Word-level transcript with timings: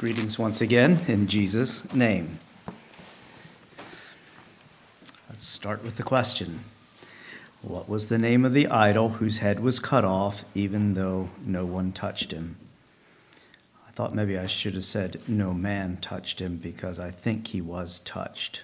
Greetings 0.00 0.38
once 0.38 0.62
again 0.62 0.98
in 1.08 1.26
Jesus' 1.26 1.92
name. 1.92 2.38
Let's 5.28 5.44
start 5.44 5.84
with 5.84 5.98
the 5.98 6.02
question 6.02 6.60
What 7.60 7.86
was 7.86 8.08
the 8.08 8.16
name 8.16 8.46
of 8.46 8.54
the 8.54 8.68
idol 8.68 9.10
whose 9.10 9.36
head 9.36 9.60
was 9.60 9.78
cut 9.78 10.06
off 10.06 10.42
even 10.54 10.94
though 10.94 11.28
no 11.44 11.66
one 11.66 11.92
touched 11.92 12.32
him? 12.32 12.56
I 13.86 13.90
thought 13.90 14.14
maybe 14.14 14.38
I 14.38 14.46
should 14.46 14.72
have 14.72 14.86
said 14.86 15.20
no 15.28 15.52
man 15.52 15.98
touched 16.00 16.40
him 16.40 16.56
because 16.56 16.98
I 16.98 17.10
think 17.10 17.46
he 17.46 17.60
was 17.60 17.98
touched. 17.98 18.62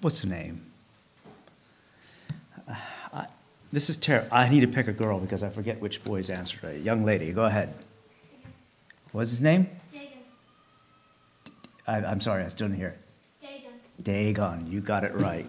What's 0.00 0.20
the 0.20 0.28
name? 0.28 0.62
Uh, 2.68 2.76
I, 3.12 3.26
this 3.72 3.90
is 3.90 3.96
terrible. 3.96 4.28
I 4.30 4.48
need 4.48 4.60
to 4.60 4.68
pick 4.68 4.86
a 4.86 4.92
girl 4.92 5.18
because 5.18 5.42
I 5.42 5.48
forget 5.48 5.80
which 5.80 6.04
boy's 6.04 6.30
answered 6.30 6.62
it. 6.68 6.82
Young 6.82 7.04
lady, 7.04 7.32
go 7.32 7.46
ahead. 7.46 7.74
What's 9.12 9.30
his 9.30 9.42
name? 9.42 9.68
Dagon. 9.92 10.08
I, 11.86 11.98
am 12.12 12.20
sorry, 12.22 12.44
I 12.44 12.48
still 12.48 12.68
didn't 12.68 12.78
hear. 12.78 12.96
Dagon. 13.40 13.72
Dagon, 14.02 14.72
you 14.72 14.80
got 14.80 15.04
it 15.04 15.14
right. 15.14 15.48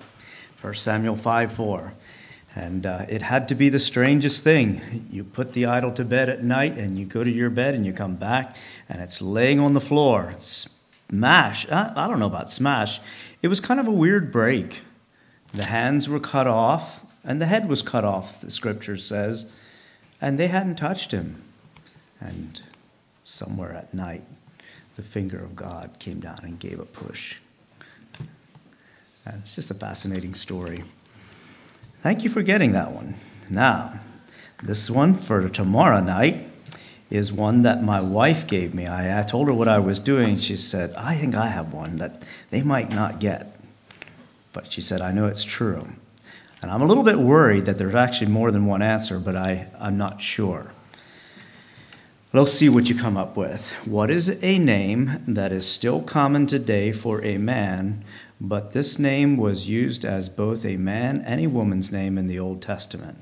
1 0.61 0.73
Samuel 0.73 1.15
5 1.15 1.53
4. 1.53 1.93
And 2.55 2.85
uh, 2.85 3.05
it 3.09 3.21
had 3.21 3.47
to 3.47 3.55
be 3.55 3.69
the 3.69 3.79
strangest 3.79 4.43
thing. 4.43 5.07
You 5.11 5.23
put 5.23 5.53
the 5.53 5.67
idol 5.67 5.93
to 5.93 6.05
bed 6.05 6.29
at 6.29 6.43
night, 6.43 6.77
and 6.77 6.99
you 6.99 7.05
go 7.05 7.23
to 7.23 7.31
your 7.31 7.49
bed, 7.49 7.73
and 7.73 7.85
you 7.85 7.93
come 7.93 8.15
back, 8.15 8.57
and 8.89 9.01
it's 9.01 9.21
laying 9.21 9.59
on 9.59 9.73
the 9.73 9.81
floor. 9.81 10.35
Smash. 10.39 11.71
I, 11.71 11.93
I 11.95 12.07
don't 12.07 12.19
know 12.19 12.27
about 12.27 12.51
smash. 12.51 12.99
It 13.41 13.47
was 13.47 13.59
kind 13.59 13.79
of 13.79 13.87
a 13.87 13.91
weird 13.91 14.31
break. 14.31 14.81
The 15.53 15.65
hands 15.65 16.09
were 16.09 16.19
cut 16.19 16.47
off, 16.47 17.03
and 17.23 17.41
the 17.41 17.45
head 17.45 17.69
was 17.69 17.81
cut 17.81 18.03
off, 18.03 18.41
the 18.41 18.51
scripture 18.51 18.97
says, 18.97 19.51
and 20.19 20.37
they 20.37 20.47
hadn't 20.47 20.75
touched 20.75 21.11
him. 21.11 21.41
And 22.19 22.61
somewhere 23.23 23.73
at 23.73 23.93
night, 23.93 24.23
the 24.95 25.01
finger 25.01 25.37
of 25.37 25.55
God 25.55 25.91
came 25.99 26.19
down 26.19 26.39
and 26.43 26.59
gave 26.59 26.79
a 26.79 26.85
push. 26.85 27.35
And 29.25 29.41
it's 29.43 29.55
just 29.55 29.71
a 29.71 29.75
fascinating 29.75 30.35
story. 30.35 30.83
Thank 32.01 32.23
you 32.23 32.29
for 32.29 32.41
getting 32.41 32.73
that 32.73 32.91
one. 32.91 33.15
Now, 33.49 33.99
this 34.61 34.89
one 34.89 35.15
for 35.15 35.47
tomorrow 35.47 36.01
night 36.01 36.45
is 37.09 37.31
one 37.31 37.63
that 37.63 37.83
my 37.83 38.01
wife 38.01 38.47
gave 38.47 38.73
me. 38.73 38.87
I, 38.87 39.19
I 39.19 39.23
told 39.23 39.47
her 39.47 39.53
what 39.53 39.67
I 39.67 39.79
was 39.79 39.99
doing. 39.99 40.37
She 40.37 40.57
said, 40.57 40.93
I 40.95 41.15
think 41.15 41.35
I 41.35 41.47
have 41.47 41.73
one 41.73 41.99
that 41.99 42.23
they 42.49 42.61
might 42.61 42.89
not 42.89 43.19
get. 43.19 43.55
But 44.51 44.71
she 44.71 44.81
said, 44.81 45.01
I 45.01 45.11
know 45.11 45.27
it's 45.27 45.43
true. 45.43 45.87
And 46.61 46.71
I'm 46.71 46.81
a 46.81 46.85
little 46.85 47.03
bit 47.03 47.17
worried 47.17 47.65
that 47.65 47.77
there's 47.77 47.95
actually 47.95 48.31
more 48.31 48.51
than 48.51 48.65
one 48.65 48.81
answer, 48.81 49.19
but 49.19 49.35
I, 49.35 49.67
I'm 49.79 49.97
not 49.97 50.21
sure. 50.21 50.65
Let's 52.35 52.51
see 52.51 52.67
what 52.67 52.89
you 52.89 52.95
come 52.95 53.15
up 53.15 53.37
with. 53.37 53.71
What 53.85 54.09
is 54.09 54.43
a 54.43 54.57
name 54.57 55.21
that 55.27 55.51
is 55.51 55.69
still 55.69 56.01
common 56.01 56.47
today 56.47 56.91
for 56.91 57.23
a 57.23 57.37
man, 57.37 58.05
but 58.41 58.71
this 58.71 58.97
name 58.97 59.37
was 59.37 59.69
used 59.69 60.03
as 60.03 60.29
both 60.29 60.65
a 60.65 60.77
man 60.77 61.21
and 61.27 61.39
a 61.39 61.45
woman's 61.45 61.91
name 61.91 62.17
in 62.17 62.25
the 62.25 62.39
Old 62.39 62.63
Testament? 62.63 63.19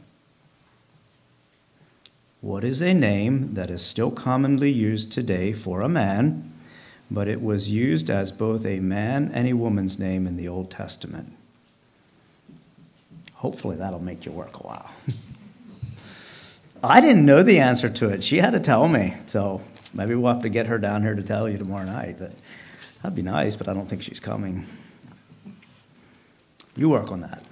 What 2.40 2.64
is 2.64 2.82
a 2.82 2.94
name 2.94 3.56
that 3.56 3.70
is 3.70 3.82
still 3.82 4.12
commonly 4.12 4.72
used 4.72 5.12
today 5.12 5.52
for 5.52 5.82
a 5.82 5.90
man, 5.90 6.54
but 7.12 7.28
it 7.28 7.42
was 7.42 7.68
used 7.68 8.10
as 8.10 8.32
both 8.32 8.66
a 8.66 8.80
man 8.80 9.32
and 9.34 9.46
a 9.46 9.54
woman's 9.54 10.00
name 10.00 10.26
in 10.26 10.38
the 10.38 10.48
Old 10.48 10.72
Testament? 10.72 11.34
Hopefully 13.34 13.76
that'll 13.76 14.00
make 14.00 14.26
you 14.26 14.32
work 14.32 14.58
a 14.58 14.64
while. 14.64 14.90
I 16.84 17.02
didn't 17.02 17.26
know 17.26 17.44
the 17.44 17.60
answer 17.60 17.90
to 17.90 18.10
it. 18.10 18.24
She 18.24 18.38
had 18.38 18.52
to 18.52 18.60
tell 18.60 18.88
me. 18.88 19.14
So 19.28 19.62
maybe 19.94 20.16
we'll 20.16 20.34
have 20.34 20.44
to 20.44 20.50
get 20.50 20.68
her 20.68 20.78
down 20.78 21.04
here 21.04 21.16
to 21.16 21.24
tell 21.24 21.48
you 21.48 21.58
tomorrow 21.58 21.86
night. 21.86 22.18
But 22.18 22.32
that'd 23.02 23.16
be 23.16 23.22
nice, 23.22 23.56
but 23.56 23.68
I 23.68 23.74
don't 23.74 23.88
think 23.88 24.04
she's 24.04 24.20
coming. 24.20 24.66
You 26.76 26.90
work 26.90 27.12
on 27.12 27.22
that. 27.22 27.44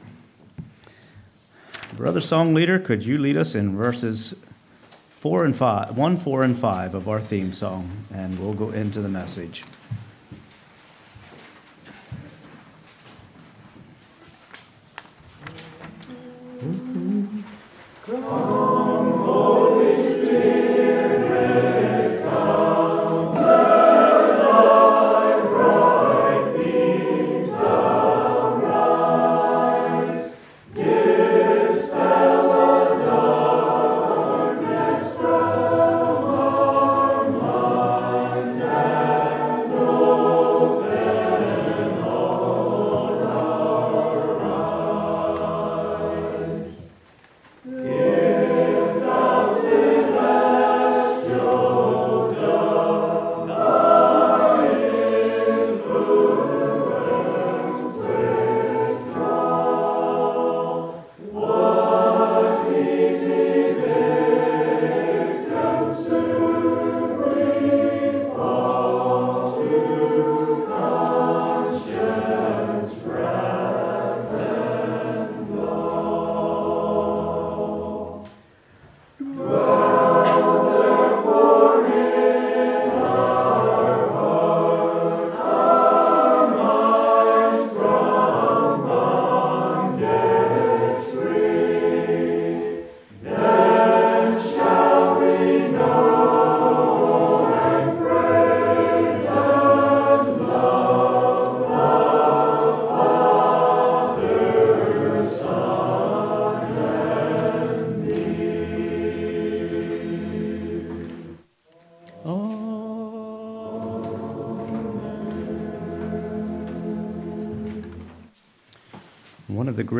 Brother 1.95 2.21
song 2.21 2.53
leader, 2.53 2.79
could 2.79 3.05
you 3.05 3.17
lead 3.17 3.37
us 3.37 3.55
in 3.55 3.75
verses 3.75 4.45
four 5.11 5.43
and 5.43 5.55
five, 5.55 5.97
one, 5.97 6.17
four, 6.17 6.43
and 6.43 6.57
five 6.57 6.95
of 6.95 7.09
our 7.09 7.19
theme 7.19 7.51
song, 7.51 7.89
and 8.13 8.39
we'll 8.39 8.53
go 8.53 8.69
into 8.69 9.01
the 9.01 9.09
message. 9.09 9.65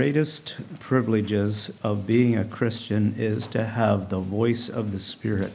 Greatest 0.09 0.55
privileges 0.79 1.71
of 1.83 2.07
being 2.07 2.35
a 2.39 2.43
Christian 2.43 3.13
is 3.19 3.45
to 3.45 3.63
have 3.63 4.09
the 4.09 4.17
voice 4.17 4.67
of 4.67 4.91
the 4.91 4.97
Spirit 4.97 5.53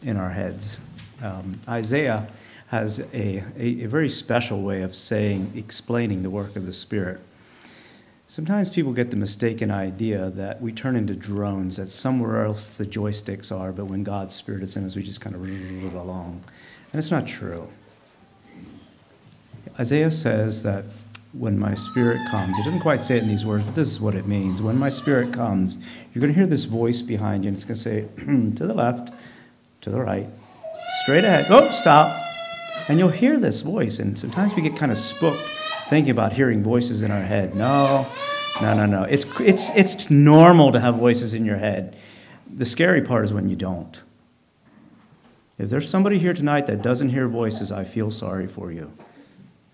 in 0.00 0.16
our 0.16 0.30
heads. 0.30 0.78
Um, 1.20 1.60
Isaiah 1.66 2.28
has 2.68 3.00
a, 3.00 3.04
a, 3.12 3.42
a, 3.82 3.86
very 3.86 4.10
special 4.10 4.62
way 4.62 4.82
of 4.82 4.94
saying, 4.94 5.54
explaining 5.56 6.22
the 6.22 6.30
work 6.30 6.54
of 6.54 6.66
the 6.66 6.72
Spirit. 6.72 7.20
Sometimes 8.28 8.70
people 8.70 8.92
get 8.92 9.10
the 9.10 9.16
mistaken 9.16 9.72
idea 9.72 10.30
that 10.30 10.62
we 10.62 10.70
turn 10.70 10.94
into 10.94 11.14
drones, 11.16 11.76
that 11.78 11.90
somewhere 11.90 12.44
else 12.44 12.76
the 12.76 12.86
joysticks 12.86 13.50
are, 13.50 13.72
but 13.72 13.86
when 13.86 14.04
God's 14.04 14.36
Spirit 14.36 14.62
is 14.62 14.76
in 14.76 14.84
us, 14.84 14.94
we 14.94 15.02
just 15.02 15.20
kind 15.20 15.34
of 15.34 15.94
along. 15.94 16.44
And 16.92 17.00
it's 17.00 17.10
not 17.10 17.26
true. 17.26 17.66
Isaiah 19.80 20.12
says 20.12 20.62
that 20.62 20.84
when 21.34 21.58
my 21.58 21.74
spirit 21.74 22.20
comes. 22.30 22.58
It 22.58 22.64
doesn't 22.64 22.80
quite 22.80 23.00
say 23.00 23.16
it 23.16 23.22
in 23.22 23.28
these 23.28 23.44
words, 23.44 23.64
but 23.64 23.74
this 23.74 23.88
is 23.88 24.00
what 24.00 24.14
it 24.14 24.26
means. 24.26 24.62
When 24.62 24.78
my 24.78 24.88
spirit 24.88 25.32
comes, 25.32 25.76
you're 26.12 26.20
going 26.20 26.32
to 26.32 26.38
hear 26.38 26.46
this 26.46 26.64
voice 26.64 27.02
behind 27.02 27.44
you, 27.44 27.48
and 27.48 27.56
it's 27.56 27.64
going 27.64 27.76
to 27.76 27.82
say, 27.82 28.08
to 28.56 28.66
the 28.66 28.74
left, 28.74 29.12
to 29.82 29.90
the 29.90 30.00
right, 30.00 30.28
straight 31.02 31.24
ahead. 31.24 31.46
Oh, 31.50 31.70
stop. 31.70 32.20
And 32.88 32.98
you'll 32.98 33.08
hear 33.08 33.38
this 33.38 33.62
voice, 33.62 33.98
and 33.98 34.18
sometimes 34.18 34.54
we 34.54 34.62
get 34.62 34.76
kind 34.76 34.92
of 34.92 34.98
spooked 34.98 35.42
thinking 35.88 36.10
about 36.10 36.32
hearing 36.32 36.62
voices 36.62 37.02
in 37.02 37.10
our 37.10 37.22
head. 37.22 37.54
No, 37.54 38.06
no, 38.62 38.74
no, 38.74 38.86
no. 38.86 39.02
It's, 39.02 39.26
it's, 39.40 39.70
it's 39.70 40.10
normal 40.10 40.72
to 40.72 40.80
have 40.80 40.96
voices 40.96 41.34
in 41.34 41.44
your 41.44 41.58
head. 41.58 41.96
The 42.54 42.66
scary 42.66 43.02
part 43.02 43.24
is 43.24 43.32
when 43.32 43.48
you 43.48 43.56
don't. 43.56 44.00
If 45.58 45.70
there's 45.70 45.88
somebody 45.88 46.18
here 46.18 46.34
tonight 46.34 46.66
that 46.66 46.82
doesn't 46.82 47.08
hear 47.08 47.28
voices, 47.28 47.72
I 47.72 47.84
feel 47.84 48.10
sorry 48.10 48.46
for 48.46 48.70
you 48.70 48.92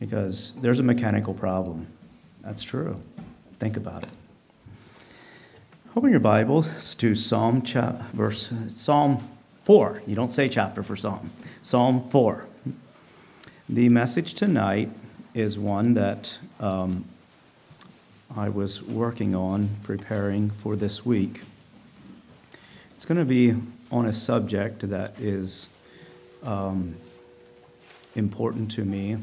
because 0.00 0.54
there's 0.60 0.80
a 0.80 0.82
mechanical 0.82 1.34
problem. 1.34 1.86
That's 2.42 2.62
true. 2.62 3.00
Think 3.60 3.76
about 3.76 4.02
it. 4.02 4.08
Open 5.94 6.10
your 6.10 6.20
Bibles 6.20 6.94
to 6.96 7.14
Psalm 7.14 7.62
cha- 7.62 8.06
verse 8.14 8.52
Psalm 8.74 9.22
4. 9.64 10.02
You 10.06 10.16
don't 10.16 10.32
say 10.32 10.48
chapter 10.48 10.82
for 10.82 10.96
Psalm. 10.96 11.30
Psalm 11.62 12.08
4. 12.08 12.46
The 13.68 13.88
message 13.88 14.34
tonight 14.34 14.88
is 15.34 15.58
one 15.58 15.94
that 15.94 16.36
um, 16.58 17.04
I 18.36 18.48
was 18.48 18.82
working 18.82 19.34
on 19.34 19.68
preparing 19.82 20.50
for 20.50 20.76
this 20.76 21.04
week. 21.04 21.42
It's 22.96 23.04
going 23.04 23.18
to 23.18 23.24
be 23.24 23.54
on 23.90 24.06
a 24.06 24.12
subject 24.12 24.88
that 24.90 25.20
is 25.20 25.68
um, 26.42 26.96
important 28.14 28.70
to 28.72 28.84
me. 28.84 29.18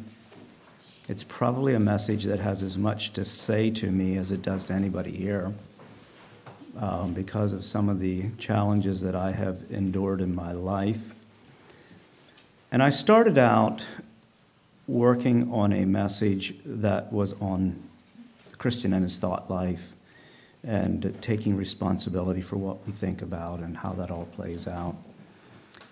It's 1.09 1.24
probably 1.24 1.74
a 1.74 1.80
message 1.80 2.25
that 2.25 2.39
has 2.39 2.63
as 2.63 2.77
much 2.77 3.13
to 3.13 3.24
say 3.24 3.71
to 3.71 3.89
me 3.89 4.18
as 4.18 4.33
it 4.33 4.42
does 4.42 4.65
to 4.65 4.74
anybody 4.74 5.12
here 5.12 5.54
um, 6.77 7.13
because 7.13 7.54
of 7.54 7.63
some 7.63 7.88
of 7.88 8.01
the 8.01 8.25
challenges 8.38 9.00
that 9.01 9.15
I 9.15 9.31
have 9.31 9.57
endured 9.69 10.19
in 10.19 10.36
my 10.36 10.51
life. 10.51 11.00
And 12.74 12.83
I 12.83 12.89
started 12.89 13.38
out 13.38 13.86
working 14.86 15.54
on 15.54 15.71
a 15.71 15.86
message 15.86 16.56
that 16.65 17.13
was 17.13 17.33
on 17.42 17.81
Christian 18.57 18.92
and 18.92 19.03
his 19.03 19.18
thought 19.18 19.50
life 19.50 19.94
and 20.65 21.15
taking 21.21 21.56
responsibility 21.56 22.42
for 22.42 22.57
what 22.57 22.86
we 22.86 22.92
think 22.92 23.21
about 23.21 23.60
and 23.60 23.77
how 23.77 23.94
that 23.94 24.12
all 24.12 24.25
plays 24.36 24.68
out. 24.68 24.98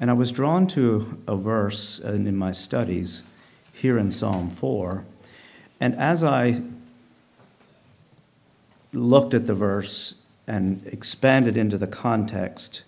And 0.02 0.10
I 0.10 0.14
was 0.14 0.34
drawn 0.34 0.68
to 0.68 1.24
a 1.26 1.38
verse 1.38 2.00
in 2.00 2.36
my 2.36 2.52
studies 2.52 3.24
here 3.76 3.98
in 3.98 4.10
Psalm 4.12 4.50
4. 4.50 5.04
And 5.80 5.96
as 5.96 6.24
I 6.24 6.62
looked 8.94 9.34
at 9.34 9.46
the 9.46 9.54
verse 9.54 10.16
and 10.48 10.86
expanded 10.88 11.58
into 11.58 11.78
the 11.78 11.88
context, 11.88 12.84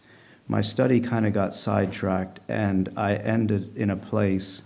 my 0.48 0.62
study 0.62 1.02
kind 1.02 1.28
of 1.28 1.34
got 1.34 1.54
sidetracked, 1.54 2.40
and 2.48 2.90
I 2.96 3.16
ended 3.16 3.76
in 3.76 3.90
a 3.90 3.98
place 3.98 4.64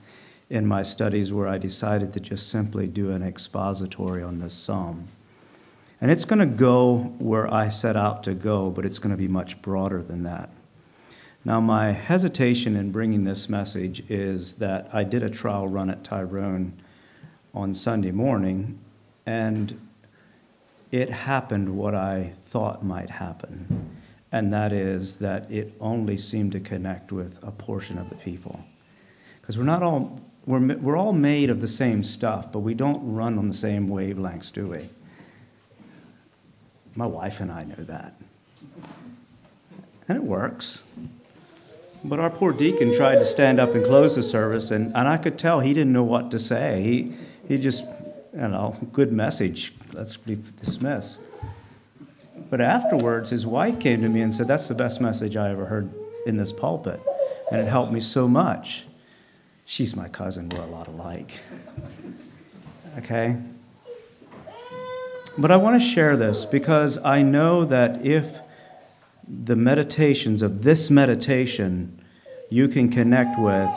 in 0.49 0.67
my 0.67 0.83
studies 0.83 1.33
where 1.33 1.47
I 1.47 1.57
decided 1.57 2.13
to 2.13 2.19
just 2.19 2.49
simply 2.49 2.85
do 2.85 3.11
an 3.11 3.23
expository 3.23 4.21
on 4.21 4.37
this 4.37 4.53
psalm. 4.53 5.07
And 5.99 6.11
it's 6.11 6.25
going 6.25 6.39
to 6.39 6.45
go 6.45 6.97
where 6.97 7.51
I 7.51 7.69
set 7.69 7.95
out 7.95 8.23
to 8.23 8.33
go, 8.33 8.69
but 8.69 8.85
it's 8.85 8.99
going 8.99 9.11
to 9.11 9.17
be 9.17 9.27
much 9.27 9.61
broader 9.61 10.03
than 10.03 10.23
that. 10.23 10.49
Now, 11.43 11.59
my 11.59 11.91
hesitation 11.91 12.75
in 12.75 12.91
bringing 12.91 13.23
this 13.23 13.49
message 13.49 14.03
is 14.09 14.53
that 14.55 14.89
I 14.93 15.03
did 15.03 15.23
a 15.23 15.29
trial 15.29 15.67
run 15.67 15.89
at 15.89 16.03
Tyrone 16.03 16.71
on 17.55 17.73
Sunday 17.73 18.11
morning, 18.11 18.77
and 19.25 19.79
it 20.91 21.09
happened 21.09 21.75
what 21.75 21.95
I 21.95 22.33
thought 22.45 22.85
might 22.85 23.09
happen, 23.09 23.89
and 24.31 24.53
that 24.53 24.71
is 24.71 25.15
that 25.15 25.49
it 25.49 25.73
only 25.79 26.15
seemed 26.15 26.51
to 26.51 26.59
connect 26.59 27.11
with 27.11 27.39
a 27.41 27.51
portion 27.51 27.97
of 27.97 28.07
the 28.09 28.15
people. 28.15 28.59
Because 29.41 29.57
we're 29.57 29.63
not 29.63 29.81
all 29.81 30.21
we're, 30.45 30.75
we're 30.77 30.97
all 30.97 31.13
made 31.13 31.49
of 31.49 31.59
the 31.59 31.67
same 31.67 32.03
stuff, 32.03 32.51
but 32.51 32.59
we 32.59 32.75
don't 32.75 33.13
run 33.13 33.39
on 33.39 33.47
the 33.47 33.53
same 33.53 33.87
wavelengths, 33.87 34.51
do 34.53 34.67
we? 34.67 34.89
My 36.95 37.05
wife 37.05 37.39
and 37.39 37.51
I 37.51 37.63
know 37.63 37.83
that. 37.83 38.13
And 40.07 40.17
it 40.17 40.23
works. 40.23 40.83
But 42.03 42.19
our 42.19 42.29
poor 42.29 42.51
deacon 42.51 42.95
tried 42.95 43.15
to 43.15 43.25
stand 43.25 43.59
up 43.59 43.75
and 43.75 43.85
close 43.85 44.15
the 44.15 44.23
service, 44.23 44.71
and, 44.71 44.95
and 44.95 45.07
I 45.07 45.17
could 45.17 45.37
tell 45.37 45.59
he 45.59 45.73
didn't 45.73 45.93
know 45.93 46.03
what 46.03 46.31
to 46.31 46.39
say. 46.39 46.81
He, 46.81 47.13
he 47.47 47.57
just, 47.57 47.83
you 48.33 48.47
know, 48.47 48.75
good 48.91 49.11
message. 49.11 49.73
Let's 49.93 50.17
be 50.17 50.41
dismissed. 50.59 51.21
But 52.49 52.59
afterwards, 52.59 53.29
his 53.29 53.45
wife 53.45 53.79
came 53.79 54.01
to 54.01 54.09
me 54.09 54.21
and 54.21 54.33
said, 54.33 54.47
That's 54.47 54.67
the 54.67 54.75
best 54.75 54.99
message 54.99 55.37
I 55.37 55.51
ever 55.51 55.65
heard 55.65 55.89
in 56.25 56.37
this 56.37 56.51
pulpit. 56.51 56.99
And 57.51 57.61
it 57.61 57.67
helped 57.67 57.91
me 57.91 57.99
so 57.99 58.27
much. 58.27 58.85
She's 59.65 59.95
my 59.95 60.07
cousin. 60.07 60.49
We're 60.49 60.61
a 60.61 60.65
lot 60.65 60.87
alike. 60.87 61.31
Okay? 62.97 63.37
But 65.37 65.51
I 65.51 65.57
want 65.57 65.81
to 65.81 65.87
share 65.87 66.17
this 66.17 66.43
because 66.43 66.97
I 66.97 67.21
know 67.21 67.65
that 67.65 68.05
if 68.05 68.40
the 69.31 69.55
meditations 69.55 70.41
of 70.41 70.61
this 70.61 70.89
meditation 70.89 72.03
you 72.49 72.67
can 72.67 72.89
connect 72.89 73.39
with, 73.39 73.69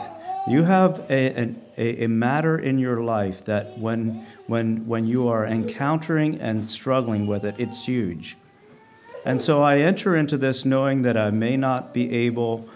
you 0.51 0.63
have 0.63 0.99
a, 1.09 1.55
a, 1.77 2.03
a 2.03 2.07
matter 2.07 2.59
in 2.59 2.77
your 2.77 3.01
life 3.01 3.45
that 3.45 3.77
when, 3.77 4.25
when, 4.47 4.85
when 4.87 5.07
you 5.07 5.29
are 5.29 5.45
encountering 5.45 6.41
and 6.41 6.65
struggling 6.65 7.25
with 7.25 7.45
it, 7.45 7.55
it's 7.57 7.85
huge. 7.85 8.35
And 9.25 9.41
so 9.41 9.63
I 9.63 9.79
enter 9.79 10.15
into 10.15 10.37
this 10.37 10.65
knowing 10.65 11.03
that 11.03 11.17
I 11.17 11.31
may 11.31 11.57
not 11.57 11.93
be 11.93 12.11
able 12.27 12.69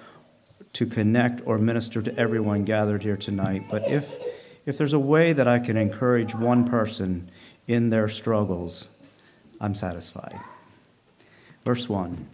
to 0.73 0.85
connect 0.85 1.45
or 1.45 1.57
minister 1.57 2.01
to 2.01 2.17
everyone 2.17 2.63
gathered 2.63 3.03
here 3.03 3.17
tonight, 3.17 3.63
but 3.69 3.87
if, 3.89 4.09
if 4.65 4.77
there's 4.77 4.93
a 4.93 4.99
way 4.99 5.33
that 5.33 5.47
I 5.47 5.59
can 5.59 5.77
encourage 5.77 6.33
one 6.33 6.65
person 6.65 7.29
in 7.67 7.89
their 7.89 8.07
struggles, 8.07 8.87
I'm 9.59 9.75
satisfied. 9.75 10.39
Verse 11.65 11.89
1 11.89 12.25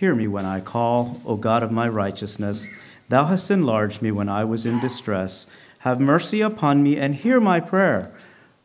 Hear 0.00 0.14
me 0.14 0.28
when 0.28 0.46
I 0.46 0.60
call, 0.60 1.20
O 1.26 1.36
God 1.36 1.62
of 1.62 1.70
my 1.70 1.86
righteousness. 1.86 2.70
Thou 3.10 3.26
hast 3.26 3.50
enlarged 3.50 4.00
me 4.00 4.10
when 4.10 4.30
I 4.30 4.44
was 4.44 4.64
in 4.64 4.80
distress. 4.80 5.46
Have 5.80 6.00
mercy 6.00 6.40
upon 6.40 6.82
me 6.82 6.96
and 6.96 7.14
hear 7.14 7.38
my 7.38 7.60
prayer. 7.60 8.10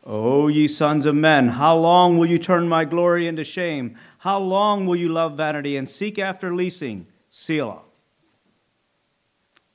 O 0.02 0.48
ye 0.48 0.66
sons 0.66 1.04
of 1.04 1.14
men, 1.14 1.48
how 1.48 1.76
long 1.76 2.16
will 2.16 2.24
you 2.24 2.38
turn 2.38 2.70
my 2.70 2.86
glory 2.86 3.28
into 3.28 3.44
shame? 3.44 3.96
How 4.16 4.38
long 4.38 4.86
will 4.86 4.96
you 4.96 5.10
love 5.10 5.36
vanity 5.36 5.76
and 5.76 5.86
seek 5.86 6.18
after 6.18 6.54
leasing? 6.54 7.06
Selah. 7.28 7.82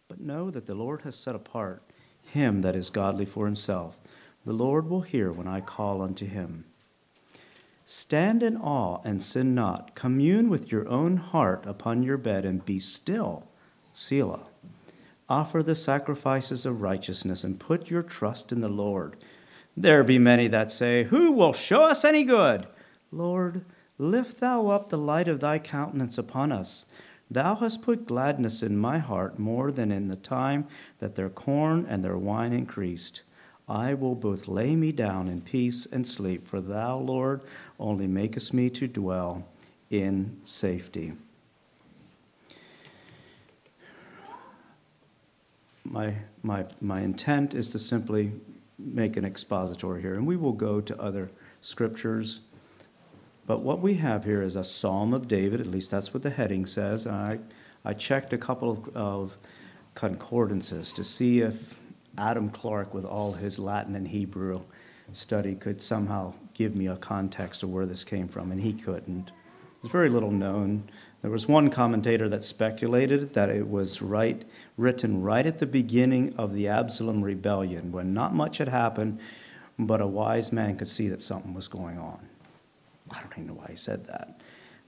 But 0.08 0.20
know 0.20 0.50
that 0.50 0.66
the 0.66 0.74
Lord 0.74 1.04
has 1.04 1.16
set 1.16 1.36
apart 1.36 1.84
him 2.32 2.62
that 2.62 2.76
is 2.76 2.90
godly 2.90 3.26
for 3.26 3.46
himself. 3.46 3.96
The 4.48 4.54
Lord 4.54 4.90
will 4.90 5.02
hear 5.02 5.32
when 5.32 5.48
I 5.48 5.62
call 5.62 6.02
unto 6.02 6.26
him. 6.26 6.66
Stand 7.94 8.42
in 8.42 8.56
awe 8.56 9.02
and 9.04 9.22
sin 9.22 9.54
not. 9.54 9.96
Commune 9.96 10.48
with 10.48 10.72
your 10.72 10.88
own 10.88 11.18
heart 11.18 11.66
upon 11.66 12.04
your 12.04 12.18
bed 12.18 12.46
and 12.46 12.64
be 12.64 12.80
still. 12.80 13.44
Selah. 13.92 14.46
Offer 15.28 15.62
the 15.62 15.76
sacrifices 15.76 16.66
of 16.66 16.82
righteousness 16.82 17.44
and 17.44 17.60
put 17.60 17.90
your 17.90 18.02
trust 18.02 18.54
in 18.54 18.62
the 18.62 18.70
Lord. 18.70 19.18
There 19.76 20.06
be 20.06 20.18
many 20.20 20.48
that 20.48 20.72
say, 20.72 21.04
Who 21.04 21.34
will 21.34 21.52
show 21.52 21.84
us 21.84 22.06
any 22.06 22.24
good? 22.24 22.66
Lord, 23.12 23.66
lift 23.98 24.40
thou 24.40 24.70
up 24.70 24.90
the 24.90 24.98
light 24.98 25.28
of 25.28 25.42
thy 25.42 25.60
countenance 25.60 26.18
upon 26.18 26.54
us. 26.54 26.86
Thou 27.30 27.56
hast 27.56 27.82
put 27.82 28.08
gladness 28.08 28.64
in 28.64 28.78
my 28.78 29.00
heart 29.00 29.38
more 29.38 29.70
than 29.70 29.92
in 29.92 30.08
the 30.08 30.16
time 30.16 30.68
that 31.00 31.16
their 31.16 31.30
corn 31.30 31.86
and 31.90 32.02
their 32.02 32.18
wine 32.18 32.54
increased. 32.54 33.24
I 33.72 33.94
will 33.94 34.16
both 34.16 34.50
lay 34.50 34.76
me 34.76 34.92
down 34.92 35.30
in 35.30 35.40
peace 35.40 35.86
and 35.86 36.06
sleep, 36.06 36.46
for 36.46 36.60
thou, 36.60 36.98
Lord, 36.98 37.40
only 37.80 38.06
makest 38.06 38.54
me 38.54 38.70
to 38.72 38.86
dwell 38.86 39.48
in 39.90 40.42
safety. 40.44 41.14
My, 45.86 46.16
my, 46.44 46.66
my 46.82 47.00
intent 47.00 47.54
is 47.54 47.70
to 47.70 47.80
simply 47.80 48.34
make 48.78 49.16
an 49.16 49.24
expository 49.24 50.02
here, 50.02 50.16
and 50.16 50.28
we 50.28 50.36
will 50.36 50.52
go 50.52 50.82
to 50.82 51.02
other 51.02 51.32
scriptures. 51.62 52.42
But 53.48 53.62
what 53.62 53.80
we 53.80 53.94
have 53.94 54.26
here 54.26 54.42
is 54.42 54.58
a 54.58 54.66
Psalm 54.66 55.14
of 55.14 55.30
David, 55.30 55.62
at 55.62 55.68
least 55.68 55.92
that's 55.92 56.14
what 56.14 56.24
the 56.24 56.30
heading 56.30 56.66
says. 56.66 57.08
I, 57.08 57.40
I 57.86 57.94
checked 57.94 58.34
a 58.34 58.38
couple 58.38 58.72
of, 58.72 58.98
of 58.98 59.38
concordances 59.96 60.92
to 60.94 61.06
see 61.06 61.40
if 61.40 61.82
Adam 62.18 62.50
Clarke, 62.50 62.94
with 62.94 63.06
all 63.06 63.32
his 63.32 63.58
Latin 63.58 63.96
and 63.96 64.08
Hebrew 64.08 64.62
study, 65.14 65.56
could 65.56 65.82
somehow 65.82 66.34
give 66.54 66.76
me 66.76 66.88
a 66.88 66.98
context 66.98 67.64
of 67.64 67.70
where 67.70 67.86
this 67.86 68.04
came 68.04 68.28
from, 68.28 68.52
and 68.52 68.62
he 68.62 68.74
couldn't. 68.74 69.32
It's 69.84 69.92
very 69.92 70.10
little 70.10 70.32
known. 70.32 70.84
There 71.22 71.32
was 71.32 71.48
one 71.48 71.70
commentator 71.70 72.30
that 72.30 72.44
speculated 72.44 73.34
that 73.34 73.50
it 73.50 73.68
was 73.68 74.02
right, 74.02 74.44
written 74.78 75.22
right 75.22 75.46
at 75.46 75.58
the 75.58 75.66
beginning 75.66 76.36
of 76.38 76.54
the 76.54 76.68
Absalom 76.68 77.22
rebellion, 77.24 77.92
when 77.92 78.14
not 78.14 78.36
much 78.36 78.58
had 78.58 78.70
happened, 78.70 79.20
but 79.80 80.02
a 80.02 80.08
wise 80.08 80.52
man 80.52 80.78
could 80.78 80.88
see 80.88 81.10
that 81.10 81.24
something 81.24 81.54
was 81.54 81.68
going 81.68 81.98
on. 81.98 82.20
I 83.10 83.20
don't 83.22 83.32
even 83.34 83.48
know 83.48 83.54
why 83.54 83.68
he 83.70 83.76
said 83.76 84.06
that. 84.08 84.42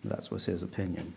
That 0.03 0.29
was 0.29 0.45
his 0.45 0.63
opinion. 0.63 1.13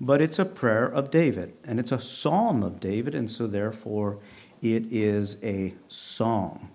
But 0.00 0.22
it's 0.22 0.38
a 0.38 0.44
prayer 0.44 0.86
of 0.86 1.10
David, 1.10 1.54
and 1.64 1.80
it's 1.80 1.92
a 1.92 2.00
psalm 2.00 2.62
of 2.62 2.78
David, 2.78 3.14
and 3.14 3.28
so 3.30 3.46
therefore 3.46 4.18
it 4.62 4.92
is 4.92 5.42
a 5.42 5.74
song. 5.88 6.68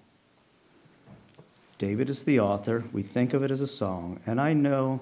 David 1.77 2.09
is 2.09 2.23
the 2.23 2.39
author. 2.39 2.83
We 2.91 3.01
think 3.01 3.33
of 3.33 3.43
it 3.43 3.51
as 3.51 3.61
a 3.61 3.67
song. 3.67 4.19
And 4.25 4.39
I 4.39 4.53
know 4.53 5.01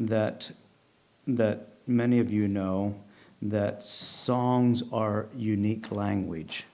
that, 0.00 0.50
that 1.26 1.68
many 1.86 2.20
of 2.20 2.30
you 2.30 2.48
know 2.48 2.94
that 3.42 3.82
songs 3.82 4.82
are 4.92 5.26
unique 5.36 5.90
language. 5.90 6.64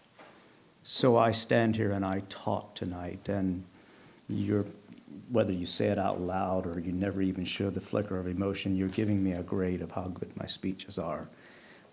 So 0.82 1.16
I 1.16 1.32
stand 1.32 1.76
here 1.76 1.92
and 1.92 2.04
I 2.04 2.22
talk 2.28 2.74
tonight, 2.74 3.28
and 3.28 3.64
you're, 4.28 4.66
whether 5.30 5.52
you 5.52 5.66
say 5.66 5.86
it 5.86 5.98
out 5.98 6.20
loud 6.20 6.66
or 6.66 6.80
you 6.80 6.92
never 6.92 7.22
even 7.22 7.44
show 7.44 7.70
the 7.70 7.80
flicker 7.80 8.18
of 8.18 8.26
emotion, 8.26 8.76
you're 8.76 8.88
giving 8.88 9.22
me 9.22 9.32
a 9.32 9.42
grade 9.42 9.82
of 9.82 9.90
how 9.90 10.04
good 10.04 10.34
my 10.36 10.46
speeches 10.46 10.98
are. 10.98 11.28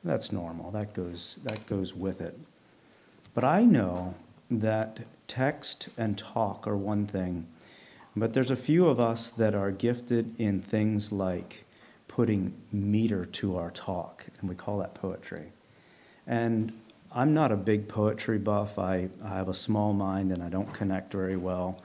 That's 0.04 0.32
normal. 0.32 0.72
That 0.72 0.94
goes 0.94 1.40
that 1.44 1.66
goes 1.68 1.94
with 1.94 2.22
it. 2.22 2.38
But 3.34 3.44
I 3.44 3.64
know 3.64 4.14
that 4.52 5.00
text 5.28 5.90
and 5.98 6.18
talk 6.18 6.68
are 6.68 6.78
one 6.78 7.08
thing, 7.08 7.46
but 8.16 8.34
there's 8.34 8.52
a 8.52 8.56
few 8.56 8.88
of 8.88 9.00
us 9.00 9.32
that 9.32 9.56
are 9.56 9.72
gifted 9.72 10.40
in 10.40 10.62
things 10.62 11.12
like 11.12 11.66
putting 12.08 12.54
meter 12.72 13.26
to 13.26 13.58
our 13.58 13.72
talk, 13.72 14.26
and 14.40 14.50
we 14.50 14.56
call 14.56 14.78
that 14.78 14.94
poetry. 14.94 15.52
And 16.28 16.72
I'm 17.12 17.34
not 17.34 17.52
a 17.52 17.56
big 17.56 17.88
poetry 17.88 18.38
buff. 18.38 18.78
I, 18.78 19.08
I 19.24 19.30
have 19.30 19.48
a 19.48 19.54
small 19.54 19.94
mind 19.94 20.32
and 20.32 20.44
I 20.44 20.50
don't 20.50 20.72
connect 20.74 21.14
very 21.14 21.38
well. 21.38 21.80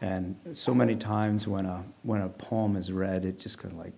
And 0.00 0.36
so 0.52 0.74
many 0.74 0.96
times 0.96 1.46
when 1.48 1.66
a 1.66 1.84
when 2.02 2.20
a 2.20 2.28
poem 2.28 2.76
is 2.76 2.92
read, 2.92 3.24
it 3.24 3.38
just 3.38 3.58
kind 3.58 3.72
of 3.72 3.78
like, 3.78 3.92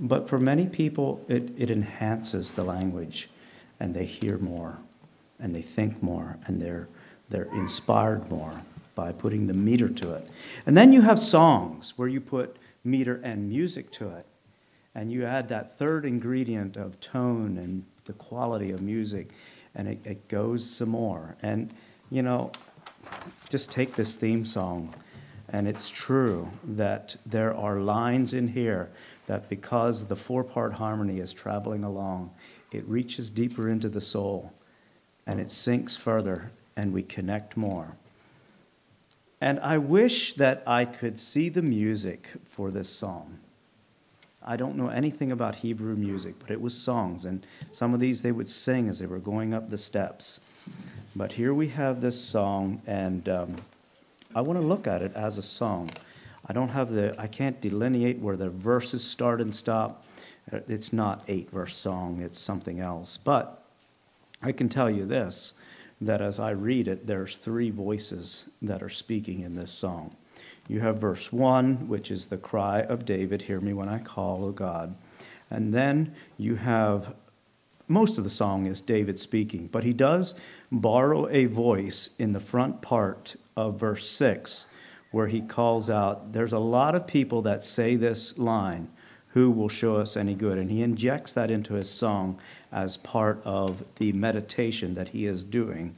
but 0.00 0.28
for 0.28 0.38
many 0.38 0.66
people, 0.66 1.24
it, 1.28 1.50
it 1.56 1.70
enhances 1.70 2.52
the 2.52 2.64
language, 2.64 3.28
and 3.80 3.94
they 3.94 4.04
hear 4.04 4.38
more, 4.38 4.78
and 5.40 5.54
they 5.54 5.62
think 5.62 6.02
more, 6.02 6.36
and 6.46 6.60
they're 6.60 6.88
they're 7.28 7.48
inspired 7.54 8.28
more 8.30 8.52
by 8.94 9.12
putting 9.12 9.46
the 9.46 9.54
meter 9.54 9.88
to 9.88 10.14
it. 10.14 10.26
And 10.66 10.76
then 10.76 10.92
you 10.92 11.02
have 11.02 11.18
songs 11.18 11.94
where 11.96 12.08
you 12.08 12.20
put 12.20 12.56
meter 12.84 13.20
and 13.22 13.48
music 13.48 13.90
to 13.92 14.08
it. 14.16 14.26
And 14.94 15.12
you 15.12 15.24
add 15.24 15.48
that 15.48 15.78
third 15.78 16.04
ingredient 16.04 16.76
of 16.76 16.98
tone 16.98 17.58
and 17.58 17.84
the 18.06 18.14
quality 18.14 18.72
of 18.72 18.80
music, 18.80 19.30
and 19.74 19.86
it, 19.86 19.98
it 20.04 20.28
goes 20.28 20.68
some 20.68 20.88
more. 20.88 21.36
And, 21.42 21.72
you 22.10 22.22
know, 22.22 22.50
just 23.48 23.70
take 23.70 23.94
this 23.94 24.14
theme 24.16 24.44
song, 24.44 24.94
and 25.48 25.66
it's 25.66 25.88
true 25.88 26.48
that 26.64 27.16
there 27.26 27.54
are 27.54 27.80
lines 27.80 28.34
in 28.34 28.48
here 28.48 28.90
that 29.26 29.48
because 29.48 30.06
the 30.06 30.16
four 30.16 30.44
part 30.44 30.72
harmony 30.72 31.20
is 31.20 31.32
traveling 31.32 31.84
along, 31.84 32.30
it 32.72 32.86
reaches 32.86 33.30
deeper 33.30 33.68
into 33.68 33.88
the 33.88 34.00
soul 34.00 34.52
and 35.28 35.38
it 35.38 35.50
sinks 35.52 35.94
further, 35.94 36.50
and 36.74 36.92
we 36.92 37.02
connect 37.02 37.56
more. 37.56 37.86
And 39.42 39.60
I 39.60 39.76
wish 39.76 40.32
that 40.34 40.62
I 40.66 40.86
could 40.86 41.20
see 41.20 41.50
the 41.50 41.62
music 41.62 42.28
for 42.46 42.70
this 42.70 42.88
song. 42.88 43.38
I 44.42 44.56
don't 44.56 44.76
know 44.76 44.88
anything 44.88 45.30
about 45.30 45.54
Hebrew 45.54 45.96
music, 45.96 46.36
but 46.40 46.50
it 46.50 46.60
was 46.60 46.74
songs, 46.74 47.26
and 47.26 47.46
some 47.72 47.92
of 47.92 48.00
these 48.00 48.22
they 48.22 48.32
would 48.32 48.48
sing 48.48 48.88
as 48.88 48.98
they 48.98 49.06
were 49.06 49.18
going 49.18 49.52
up 49.52 49.68
the 49.68 49.76
steps. 49.76 50.40
But 51.16 51.32
here 51.32 51.52
we 51.52 51.68
have 51.68 52.00
this 52.00 52.20
song, 52.20 52.80
and 52.86 53.28
um, 53.28 53.56
I 54.34 54.40
want 54.40 54.60
to 54.60 54.66
look 54.66 54.86
at 54.86 55.02
it 55.02 55.14
as 55.14 55.38
a 55.38 55.42
song. 55.42 55.90
I 56.46 56.52
don't 56.52 56.68
have 56.68 56.92
the, 56.92 57.14
I 57.18 57.26
can't 57.26 57.60
delineate 57.60 58.18
where 58.18 58.36
the 58.36 58.50
verses 58.50 59.02
start 59.02 59.40
and 59.40 59.54
stop. 59.54 60.04
It's 60.50 60.92
not 60.92 61.24
eight 61.28 61.50
verse 61.50 61.76
song, 61.76 62.22
it's 62.22 62.38
something 62.38 62.80
else. 62.80 63.16
But 63.16 63.62
I 64.42 64.52
can 64.52 64.68
tell 64.68 64.90
you 64.90 65.06
this 65.06 65.54
that 66.00 66.20
as 66.20 66.38
I 66.38 66.50
read 66.50 66.86
it, 66.88 67.06
there's 67.06 67.34
three 67.34 67.70
voices 67.70 68.48
that 68.62 68.82
are 68.82 68.88
speaking 68.88 69.40
in 69.40 69.54
this 69.54 69.72
song. 69.72 70.14
You 70.68 70.80
have 70.80 70.98
verse 70.98 71.32
1, 71.32 71.88
which 71.88 72.10
is 72.10 72.26
the 72.26 72.36
cry 72.36 72.82
of 72.82 73.04
David, 73.04 73.42
Hear 73.42 73.60
me 73.60 73.72
when 73.72 73.88
I 73.88 73.98
call, 73.98 74.44
O 74.44 74.52
God. 74.52 74.94
And 75.50 75.72
then 75.72 76.14
you 76.36 76.54
have 76.54 77.14
most 77.88 78.18
of 78.18 78.24
the 78.24 78.30
song 78.30 78.66
is 78.66 78.82
David 78.82 79.18
speaking, 79.18 79.66
but 79.66 79.82
he 79.82 79.92
does 79.92 80.34
borrow 80.70 81.28
a 81.28 81.46
voice 81.46 82.10
in 82.18 82.32
the 82.32 82.40
front 82.40 82.82
part 82.82 83.34
of 83.56 83.80
verse 83.80 84.08
6 84.08 84.66
where 85.10 85.26
he 85.26 85.40
calls 85.40 85.88
out, 85.88 86.32
There's 86.32 86.52
a 86.52 86.58
lot 86.58 86.94
of 86.94 87.06
people 87.06 87.42
that 87.42 87.64
say 87.64 87.96
this 87.96 88.38
line, 88.38 88.88
Who 89.28 89.50
will 89.50 89.68
show 89.70 89.96
us 89.96 90.16
any 90.16 90.34
good? 90.34 90.58
And 90.58 90.70
he 90.70 90.82
injects 90.82 91.32
that 91.32 91.50
into 91.50 91.74
his 91.74 91.88
song 91.88 92.40
as 92.70 92.98
part 92.98 93.40
of 93.44 93.82
the 93.96 94.12
meditation 94.12 94.94
that 94.94 95.08
he 95.08 95.26
is 95.26 95.44
doing. 95.44 95.96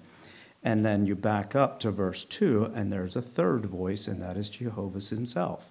And 0.63 0.85
then 0.85 1.07
you 1.07 1.17
back 1.17 1.57
up 1.57 1.81
to 1.81 1.91
verse 1.91 2.25
2, 2.25 2.73
and 2.75 2.93
there's 2.93 3.17
a 3.17 3.23
third 3.23 3.65
voice, 3.67 4.07
and 4.07 4.23
that 4.23 4.37
is 4.37 4.49
Jehovah's 4.49 5.09
himself. 5.09 5.69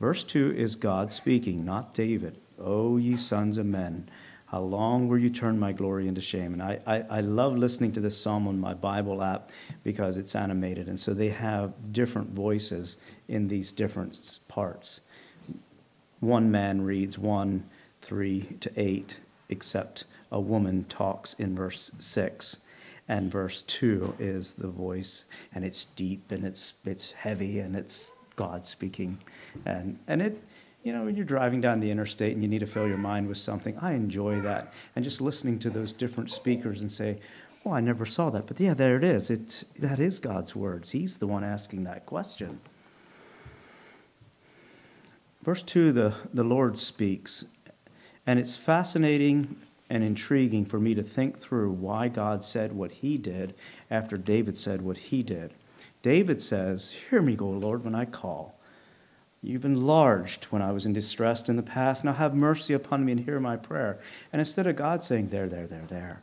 Verse 0.00 0.24
2 0.24 0.54
is 0.56 0.74
God 0.74 1.12
speaking, 1.12 1.64
not 1.64 1.94
David. 1.94 2.38
O 2.58 2.96
ye 2.96 3.16
sons 3.16 3.58
of 3.58 3.66
men, 3.66 4.08
how 4.54 4.60
long 4.60 5.08
will 5.08 5.18
you 5.18 5.30
turn 5.30 5.58
my 5.58 5.72
glory 5.72 6.06
into 6.06 6.20
shame? 6.20 6.52
And 6.52 6.62
I, 6.62 6.78
I, 6.86 7.04
I, 7.10 7.20
love 7.22 7.58
listening 7.58 7.90
to 7.94 8.00
this 8.00 8.16
psalm 8.16 8.46
on 8.46 8.60
my 8.60 8.72
Bible 8.72 9.20
app 9.20 9.50
because 9.82 10.16
it's 10.16 10.36
animated. 10.36 10.86
And 10.86 11.00
so 11.00 11.12
they 11.12 11.30
have 11.30 11.72
different 11.90 12.30
voices 12.30 12.98
in 13.26 13.48
these 13.48 13.72
different 13.72 14.38
parts. 14.46 15.00
One 16.20 16.52
man 16.52 16.82
reads 16.82 17.18
1, 17.18 17.68
3 18.02 18.42
to 18.60 18.70
8, 18.76 19.18
except 19.48 20.04
a 20.30 20.40
woman 20.40 20.84
talks 20.84 21.34
in 21.34 21.56
verse 21.56 21.90
6 21.98 22.58
and 23.08 23.32
verse 23.32 23.62
2 23.62 24.14
is 24.20 24.52
the 24.52 24.68
voice 24.68 25.24
and 25.52 25.64
it's 25.64 25.86
deep 25.96 26.30
and 26.30 26.44
it's 26.44 26.74
it's 26.86 27.10
heavy 27.10 27.58
and 27.58 27.74
it's 27.74 28.12
God 28.36 28.64
speaking 28.64 29.18
and 29.66 29.98
and 30.06 30.22
it 30.22 30.40
you 30.84 30.92
know 30.92 31.04
when 31.04 31.16
you're 31.16 31.24
driving 31.24 31.60
down 31.62 31.80
the 31.80 31.90
interstate 31.90 32.34
and 32.34 32.42
you 32.42 32.48
need 32.48 32.60
to 32.60 32.66
fill 32.66 32.86
your 32.86 32.98
mind 32.98 33.26
with 33.26 33.38
something 33.38 33.76
I 33.78 33.94
enjoy 33.94 34.40
that. 34.42 34.72
And 34.94 35.04
just 35.04 35.20
listening 35.20 35.58
to 35.60 35.70
those 35.70 35.92
different 35.92 36.30
speakers 36.30 36.82
and 36.82 36.92
say 36.92 37.18
oh 37.64 37.72
I 37.72 37.80
never 37.80 38.06
saw 38.06 38.30
that. 38.30 38.46
But 38.46 38.60
yeah 38.60 38.74
there 38.74 38.96
it 38.96 39.04
is. 39.04 39.30
It 39.30 39.64
that 39.78 39.98
is 39.98 40.18
God's 40.18 40.54
words. 40.54 40.90
He's 40.90 41.16
the 41.16 41.26
one 41.26 41.42
asking 41.42 41.84
that 41.84 42.06
question. 42.06 42.60
Verse 45.42 45.62
2 45.62 45.92
the 45.92 46.14
the 46.34 46.44
Lord 46.44 46.78
speaks. 46.78 47.44
And 48.26 48.38
it's 48.38 48.56
fascinating 48.56 49.56
and 49.90 50.04
intriguing 50.04 50.64
for 50.64 50.78
me 50.78 50.94
to 50.94 51.02
think 51.02 51.38
through 51.38 51.70
why 51.72 52.08
God 52.08 52.44
said 52.44 52.72
what 52.72 52.90
he 52.90 53.18
did 53.18 53.54
after 53.90 54.16
David 54.16 54.58
said 54.58 54.82
what 54.82 54.96
he 54.96 55.22
did. 55.22 55.52
David 56.02 56.40
says, 56.40 56.90
Hear 56.90 57.20
me, 57.20 57.36
O 57.38 57.46
Lord, 57.46 57.84
when 57.84 57.94
I 57.94 58.06
call. 58.06 58.58
You've 59.44 59.66
enlarged 59.66 60.44
when 60.44 60.62
I 60.62 60.72
was 60.72 60.86
in 60.86 60.94
distress 60.94 61.50
in 61.50 61.56
the 61.56 61.62
past. 61.62 62.02
Now 62.02 62.14
have 62.14 62.34
mercy 62.34 62.72
upon 62.72 63.04
me 63.04 63.12
and 63.12 63.20
hear 63.20 63.38
my 63.38 63.56
prayer. 63.56 63.98
And 64.32 64.40
instead 64.40 64.66
of 64.66 64.76
God 64.76 65.04
saying, 65.04 65.26
There, 65.26 65.48
there, 65.48 65.66
there, 65.66 65.84
there, 65.88 66.22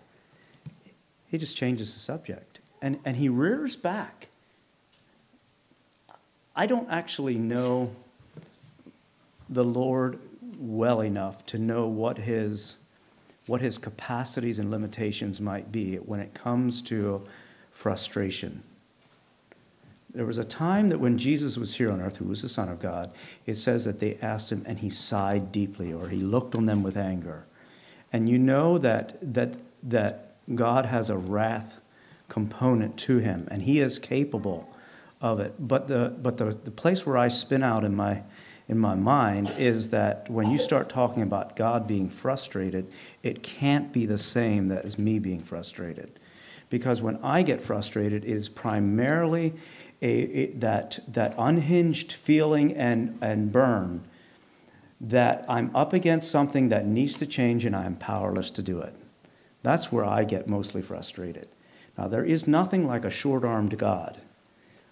he 1.27 1.37
just 1.37 1.55
changes 1.55 1.93
the 1.93 1.99
subject. 1.99 2.57
And, 2.81 2.99
and 3.05 3.15
he 3.15 3.29
rears 3.29 3.75
back. 3.75 4.27
I 6.55 6.65
don't 6.65 6.89
actually 6.89 7.35
know 7.35 7.91
the 9.49 9.63
Lord 9.63 10.17
well 10.59 11.01
enough 11.01 11.45
to 11.47 11.59
know 11.59 11.87
what 11.87 12.17
his 12.17 12.75
what 13.47 13.61
his 13.61 13.77
capacities 13.77 14.59
and 14.59 14.71
limitations 14.71 15.41
might 15.41 15.71
be 15.71 15.95
when 15.95 16.19
it 16.19 16.33
comes 16.33 16.83
to 16.83 17.21
frustration. 17.71 18.61
There 20.13 20.25
was 20.25 20.37
a 20.37 20.43
time 20.43 20.89
that 20.89 20.99
when 20.99 21.17
Jesus 21.17 21.57
was 21.57 21.73
here 21.73 21.91
on 21.91 22.01
earth, 22.01 22.17
who 22.17 22.25
was 22.25 22.41
the 22.41 22.49
Son 22.49 22.67
of 22.67 22.79
God, 22.79 23.13
it 23.45 23.55
says 23.55 23.85
that 23.85 23.99
they 23.99 24.17
asked 24.21 24.51
him 24.51 24.63
and 24.67 24.77
he 24.77 24.89
sighed 24.89 25.51
deeply 25.51 25.93
or 25.93 26.09
he 26.09 26.19
looked 26.19 26.55
on 26.55 26.65
them 26.65 26.83
with 26.83 26.97
anger. 26.97 27.45
And 28.11 28.27
you 28.27 28.37
know 28.37 28.77
that 28.79 29.17
that 29.33 29.53
that 29.83 30.35
God 30.53 30.85
has 30.85 31.09
a 31.09 31.17
wrath 31.17 31.79
component 32.27 32.97
to 32.97 33.19
him 33.19 33.47
and 33.51 33.61
he 33.61 33.79
is 33.79 33.99
capable 33.99 34.67
of 35.21 35.39
it. 35.39 35.53
But 35.59 35.87
the 35.87 36.13
but 36.21 36.37
the, 36.37 36.45
the 36.45 36.71
place 36.71 37.05
where 37.05 37.17
I 37.17 37.29
spin 37.29 37.63
out 37.63 37.85
in 37.85 37.95
my 37.95 38.21
in 38.67 38.77
my 38.77 38.95
mind 38.95 39.53
is 39.57 39.89
that 39.89 40.29
when 40.29 40.49
you 40.51 40.57
start 40.57 40.89
talking 40.89 41.23
about 41.23 41.55
God 41.55 41.87
being 41.87 42.09
frustrated, 42.09 42.93
it 43.23 43.43
can't 43.43 43.91
be 43.91 44.05
the 44.05 44.17
same 44.17 44.71
as 44.71 44.97
me 44.97 45.19
being 45.19 45.41
frustrated. 45.41 46.19
Because 46.69 47.01
when 47.01 47.17
I 47.17 47.43
get 47.43 47.61
frustrated, 47.61 48.23
it 48.23 48.31
is 48.31 48.47
primarily 48.47 49.53
a, 50.01 50.07
a, 50.07 50.45
that, 50.53 50.99
that 51.09 51.35
unhinged 51.37 52.13
feeling 52.13 52.75
and, 52.75 53.17
and 53.21 53.51
burn 53.51 54.03
that 55.01 55.45
I'm 55.49 55.75
up 55.75 55.93
against 55.93 56.29
something 56.29 56.69
that 56.69 56.85
needs 56.85 57.17
to 57.17 57.25
change 57.25 57.65
and 57.65 57.75
I'm 57.75 57.95
powerless 57.95 58.51
to 58.51 58.61
do 58.61 58.79
it. 58.81 58.93
That's 59.63 59.91
where 59.91 60.05
I 60.05 60.23
get 60.23 60.47
mostly 60.47 60.81
frustrated. 60.81 61.47
Now, 61.97 62.07
there 62.07 62.23
is 62.23 62.47
nothing 62.47 62.87
like 62.87 63.05
a 63.05 63.09
short 63.09 63.43
armed 63.43 63.77
God 63.77 64.17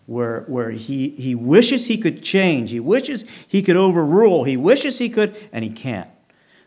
where, 0.05 0.41
where 0.47 0.71
he, 0.71 1.09
he 1.09 1.35
wishes 1.35 1.85
he 1.85 1.97
could 1.97 2.23
change, 2.23 2.71
he 2.71 2.79
wishes 2.79 3.25
he 3.47 3.61
could 3.61 3.75
overrule, 3.75 4.43
he 4.43 4.57
wishes 4.57 4.97
he 4.97 5.09
could, 5.09 5.35
and 5.51 5.63
he 5.63 5.69
can't. 5.69 6.09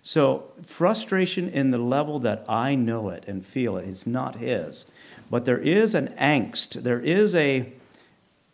So, 0.05 0.51
frustration 0.65 1.49
in 1.51 1.71
the 1.71 1.79
level 1.79 2.21
that 2.21 2.45
I 2.49 2.75
know 2.75 3.11
it 3.11 3.25
and 3.29 3.45
feel 3.45 3.77
it 3.77 3.89
is 3.89 4.07
not 4.07 4.35
his. 4.37 4.87
But 5.31 5.45
there 5.45 5.59
is 5.59 5.95
an 5.95 6.09
angst, 6.19 6.83
there 6.83 7.01
is 7.01 7.35
a, 7.37 7.73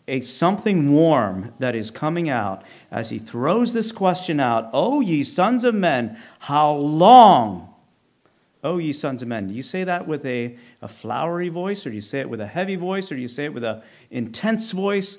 a 0.09 0.21
something 0.23 0.93
warm 0.93 1.53
that 1.59 1.75
is 1.75 1.91
coming 1.91 2.29
out 2.29 2.65
as 2.91 3.09
he 3.09 3.19
throws 3.19 3.73
this 3.73 3.93
question 3.93 4.41
out 4.41 4.71
Oh, 4.73 5.00
ye 5.00 5.25
sons 5.25 5.65
of 5.65 5.75
men, 5.75 6.19
how 6.38 6.75
long 6.75 7.69
Oh, 8.65 8.79
ye 8.79 8.93
sons 8.93 9.23
of 9.23 9.29
men. 9.29 9.47
Do 9.47 9.55
you 9.55 9.62
say 9.62 9.85
that 9.85 10.09
with 10.09 10.27
a, 10.27 10.57
a 10.83 10.88
flowery 10.88 11.49
voice, 11.49 11.87
or 11.87 11.91
do 11.91 11.95
you 11.95 12.03
say 12.03 12.21
it 12.21 12.29
with 12.29 12.41
a 12.41 12.47
heavy 12.47 12.75
voice, 12.75 13.12
or 13.12 13.15
do 13.15 13.21
you 13.21 13.29
say 13.29 13.45
it 13.45 13.55
with 13.55 13.62
an 13.62 13.83
intense 14.11 14.73
voice? 14.73 15.19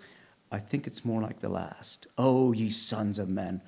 I 0.51 0.59
think 0.59 0.87
it's 0.87 1.05
more 1.05 1.21
like 1.21 1.39
the 1.39 1.49
last. 1.49 2.07
Oh, 2.17 2.51
ye 2.51 2.69
sons 2.69 3.17
of 3.17 3.29
men. 3.29 3.61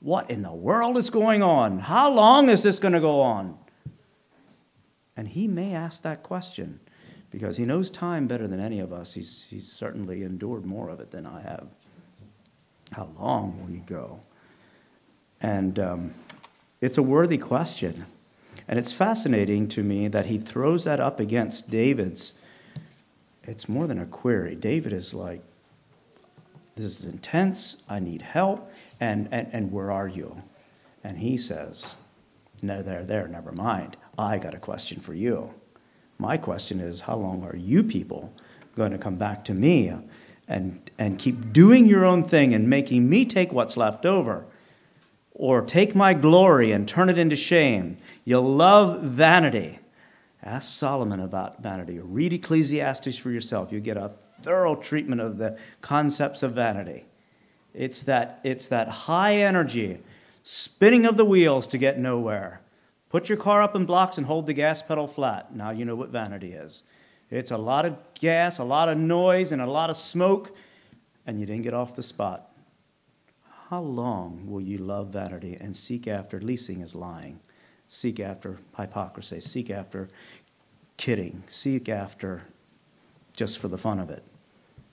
What 0.00 0.30
in 0.30 0.42
the 0.42 0.52
world 0.52 0.96
is 0.96 1.10
going 1.10 1.42
on? 1.42 1.78
How 1.78 2.12
long 2.12 2.48
is 2.48 2.62
this 2.62 2.78
going 2.78 2.94
to 2.94 3.00
go 3.00 3.22
on? 3.22 3.58
And 5.16 5.26
he 5.26 5.48
may 5.48 5.74
ask 5.74 6.02
that 6.02 6.22
question 6.22 6.78
because 7.30 7.56
he 7.56 7.64
knows 7.64 7.90
time 7.90 8.26
better 8.26 8.46
than 8.46 8.60
any 8.60 8.80
of 8.80 8.92
us. 8.92 9.12
He's, 9.12 9.46
he's 9.48 9.70
certainly 9.70 10.22
endured 10.22 10.64
more 10.64 10.88
of 10.88 11.00
it 11.00 11.10
than 11.10 11.26
I 11.26 11.40
have. 11.40 11.66
How 12.92 13.08
long 13.18 13.60
will 13.62 13.74
you 13.74 13.82
go? 13.86 14.20
And 15.40 15.78
um, 15.78 16.14
it's 16.80 16.98
a 16.98 17.02
worthy 17.02 17.38
question. 17.38 18.04
And 18.68 18.78
it's 18.78 18.92
fascinating 18.92 19.68
to 19.68 19.82
me 19.82 20.08
that 20.08 20.26
he 20.26 20.38
throws 20.38 20.84
that 20.84 21.00
up 21.00 21.20
against 21.20 21.70
David's. 21.70 22.32
It's 23.44 23.68
more 23.68 23.86
than 23.86 24.00
a 24.00 24.06
query. 24.06 24.54
David 24.54 24.92
is 24.92 25.14
like, 25.14 25.42
this 26.74 26.84
is 26.84 27.04
intense. 27.04 27.82
I 27.88 28.00
need 28.00 28.22
help. 28.22 28.70
And, 29.00 29.28
and, 29.30 29.48
and 29.52 29.72
where 29.72 29.90
are 29.92 30.08
you? 30.08 30.34
And 31.04 31.16
he 31.16 31.38
says, 31.38 31.96
no, 32.62 32.82
there, 32.82 33.04
there, 33.04 33.28
never 33.28 33.52
mind. 33.52 33.96
I 34.18 34.38
got 34.38 34.54
a 34.54 34.58
question 34.58 35.00
for 35.00 35.14
you. 35.14 35.52
My 36.18 36.36
question 36.36 36.80
is, 36.80 37.00
how 37.00 37.16
long 37.16 37.44
are 37.44 37.56
you 37.56 37.82
people 37.82 38.32
going 38.74 38.92
to 38.92 38.98
come 38.98 39.16
back 39.16 39.44
to 39.46 39.54
me 39.54 39.92
and, 40.48 40.90
and 40.98 41.18
keep 41.18 41.52
doing 41.52 41.86
your 41.86 42.04
own 42.04 42.24
thing 42.24 42.54
and 42.54 42.70
making 42.70 43.08
me 43.08 43.24
take 43.24 43.52
what's 43.52 43.76
left 43.76 44.06
over? 44.06 44.44
Or 45.32 45.60
take 45.62 45.94
my 45.94 46.14
glory 46.14 46.72
and 46.72 46.88
turn 46.88 47.10
it 47.10 47.18
into 47.18 47.36
shame? 47.36 47.98
You'll 48.24 48.54
love 48.54 49.02
vanity. 49.02 49.78
Ask 50.42 50.78
Solomon 50.78 51.20
about 51.20 51.62
vanity. 51.62 51.98
Read 51.98 52.32
Ecclesiastes 52.32 53.18
for 53.18 53.30
yourself. 53.30 53.70
You 53.72 53.80
get 53.80 53.96
a 53.98 54.12
thorough 54.42 54.76
treatment 54.76 55.20
of 55.20 55.36
the 55.36 55.58
concepts 55.82 56.42
of 56.42 56.52
vanity. 56.52 57.04
It's 57.74 58.02
that, 58.02 58.40
it's 58.44 58.68
that 58.68 58.88
high 58.88 59.36
energy, 59.38 59.98
spinning 60.44 61.04
of 61.04 61.18
the 61.18 61.24
wheels 61.24 61.66
to 61.68 61.78
get 61.78 61.98
nowhere. 61.98 62.60
Put 63.16 63.30
your 63.30 63.38
car 63.38 63.62
up 63.62 63.74
in 63.74 63.86
blocks 63.86 64.18
and 64.18 64.26
hold 64.26 64.44
the 64.44 64.52
gas 64.52 64.82
pedal 64.82 65.06
flat. 65.06 65.56
Now 65.56 65.70
you 65.70 65.86
know 65.86 65.94
what 65.94 66.10
vanity 66.10 66.52
is. 66.52 66.82
It's 67.30 67.50
a 67.50 67.56
lot 67.56 67.86
of 67.86 67.96
gas, 68.12 68.58
a 68.58 68.64
lot 68.64 68.90
of 68.90 68.98
noise, 68.98 69.52
and 69.52 69.62
a 69.62 69.66
lot 69.66 69.88
of 69.88 69.96
smoke, 69.96 70.54
and 71.26 71.40
you 71.40 71.46
didn't 71.46 71.62
get 71.62 71.72
off 71.72 71.96
the 71.96 72.02
spot. 72.02 72.52
How 73.70 73.80
long 73.80 74.46
will 74.46 74.60
you 74.60 74.76
love 74.76 75.14
vanity 75.14 75.56
and 75.58 75.74
seek 75.74 76.08
after 76.08 76.42
leasing 76.42 76.82
is 76.82 76.94
lying? 76.94 77.40
Seek 77.88 78.20
after 78.20 78.58
hypocrisy, 78.76 79.40
seek 79.40 79.70
after 79.70 80.10
kidding, 80.98 81.42
seek 81.48 81.88
after 81.88 82.42
just 83.34 83.60
for 83.60 83.68
the 83.68 83.78
fun 83.78 83.98
of 83.98 84.10
it, 84.10 84.24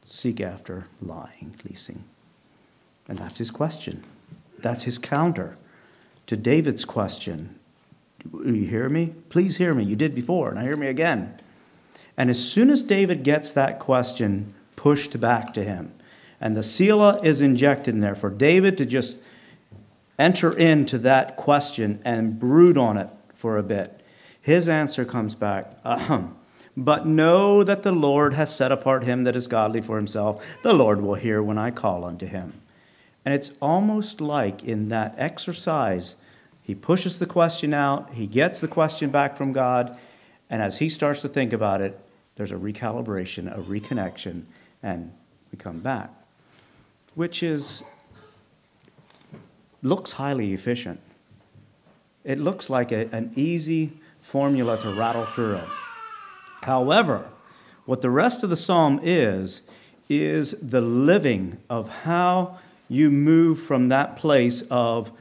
seek 0.05 0.39
after 0.39 0.85
lying, 1.01 1.53
leasing. 1.69 2.01
And 3.09 3.17
that's 3.17 3.37
his 3.37 3.51
question. 3.51 4.01
That's 4.59 4.83
his 4.83 4.97
counter 4.97 5.57
to 6.27 6.37
David's 6.37 6.85
question 6.85 7.59
you 8.31 8.65
hear 8.65 8.87
me? 8.87 9.13
Please 9.29 9.57
hear 9.57 9.73
me. 9.73 9.83
You 9.83 9.95
did 9.95 10.15
before, 10.15 10.53
now 10.53 10.61
hear 10.61 10.77
me 10.77 10.87
again. 10.87 11.35
And 12.17 12.29
as 12.29 12.43
soon 12.43 12.69
as 12.69 12.83
David 12.83 13.23
gets 13.23 13.53
that 13.53 13.79
question 13.79 14.53
pushed 14.75 15.19
back 15.19 15.55
to 15.55 15.63
him, 15.63 15.91
and 16.39 16.55
the 16.55 16.63
Selah 16.63 17.21
is 17.23 17.41
injected 17.41 17.95
in 17.95 18.01
there 18.01 18.15
for 18.15 18.29
David 18.29 18.79
to 18.79 18.85
just 18.85 19.17
enter 20.19 20.51
into 20.51 20.99
that 20.99 21.37
question 21.37 22.01
and 22.05 22.37
brood 22.37 22.77
on 22.77 22.97
it 22.97 23.09
for 23.35 23.57
a 23.57 23.63
bit, 23.63 23.99
his 24.41 24.67
answer 24.67 25.05
comes 25.05 25.35
back, 25.35 25.71
Ahem. 25.85 26.35
But 26.75 27.05
know 27.05 27.63
that 27.63 27.83
the 27.83 27.91
Lord 27.91 28.33
has 28.33 28.53
set 28.53 28.71
apart 28.71 29.03
him 29.03 29.25
that 29.25 29.35
is 29.35 29.47
godly 29.47 29.81
for 29.81 29.95
himself. 29.95 30.45
The 30.63 30.73
Lord 30.73 31.01
will 31.01 31.13
hear 31.13 31.41
when 31.41 31.57
I 31.57 31.71
call 31.71 32.03
unto 32.03 32.25
him. 32.25 32.53
And 33.25 33.33
it's 33.33 33.51
almost 33.61 34.21
like 34.21 34.63
in 34.63 34.89
that 34.89 35.15
exercise 35.17 36.15
he 36.63 36.75
pushes 36.75 37.19
the 37.19 37.25
question 37.25 37.73
out, 37.73 38.11
he 38.13 38.25
gets 38.25 38.59
the 38.59 38.67
question 38.67 39.09
back 39.11 39.37
from 39.37 39.53
God, 39.53 39.97
and 40.49 40.61
as 40.61 40.77
he 40.77 40.89
starts 40.89 41.21
to 41.21 41.29
think 41.29 41.53
about 41.53 41.81
it, 41.81 41.99
there's 42.35 42.51
a 42.51 42.55
recalibration, 42.55 43.55
a 43.55 43.61
reconnection, 43.61 44.43
and 44.81 45.11
we 45.51 45.57
come 45.57 45.79
back, 45.79 46.09
which 47.15 47.43
is 47.43 47.83
looks 49.81 50.13
highly 50.13 50.53
efficient. 50.53 50.99
It 52.23 52.39
looks 52.39 52.69
like 52.69 52.93
a, 52.93 53.13
an 53.13 53.33
easy 53.35 53.91
formula 54.21 54.77
to 54.77 54.93
rattle 54.93 55.25
through. 55.25 55.59
However, 56.61 57.25
what 57.85 58.01
the 58.01 58.09
rest 58.09 58.43
of 58.43 58.49
the 58.49 58.55
psalm 58.55 59.01
is, 59.03 59.61
is 60.07 60.55
the 60.61 60.79
living 60.79 61.57
of 61.69 61.89
how 61.89 62.57
you 62.87 63.11
move 63.11 63.59
from 63.59 63.89
that 63.89 64.15
place 64.15 64.63
of 64.71 65.11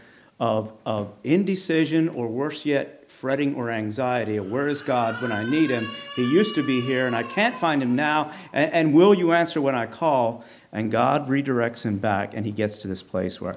of, 0.43 0.73
of 0.85 1.13
indecision 1.23 2.09
or 2.09 2.27
worse 2.27 2.67
yet, 2.67 3.09
fretting 3.09 3.55
or 3.55 3.71
anxiety. 3.71 4.41
Where 4.41 4.67
is 4.67 4.83
God 4.83 5.23
when 5.23 5.31
I 5.31 5.49
need 5.49 5.71
Him? 5.71 5.87
He 6.17 6.25
used 6.25 6.57
to 6.57 6.65
be 6.65 6.81
here 6.81 7.07
and 7.07 7.15
I 7.15 7.23
can't 7.23 7.55
find 7.55 7.81
Him 7.81 7.95
now. 7.95 8.33
And, 8.53 8.73
and 8.73 8.93
will 8.93 9.15
you 9.15 9.35
answer 9.35 9.61
when 9.61 9.77
I 9.77 9.87
call? 9.87 10.45
And 10.73 10.91
God 10.91 11.29
redirects 11.29 11.85
him 11.85 11.99
back 11.99 12.35
and 12.35 12.45
he 12.45 12.51
gets 12.51 12.79
to 12.79 12.89
this 12.89 13.05
place 13.05 13.41
where 13.41 13.55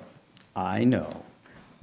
I 0.55 0.83
know, 0.83 1.09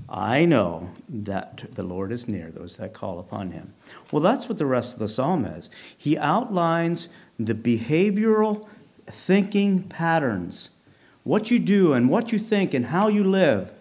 I 0.09 0.45
know 0.45 0.89
that 1.09 1.65
the 1.73 1.83
Lord 1.83 2.13
is 2.13 2.29
near 2.29 2.53
those 2.53 2.77
that 2.77 2.93
call 2.93 3.19
upon 3.19 3.51
Him. 3.51 3.75
Well, 4.13 4.23
that's 4.23 4.49
what 4.49 4.59
the 4.59 4.67
rest 4.67 4.93
of 4.93 5.01
the 5.01 5.09
psalm 5.09 5.45
is. 5.47 5.69
He 5.99 6.17
outlines 6.17 7.09
the 7.41 7.55
behavioral 7.55 8.69
thinking 9.07 9.83
patterns, 9.83 10.69
what 11.25 11.51
you 11.51 11.59
do 11.59 11.95
and 11.95 12.09
what 12.09 12.31
you 12.31 12.39
think 12.39 12.73
and 12.73 12.87
how 12.87 13.09
you 13.09 13.25
live 13.25 13.73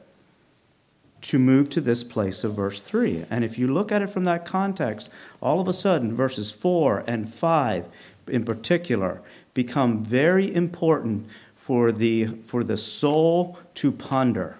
to 1.21 1.39
move 1.39 1.69
to 1.69 1.81
this 1.81 2.03
place 2.03 2.43
of 2.43 2.55
verse 2.55 2.81
3. 2.81 3.25
And 3.29 3.43
if 3.43 3.57
you 3.57 3.67
look 3.67 3.91
at 3.91 4.01
it 4.01 4.09
from 4.09 4.25
that 4.25 4.45
context, 4.45 5.09
all 5.41 5.59
of 5.59 5.67
a 5.67 5.73
sudden, 5.73 6.15
verses 6.15 6.51
4 6.51 7.03
and 7.07 7.31
5 7.31 7.85
in 8.27 8.43
particular 8.43 9.21
become 9.53 10.03
very 10.03 10.53
important 10.53 11.27
for 11.55 11.91
the, 11.91 12.25
for 12.25 12.63
the 12.63 12.77
soul 12.77 13.57
to 13.75 13.91
ponder. 13.91 14.57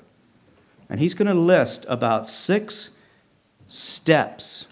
And 0.90 1.00
he's 1.00 1.14
going 1.14 1.28
to 1.28 1.34
list 1.34 1.86
about 1.88 2.30
six 2.30 2.92
steps. 3.68 4.68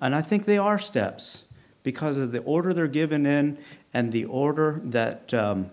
And 0.00 0.14
I 0.14 0.22
think 0.22 0.44
they 0.44 0.58
are 0.58 0.78
steps 0.78 1.44
because 1.82 2.18
of 2.18 2.32
the 2.32 2.40
order 2.40 2.74
they're 2.74 2.88
given 2.88 3.24
in 3.24 3.58
and 3.94 4.12
the 4.12 4.26
order 4.26 4.80
that, 4.86 5.32
um, 5.32 5.70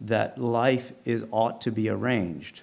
that 0.00 0.38
life 0.38 0.90
is, 1.04 1.24
ought 1.30 1.60
to 1.62 1.70
be 1.70 1.88
arranged. 1.88 2.62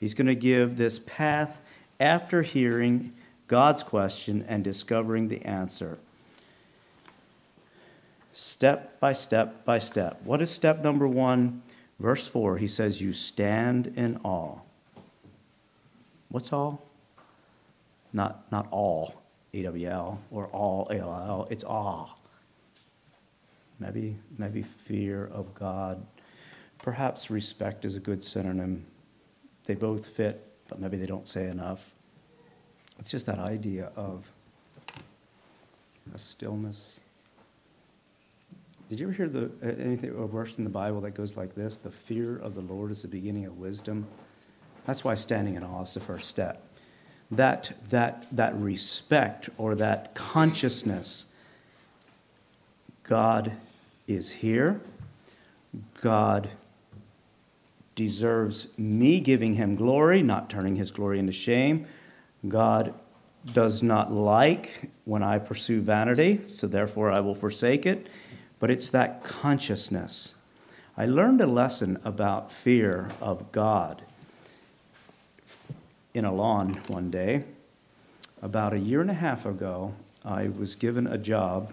He's 0.00 0.14
going 0.14 0.28
to 0.28 0.34
give 0.34 0.76
this 0.76 0.98
path 0.98 1.60
after 1.98 2.42
hearing 2.42 3.12
God's 3.48 3.82
question 3.82 4.44
and 4.48 4.62
discovering 4.62 5.28
the 5.28 5.42
answer. 5.42 5.98
Step 8.32 9.00
by 9.00 9.14
step 9.14 9.64
by 9.64 9.80
step. 9.80 10.20
What 10.22 10.40
is 10.42 10.50
step 10.50 10.82
number 10.82 11.08
one? 11.08 11.62
Verse 11.98 12.28
4, 12.28 12.56
he 12.56 12.68
says, 12.68 13.00
You 13.00 13.12
stand 13.12 13.94
in 13.96 14.20
awe. 14.22 14.58
What's 16.28 16.52
all? 16.52 16.86
Not, 18.12 18.50
not 18.52 18.68
all, 18.70 19.20
A-W-L, 19.52 20.20
or 20.30 20.46
all, 20.46 20.86
A-L-L. 20.90 21.48
It's 21.50 21.64
awe. 21.64 22.06
Maybe, 23.80 24.16
maybe 24.36 24.62
fear 24.62 25.26
of 25.26 25.54
God. 25.54 26.06
Perhaps 26.78 27.30
respect 27.30 27.84
is 27.84 27.96
a 27.96 28.00
good 28.00 28.22
synonym 28.22 28.86
they 29.68 29.74
both 29.74 30.08
fit, 30.08 30.42
but 30.68 30.80
maybe 30.80 30.96
they 30.96 31.06
don't 31.06 31.28
say 31.28 31.46
enough. 31.46 31.94
It's 32.98 33.10
just 33.10 33.26
that 33.26 33.38
idea 33.38 33.92
of 33.96 34.24
a 36.14 36.18
stillness. 36.18 37.00
Did 38.88 38.98
you 38.98 39.06
ever 39.06 39.12
hear 39.12 39.28
the 39.28 39.50
anything 39.62 40.08
a 40.08 40.26
verse 40.26 40.56
in 40.56 40.64
the 40.64 40.70
Bible 40.70 41.02
that 41.02 41.10
goes 41.10 41.36
like 41.36 41.54
this? 41.54 41.76
The 41.76 41.90
fear 41.90 42.38
of 42.38 42.54
the 42.54 42.62
Lord 42.62 42.90
is 42.90 43.02
the 43.02 43.08
beginning 43.08 43.44
of 43.44 43.58
wisdom. 43.58 44.06
That's 44.86 45.04
why 45.04 45.14
standing 45.14 45.56
in 45.56 45.62
awe 45.62 45.82
is 45.82 45.92
the 45.92 46.00
first 46.00 46.28
step. 46.28 46.66
That 47.32 47.70
that 47.90 48.26
that 48.32 48.58
respect 48.58 49.50
or 49.58 49.74
that 49.74 50.14
consciousness. 50.14 51.26
God 53.02 53.52
is 54.06 54.30
here. 54.30 54.80
God 56.00 56.48
deserves 57.98 58.68
me 58.78 59.18
giving 59.18 59.52
him 59.52 59.74
glory, 59.74 60.22
not 60.22 60.48
turning 60.48 60.76
his 60.76 60.92
glory 60.92 61.18
into 61.18 61.32
shame. 61.32 61.84
God 62.46 62.94
does 63.52 63.82
not 63.82 64.12
like 64.12 64.88
when 65.04 65.24
I 65.24 65.40
pursue 65.40 65.80
vanity, 65.80 66.40
so 66.46 66.68
therefore 66.68 67.10
I 67.10 67.18
will 67.18 67.34
forsake 67.34 67.86
it. 67.86 68.06
But 68.60 68.70
it's 68.70 68.90
that 68.90 69.24
consciousness. 69.24 70.36
I 70.96 71.06
learned 71.06 71.40
a 71.40 71.46
lesson 71.48 71.98
about 72.04 72.52
fear 72.52 73.08
of 73.20 73.50
God 73.50 74.00
in 76.14 76.24
a 76.24 76.32
lawn 76.32 76.80
one 76.86 77.10
day. 77.10 77.42
about 78.42 78.72
a 78.72 78.78
year 78.78 79.00
and 79.00 79.10
a 79.10 79.20
half 79.28 79.44
ago, 79.46 79.92
I 80.24 80.50
was 80.56 80.76
given 80.76 81.08
a 81.08 81.18
job 81.18 81.72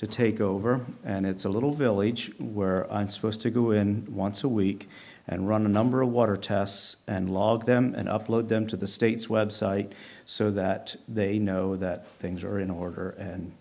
to 0.00 0.06
take 0.06 0.40
over, 0.40 0.80
and 1.04 1.26
it's 1.26 1.44
a 1.44 1.48
little 1.50 1.74
village 1.74 2.32
where 2.38 2.90
I'm 2.90 3.08
supposed 3.08 3.42
to 3.42 3.50
go 3.50 3.72
in 3.72 4.06
once 4.08 4.44
a 4.44 4.48
week 4.48 4.88
and 5.28 5.46
run 5.46 5.66
a 5.66 5.68
number 5.68 6.00
of 6.00 6.08
water 6.08 6.38
tests 6.38 6.96
and 7.06 7.28
log 7.28 7.66
them 7.66 7.94
and 7.94 8.08
upload 8.08 8.48
them 8.48 8.66
to 8.68 8.78
the 8.78 8.88
state's 8.88 9.26
website 9.26 9.92
so 10.24 10.52
that 10.52 10.96
they 11.06 11.38
know 11.38 11.76
that 11.76 12.06
things 12.18 12.44
are 12.44 12.58
in 12.58 12.70
order 12.70 13.10
and 13.18 13.52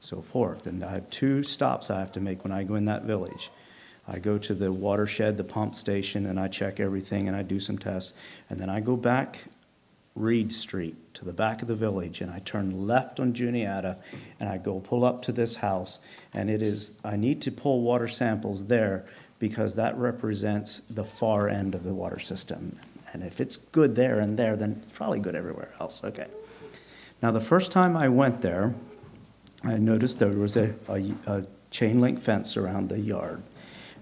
so 0.00 0.22
forth. 0.22 0.66
And 0.66 0.82
I 0.82 0.92
have 0.92 1.10
two 1.10 1.42
stops 1.42 1.90
I 1.90 1.98
have 1.98 2.12
to 2.12 2.20
make 2.20 2.42
when 2.42 2.54
I 2.54 2.62
go 2.62 2.76
in 2.76 2.86
that 2.86 3.02
village. 3.02 3.50
I 4.08 4.18
go 4.18 4.38
to 4.38 4.54
the 4.54 4.72
watershed, 4.72 5.36
the 5.36 5.44
pump 5.44 5.74
station, 5.74 6.24
and 6.24 6.40
I 6.40 6.48
check 6.48 6.80
everything 6.80 7.28
and 7.28 7.36
I 7.36 7.42
do 7.42 7.60
some 7.60 7.76
tests. 7.76 8.14
And 8.48 8.58
then 8.58 8.70
I 8.70 8.80
go 8.80 8.96
back 8.96 9.44
Reed 10.14 10.52
Street 10.52 11.14
to 11.14 11.24
the 11.24 11.32
back 11.32 11.62
of 11.62 11.68
the 11.68 11.74
village, 11.74 12.20
and 12.20 12.30
I 12.30 12.40
turn 12.40 12.86
left 12.86 13.18
on 13.18 13.32
Juniata, 13.32 13.96
and 14.40 14.48
I 14.48 14.58
go 14.58 14.80
pull 14.80 15.04
up 15.04 15.22
to 15.22 15.32
this 15.32 15.56
house, 15.56 16.00
and 16.34 16.50
it 16.50 16.62
is 16.62 16.92
I 17.04 17.16
need 17.16 17.42
to 17.42 17.50
pull 17.50 17.82
water 17.82 18.08
samples 18.08 18.66
there 18.66 19.06
because 19.38 19.74
that 19.74 19.96
represents 19.96 20.80
the 20.90 21.04
far 21.04 21.48
end 21.48 21.74
of 21.74 21.82
the 21.82 21.94
water 21.94 22.20
system. 22.20 22.78
And 23.12 23.22
if 23.22 23.40
it's 23.40 23.56
good 23.56 23.94
there 23.96 24.20
and 24.20 24.38
there, 24.38 24.56
then 24.56 24.80
it's 24.82 24.92
probably 24.92 25.18
good 25.18 25.34
everywhere 25.34 25.72
else. 25.80 26.04
Okay. 26.04 26.26
Now 27.22 27.30
the 27.30 27.40
first 27.40 27.72
time 27.72 27.96
I 27.96 28.08
went 28.08 28.40
there, 28.40 28.74
I 29.64 29.78
noticed 29.78 30.18
there 30.18 30.28
was 30.28 30.56
a, 30.56 30.74
a, 30.88 31.12
a 31.26 31.46
chain 31.70 32.00
link 32.00 32.20
fence 32.20 32.56
around 32.56 32.88
the 32.88 32.98
yard, 32.98 33.42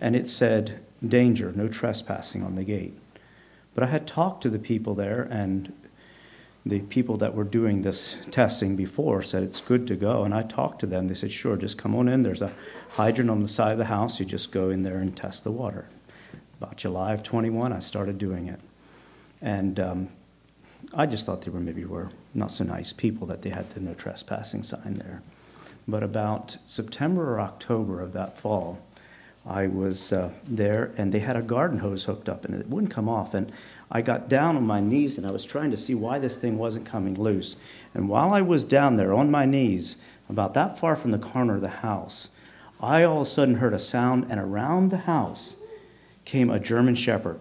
and 0.00 0.16
it 0.16 0.28
said 0.28 0.80
danger, 1.06 1.52
no 1.54 1.68
trespassing 1.68 2.42
on 2.42 2.54
the 2.54 2.64
gate. 2.64 2.94
But 3.74 3.84
I 3.84 3.86
had 3.86 4.06
talked 4.06 4.42
to 4.42 4.50
the 4.50 4.58
people 4.58 4.94
there, 4.94 5.28
and 5.30 5.72
the 6.66 6.80
people 6.80 7.16
that 7.18 7.34
were 7.34 7.44
doing 7.44 7.80
this 7.82 8.16
testing 8.30 8.76
before 8.76 9.22
said 9.22 9.42
it's 9.42 9.60
good 9.60 9.86
to 9.86 9.96
go. 9.96 10.24
And 10.24 10.34
I 10.34 10.42
talked 10.42 10.80
to 10.80 10.86
them. 10.86 11.08
They 11.08 11.14
said, 11.14 11.32
sure, 11.32 11.56
just 11.56 11.78
come 11.78 11.94
on 11.94 12.08
in. 12.08 12.22
There's 12.22 12.42
a 12.42 12.52
hydrant 12.90 13.30
on 13.30 13.40
the 13.40 13.48
side 13.48 13.72
of 13.72 13.78
the 13.78 13.84
house. 13.84 14.20
You 14.20 14.26
just 14.26 14.52
go 14.52 14.70
in 14.70 14.82
there 14.82 14.98
and 14.98 15.16
test 15.16 15.44
the 15.44 15.52
water. 15.52 15.88
About 16.60 16.76
July 16.76 17.14
of 17.14 17.22
21, 17.22 17.72
I 17.72 17.78
started 17.78 18.18
doing 18.18 18.48
it. 18.48 18.60
And 19.40 19.80
um, 19.80 20.08
I 20.92 21.06
just 21.06 21.24
thought 21.24 21.42
they 21.42 21.50
were 21.50 21.60
maybe 21.60 21.84
were 21.86 22.10
not 22.34 22.52
so 22.52 22.64
nice 22.64 22.92
people 22.92 23.28
that 23.28 23.40
they 23.40 23.50
had 23.50 23.68
the 23.70 23.80
no 23.80 23.94
trespassing 23.94 24.62
sign 24.62 24.94
there. 24.94 25.22
But 25.88 26.02
about 26.02 26.56
September 26.66 27.34
or 27.34 27.40
October 27.40 28.00
of 28.00 28.12
that 28.12 28.38
fall, 28.38 28.78
I 29.46 29.68
was 29.68 30.12
uh, 30.12 30.30
there 30.46 30.92
and 30.98 31.12
they 31.12 31.18
had 31.18 31.36
a 31.36 31.42
garden 31.42 31.78
hose 31.78 32.04
hooked 32.04 32.28
up 32.28 32.44
and 32.44 32.54
it 32.54 32.68
wouldn't 32.68 32.92
come 32.92 33.08
off. 33.08 33.34
And 33.34 33.50
I 33.90 34.02
got 34.02 34.28
down 34.28 34.56
on 34.56 34.66
my 34.66 34.80
knees 34.80 35.18
and 35.18 35.26
I 35.26 35.30
was 35.30 35.44
trying 35.44 35.70
to 35.70 35.76
see 35.76 35.94
why 35.94 36.18
this 36.18 36.36
thing 36.36 36.58
wasn't 36.58 36.86
coming 36.86 37.14
loose. 37.14 37.56
And 37.94 38.08
while 38.08 38.32
I 38.32 38.42
was 38.42 38.64
down 38.64 38.96
there 38.96 39.14
on 39.14 39.30
my 39.30 39.46
knees, 39.46 39.96
about 40.28 40.54
that 40.54 40.78
far 40.78 40.94
from 40.94 41.10
the 41.10 41.18
corner 41.18 41.56
of 41.56 41.60
the 41.60 41.68
house, 41.68 42.28
I 42.80 43.04
all 43.04 43.16
of 43.16 43.22
a 43.22 43.30
sudden 43.30 43.56
heard 43.56 43.74
a 43.74 43.78
sound, 43.78 44.26
and 44.30 44.40
around 44.40 44.90
the 44.90 44.96
house 44.96 45.56
came 46.24 46.50
a 46.50 46.60
German 46.60 46.94
Shepherd. 46.94 47.40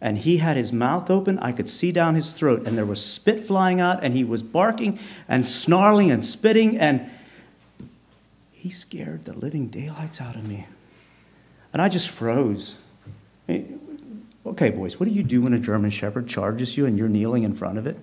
And 0.00 0.16
he 0.16 0.36
had 0.36 0.56
his 0.56 0.72
mouth 0.72 1.10
open. 1.10 1.38
I 1.40 1.52
could 1.52 1.68
see 1.68 1.90
down 1.92 2.14
his 2.14 2.32
throat, 2.32 2.66
and 2.66 2.78
there 2.78 2.86
was 2.86 3.04
spit 3.04 3.44
flying 3.44 3.80
out, 3.80 4.04
and 4.04 4.14
he 4.14 4.24
was 4.24 4.42
barking 4.42 4.98
and 5.28 5.44
snarling 5.44 6.10
and 6.10 6.24
spitting, 6.24 6.78
and 6.78 7.10
he 8.52 8.70
scared 8.70 9.24
the 9.24 9.32
living 9.32 9.66
daylights 9.66 10.20
out 10.20 10.36
of 10.36 10.46
me. 10.46 10.66
And 11.72 11.82
I 11.82 11.88
just 11.88 12.10
froze. 12.10 12.76
Okay, 13.48 14.70
boys, 14.70 14.98
what 14.98 15.08
do 15.08 15.14
you 15.14 15.22
do 15.22 15.42
when 15.42 15.52
a 15.52 15.58
German 15.58 15.90
Shepherd 15.90 16.28
charges 16.28 16.76
you 16.76 16.86
and 16.86 16.96
you're 16.96 17.08
kneeling 17.08 17.42
in 17.42 17.54
front 17.54 17.78
of 17.78 17.86
it? 17.86 17.96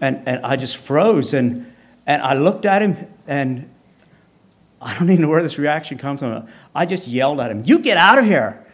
And, 0.00 0.22
and 0.26 0.44
I 0.44 0.56
just 0.56 0.76
froze 0.76 1.32
and, 1.34 1.72
and 2.06 2.22
I 2.22 2.34
looked 2.34 2.66
at 2.66 2.82
him 2.82 2.96
and 3.26 3.70
I 4.80 4.98
don't 4.98 5.08
even 5.08 5.22
know 5.22 5.28
where 5.28 5.42
this 5.42 5.58
reaction 5.58 5.96
comes 5.96 6.20
from. 6.20 6.48
I 6.74 6.84
just 6.84 7.08
yelled 7.08 7.40
at 7.40 7.50
him, 7.50 7.62
You 7.64 7.78
get 7.78 7.96
out 7.96 8.18
of 8.18 8.26
here! 8.26 8.64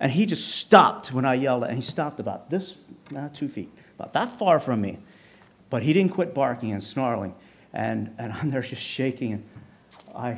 And 0.00 0.10
he 0.10 0.26
just 0.26 0.56
stopped 0.56 1.12
when 1.12 1.24
I 1.24 1.34
yelled 1.34 1.62
at 1.62 1.70
him. 1.70 1.76
He 1.76 1.82
stopped 1.82 2.18
about 2.18 2.50
this, 2.50 2.76
not 3.10 3.34
two 3.34 3.48
feet, 3.48 3.72
about 3.96 4.14
that 4.14 4.36
far 4.40 4.58
from 4.58 4.80
me. 4.80 4.98
But 5.70 5.84
he 5.84 5.92
didn't 5.92 6.12
quit 6.12 6.34
barking 6.34 6.72
and 6.72 6.82
snarling. 6.82 7.36
And, 7.72 8.16
and 8.18 8.32
I'm 8.32 8.50
there 8.50 8.62
just 8.62 8.82
shaking. 8.82 9.32
And 9.32 9.48
I 10.14 10.36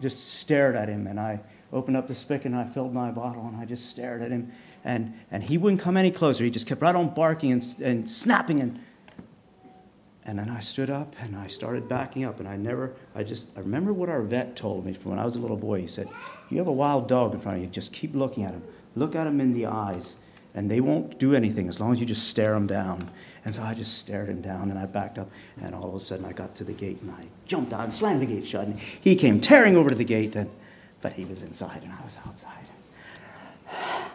just 0.00 0.28
stared 0.28 0.76
at 0.76 0.88
him 0.88 1.06
and 1.06 1.18
I 1.18 1.40
opened 1.72 1.96
up 1.96 2.08
the 2.08 2.14
spigot 2.14 2.46
and 2.46 2.56
I 2.56 2.64
filled 2.64 2.92
my 2.92 3.10
bottle 3.10 3.46
and 3.46 3.56
I 3.56 3.64
just 3.64 3.90
stared 3.90 4.22
at 4.22 4.30
him. 4.30 4.52
And, 4.84 5.14
and 5.30 5.42
he 5.42 5.58
wouldn't 5.58 5.80
come 5.80 5.96
any 5.96 6.10
closer. 6.10 6.44
He 6.44 6.50
just 6.50 6.66
kept 6.66 6.82
right 6.82 6.94
on 6.94 7.14
barking 7.14 7.52
and, 7.52 7.76
and 7.82 8.10
snapping. 8.10 8.60
And, 8.60 8.80
and 10.24 10.38
then 10.38 10.50
I 10.50 10.60
stood 10.60 10.90
up 10.90 11.14
and 11.20 11.36
I 11.36 11.46
started 11.46 11.88
backing 11.88 12.24
up. 12.24 12.40
And 12.40 12.48
I 12.48 12.56
never, 12.56 12.94
I 13.14 13.22
just, 13.22 13.56
I 13.56 13.60
remember 13.60 13.92
what 13.92 14.08
our 14.08 14.22
vet 14.22 14.56
told 14.56 14.84
me 14.84 14.92
from 14.92 15.12
when 15.12 15.20
I 15.20 15.24
was 15.24 15.36
a 15.36 15.40
little 15.40 15.56
boy. 15.56 15.80
He 15.80 15.86
said, 15.86 16.08
if 16.08 16.52
you 16.52 16.58
have 16.58 16.68
a 16.68 16.72
wild 16.72 17.08
dog 17.08 17.34
in 17.34 17.40
front 17.40 17.58
of 17.58 17.62
you, 17.62 17.68
just 17.68 17.92
keep 17.92 18.14
looking 18.14 18.44
at 18.44 18.52
him. 18.52 18.62
Look 18.96 19.14
at 19.14 19.26
him 19.26 19.40
in 19.40 19.52
the 19.52 19.66
eyes. 19.66 20.16
And 20.54 20.70
they 20.70 20.80
won't 20.80 21.18
do 21.18 21.34
anything 21.34 21.68
as 21.68 21.80
long 21.80 21.92
as 21.92 22.00
you 22.00 22.04
just 22.04 22.28
stare 22.28 22.52
them 22.52 22.66
down. 22.66 23.10
And 23.44 23.54
so 23.54 23.62
I 23.62 23.72
just 23.72 23.98
stared 23.98 24.28
him 24.28 24.42
down 24.42 24.70
and 24.70 24.78
I 24.78 24.84
backed 24.84 25.18
up. 25.18 25.30
And 25.62 25.74
all 25.74 25.88
of 25.88 25.94
a 25.94 26.00
sudden 26.00 26.24
I 26.24 26.32
got 26.32 26.54
to 26.56 26.64
the 26.64 26.72
gate 26.72 27.00
and 27.00 27.10
I 27.10 27.24
jumped 27.46 27.72
out 27.72 27.84
and 27.84 27.94
slammed 27.94 28.20
the 28.20 28.26
gate 28.26 28.46
shut. 28.46 28.66
And 28.66 28.78
he 28.78 29.16
came 29.16 29.40
tearing 29.40 29.76
over 29.76 29.88
to 29.88 29.94
the 29.94 30.04
gate. 30.04 30.36
And, 30.36 30.50
but 31.00 31.14
he 31.14 31.24
was 31.24 31.42
inside 31.42 31.82
and 31.82 31.92
I 31.92 32.04
was 32.04 32.18
outside. 32.26 32.66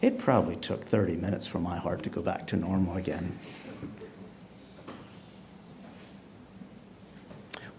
It 0.00 0.16
probably 0.16 0.54
took 0.54 0.84
30 0.84 1.16
minutes 1.16 1.44
for 1.44 1.58
my 1.58 1.76
heart 1.76 2.04
to 2.04 2.08
go 2.08 2.22
back 2.22 2.46
to 2.46 2.56
normal 2.56 2.98
again. 2.98 3.36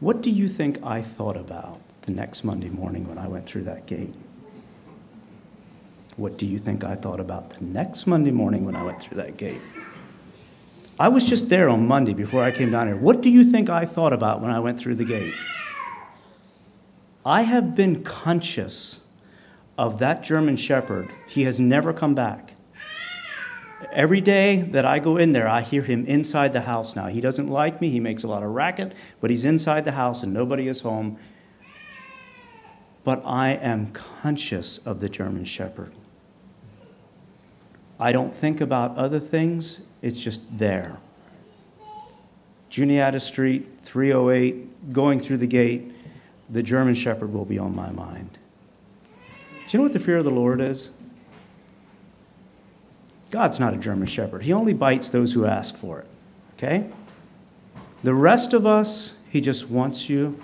What 0.02 0.22
do 0.22 0.30
you 0.30 0.50
think 0.50 0.86
I 0.86 1.02
thought 1.02 1.38
about 1.38 1.80
the 2.02 2.12
next 2.12 2.44
Monday 2.44 2.70
morning 2.70 3.08
when 3.08 3.18
I 3.18 3.28
went 3.28 3.46
through 3.46 3.64
that 3.64 3.86
gate? 3.86 4.14
What 6.20 6.38
do 6.38 6.46
you 6.46 6.60
think 6.60 6.84
I 6.84 6.96
thought 6.96 7.22
about 7.22 7.52
the 7.52 7.64
next 7.64 8.06
Monday 8.06 8.32
morning 8.32 8.66
when 8.66 8.76
I 8.76 8.84
went 8.84 9.02
through 9.02 9.16
that 9.18 9.38
gate? 9.38 9.62
I 11.00 11.08
was 11.08 11.24
just 11.24 11.48
there 11.48 11.70
on 11.70 11.88
Monday 11.88 12.14
before 12.14 12.44
I 12.44 12.52
came 12.52 12.72
down 12.72 12.88
here. 12.88 12.98
What 12.98 13.22
do 13.22 13.30
you 13.30 13.46
think 13.46 13.70
I 13.70 13.86
thought 13.86 14.12
about 14.12 14.42
when 14.42 14.52
I 14.52 14.60
went 14.60 14.82
through 14.82 14.96
the 14.96 15.06
gate? 15.06 15.34
I 17.26 17.44
have 17.44 17.74
been 17.74 18.04
conscious 18.04 19.00
of 19.78 20.00
that 20.00 20.26
German 20.26 20.58
Shepherd. 20.58 21.14
He 21.26 21.44
has 21.44 21.58
never 21.58 21.94
come 21.94 22.16
back. 22.16 22.52
Every 23.90 24.20
day 24.20 24.64
that 24.74 24.84
I 24.84 25.00
go 25.00 25.16
in 25.16 25.32
there, 25.32 25.48
I 25.48 25.62
hear 25.62 25.84
him 25.84 26.06
inside 26.06 26.52
the 26.52 26.60
house 26.60 26.98
now. 26.98 27.08
He 27.08 27.22
doesn't 27.22 27.48
like 27.48 27.80
me, 27.80 27.92
he 27.92 28.02
makes 28.02 28.26
a 28.26 28.28
lot 28.28 28.44
of 28.44 28.50
racket, 28.50 28.92
but 29.22 29.30
he's 29.30 29.46
inside 29.46 29.86
the 29.86 29.94
house 29.94 30.24
and 30.24 30.34
nobody 30.34 30.68
is 30.68 30.82
home. 30.82 31.18
But 33.06 33.24
I 33.26 33.52
am 33.52 33.94
conscious 33.94 34.80
of 34.80 35.00
the 35.00 35.08
German 35.08 35.46
Shepherd. 35.46 35.94
I 38.00 38.12
don't 38.14 38.34
think 38.34 38.62
about 38.62 38.98
other 38.98 39.20
things, 39.20 39.82
it's 40.02 40.20
just 40.20 40.42
there. 40.58 40.98
Juniata 42.70 43.20
Street, 43.20 43.68
308, 43.82 44.94
going 44.94 45.20
through 45.20 45.38
the 45.38 45.48
gate, 45.48 45.92
the 46.50 46.64
German 46.64 46.96
Shepherd 46.96 47.34
will 47.34 47.46
be 47.46 47.60
on 47.60 47.76
my 47.76 47.92
mind. 47.92 48.38
Do 49.68 49.78
you 49.78 49.80
know 49.80 49.84
what 49.84 49.94
the 49.94 50.00
fear 50.00 50.18
of 50.18 50.26
the 50.26 50.32
Lord 50.32 50.62
is? 50.62 50.92
God's 53.32 53.60
not 53.60 53.74
a 53.74 53.78
German 53.78 54.08
Shepherd. 54.08 54.42
He 54.42 54.54
only 54.54 54.74
bites 54.74 55.10
those 55.10 55.34
who 55.34 55.46
ask 55.46 55.78
for 55.78 56.00
it. 56.00 56.08
Okay? 56.58 56.90
The 58.04 58.14
rest 58.14 58.54
of 58.54 58.66
us, 58.66 59.18
He 59.30 59.42
just 59.42 59.70
wants 59.70 60.10
you 60.10 60.42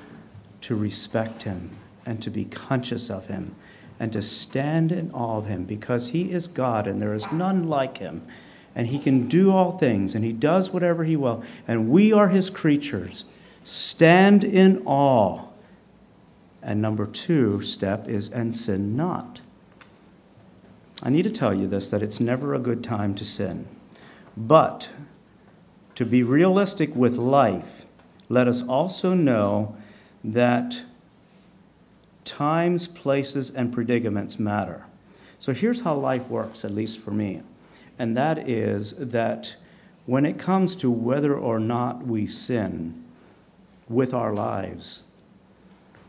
to 0.61 0.75
respect 0.75 1.43
Him 1.43 1.69
and 2.05 2.21
to 2.21 2.29
be 2.29 2.45
conscious 2.45 3.09
of 3.09 3.25
Him 3.25 3.55
and 3.99 4.13
to 4.13 4.21
stand 4.21 4.91
in 4.91 5.11
awe 5.11 5.37
of 5.37 5.47
Him 5.47 5.65
because 5.65 6.07
He 6.07 6.31
is 6.31 6.47
God 6.47 6.87
and 6.87 7.01
there 7.01 7.13
is 7.13 7.31
none 7.31 7.69
like 7.69 7.97
Him. 7.97 8.21
And 8.75 8.85
He 8.87 8.99
can 8.99 9.27
do 9.27 9.51
all 9.51 9.71
things 9.71 10.15
and 10.15 10.25
He 10.25 10.33
does 10.33 10.71
whatever 10.71 11.03
He 11.03 11.15
will. 11.15 11.43
And 11.67 11.89
we 11.89 12.13
are 12.13 12.27
His 12.27 12.49
creatures. 12.49 13.25
Stand 13.63 14.43
in 14.43 14.83
awe 14.85 15.45
and 16.65 16.81
number 16.81 17.05
two 17.05 17.61
step 17.61 18.09
is, 18.09 18.29
and 18.29 18.53
sin 18.53 18.97
not. 18.97 19.39
I 21.03 21.11
need 21.11 21.23
to 21.23 21.29
tell 21.29 21.53
you 21.53 21.67
this 21.67 21.91
that 21.91 22.01
it's 22.01 22.19
never 22.19 22.55
a 22.55 22.59
good 22.59 22.83
time 22.83 23.13
to 23.15 23.25
sin. 23.25 23.67
But 24.35 24.89
to 25.95 26.05
be 26.05 26.23
realistic 26.23 26.95
with 26.95 27.17
life, 27.17 27.85
let 28.29 28.47
us 28.47 28.67
also 28.67 29.13
know 29.13 29.75
that 30.23 30.81
times, 32.25 32.87
places, 32.87 33.51
and 33.51 33.71
predicaments 33.71 34.37
matter. 34.39 34.83
So 35.39 35.53
here's 35.53 35.79
how 35.79 35.95
life 35.95 36.27
works, 36.27 36.65
at 36.65 36.71
least 36.71 36.99
for 36.99 37.11
me, 37.11 37.41
and 37.99 38.17
that 38.17 38.49
is 38.49 38.91
that 38.97 39.55
when 40.05 40.25
it 40.25 40.37
comes 40.37 40.75
to 40.77 40.91
whether 40.91 41.35
or 41.35 41.59
not 41.59 42.05
we 42.05 42.27
sin 42.27 43.03
with 43.87 44.13
our 44.13 44.33
lives, 44.33 45.01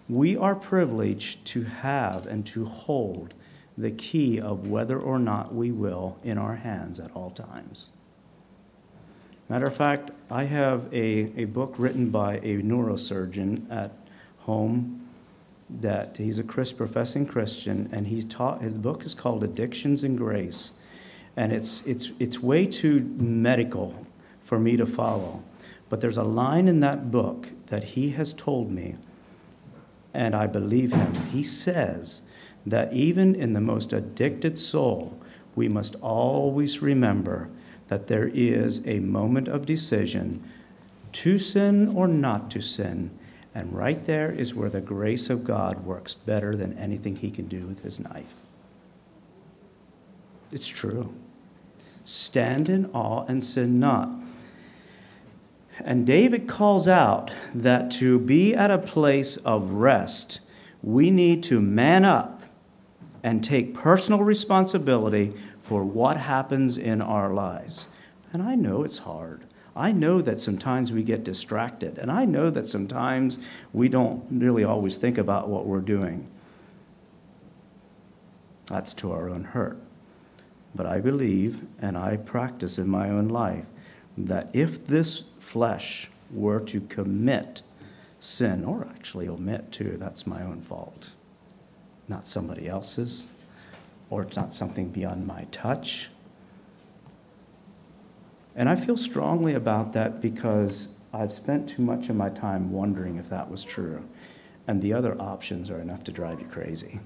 we 0.09 0.37
are 0.37 0.55
privileged 0.55 1.45
to 1.47 1.63
have 1.65 2.27
and 2.27 2.47
to 2.47 2.65
hold 2.65 3.35
the 3.79 3.91
key 3.91 4.41
of 4.41 4.69
whether 4.69 4.99
or 4.99 5.19
not 5.19 5.55
we 5.55 5.71
will 5.71 6.17
in 6.25 6.39
our 6.39 6.55
hands 6.55 7.01
at 7.01 7.11
all 7.15 7.31
times. 7.31 7.91
Matter 9.49 9.67
of 9.67 9.77
fact, 9.77 10.11
I 10.31 10.45
have 10.45 10.93
a, 10.93 11.33
a 11.43 11.45
book 11.45 11.75
written 11.79 12.11
by 12.11 12.37
a 12.39 12.63
neurosurgeon 12.63 13.71
at 13.71 13.93
home 14.39 15.06
that 15.69 16.17
he's 16.17 16.39
a 16.39 16.45
Christ, 16.45 16.77
professing 16.77 17.27
Christian, 17.27 17.89
and 17.93 18.07
he 18.07 18.23
taught 18.23 18.63
his 18.63 18.75
book 18.75 19.05
is 19.05 19.15
called 19.15 19.43
Addictions 19.43 20.05
and 20.05 20.17
Grace, 20.17 20.73
and 21.37 21.53
it's 21.53 21.85
it's 21.87 22.13
it's 22.19 22.43
way 22.43 22.67
too 22.67 23.01
medical 23.01 24.07
for 24.45 24.59
me 24.59 24.77
to 24.77 24.87
follow. 24.87 25.43
But 25.89 26.01
there's 26.01 26.17
a 26.17 26.25
line 26.25 26.69
in 26.69 26.81
that 26.81 27.11
book 27.11 27.49
that 27.67 27.85
he 27.85 28.11
has 28.11 28.33
told 28.33 28.71
me, 28.71 28.97
and 30.15 30.35
I 30.35 30.47
believe 30.47 30.93
him. 30.93 31.15
He 31.33 31.43
says 31.43 32.23
that 32.67 32.93
even 32.93 33.35
in 33.35 33.53
the 33.53 33.61
most 33.61 33.93
addicted 33.93 34.59
soul, 34.59 35.19
we 35.55 35.69
must 35.69 35.97
always 35.97 36.83
remember 36.83 37.49
that 37.89 38.07
there 38.07 38.29
is 38.29 38.87
a 38.87 39.01
moment 39.01 39.49
of 39.49 39.67
decision 39.67 40.43
to 41.13 41.39
sin 41.39 41.89
or 41.89 42.09
not 42.09 42.51
to 42.51 42.61
sin. 42.61 43.11
And 43.57 43.73
right 43.73 44.05
there 44.05 44.31
is 44.31 44.55
where 44.55 44.69
the 44.69 44.83
grace 44.83 45.31
of 45.31 45.43
God 45.43 45.87
works 45.87 46.13
better 46.13 46.55
than 46.55 46.77
anything 46.77 47.17
he 47.17 47.31
can 47.31 47.47
do 47.47 47.67
with 47.67 47.83
his 47.83 47.99
knife. 47.99 48.35
It's 50.53 50.69
true. 50.69 51.11
Stand 52.05 52.69
in 52.69 52.91
awe 52.93 53.25
and 53.27 53.43
sin 53.43 53.81
not. 53.81 54.11
And 55.81 56.07
David 56.07 56.49
calls 56.49 56.87
out 56.87 57.33
that 57.55 57.93
to 57.93 58.19
be 58.19 58.55
at 58.55 58.71
a 58.71 58.77
place 58.77 59.39
of 59.39 59.71
rest, 59.71 60.41
we 60.83 61.11
need 61.11 61.45
to 61.45 61.59
man 61.59 62.05
up 62.05 62.43
and 63.23 63.43
take 63.43 63.73
personal 63.73 64.23
responsibility 64.23 65.33
for 65.63 65.83
what 65.83 66.19
happens 66.19 66.77
in 66.77 67.01
our 67.01 67.33
lives. 67.33 67.87
And 68.35 68.43
I 68.43 68.55
know 68.55 68.83
it's 68.83 68.99
hard. 68.99 69.45
I 69.77 69.93
know 69.93 70.23
that 70.23 70.41
sometimes 70.41 70.91
we 70.91 71.03
get 71.03 71.25
distracted, 71.25 71.99
and 71.99 72.11
I 72.11 72.25
know 72.25 72.49
that 72.51 72.67
sometimes 72.67 73.39
we 73.73 73.89
don't 73.89 74.25
really 74.31 74.65
always 74.65 74.97
think 74.97 75.19
about 75.19 75.49
what 75.49 75.67
we're 75.67 75.81
doing. 75.81 76.29
That's 78.67 78.95
to 78.95 79.13
our 79.13 79.29
own 79.29 79.45
hurt. 79.45 79.79
But 80.75 80.87
I 80.87 81.01
believe, 81.01 81.61
and 81.81 81.97
I 81.97 82.17
practice 82.17 82.79
in 82.79 82.89
my 82.89 83.11
own 83.11 83.29
life, 83.29 83.67
that 84.19 84.51
if 84.55 84.87
this 84.87 85.25
flesh 85.41 86.09
were 86.33 86.61
to 86.61 86.81
commit 86.81 87.63
sin, 88.19 88.65
or 88.65 88.87
actually 88.95 89.29
omit 89.29 89.71
too, 89.71 89.97
that's 90.01 90.27
my 90.27 90.43
own 90.43 90.63
fault, 90.63 91.11
not 92.09 92.27
somebody 92.27 92.67
else's 92.67 93.31
or 94.11 94.23
it's 94.23 94.37
not 94.37 94.55
something 94.55 94.89
beyond 94.89 95.27
my 95.27 95.47
touch. 95.51 96.09
And 98.57 98.69
I 98.69 98.75
feel 98.77 98.97
strongly 98.97 99.55
about 99.55 99.93
that 99.93 100.21
because 100.21 100.89
I've 101.13 101.33
spent 101.33 101.69
too 101.69 101.83
much 101.83 102.09
of 102.09 102.17
my 102.17 102.31
time 102.31 102.73
wondering 102.73 103.17
if 103.17 103.29
that 103.31 103.51
was 103.51 103.63
true. 103.63 104.03
And 104.67 104.83
the 104.83 104.93
other 104.93 105.21
options 105.21 105.71
are 105.71 105.81
enough 105.81 106.03
to 106.05 106.13
drive 106.13 106.41
you 106.41 106.47
crazy. 106.47 106.99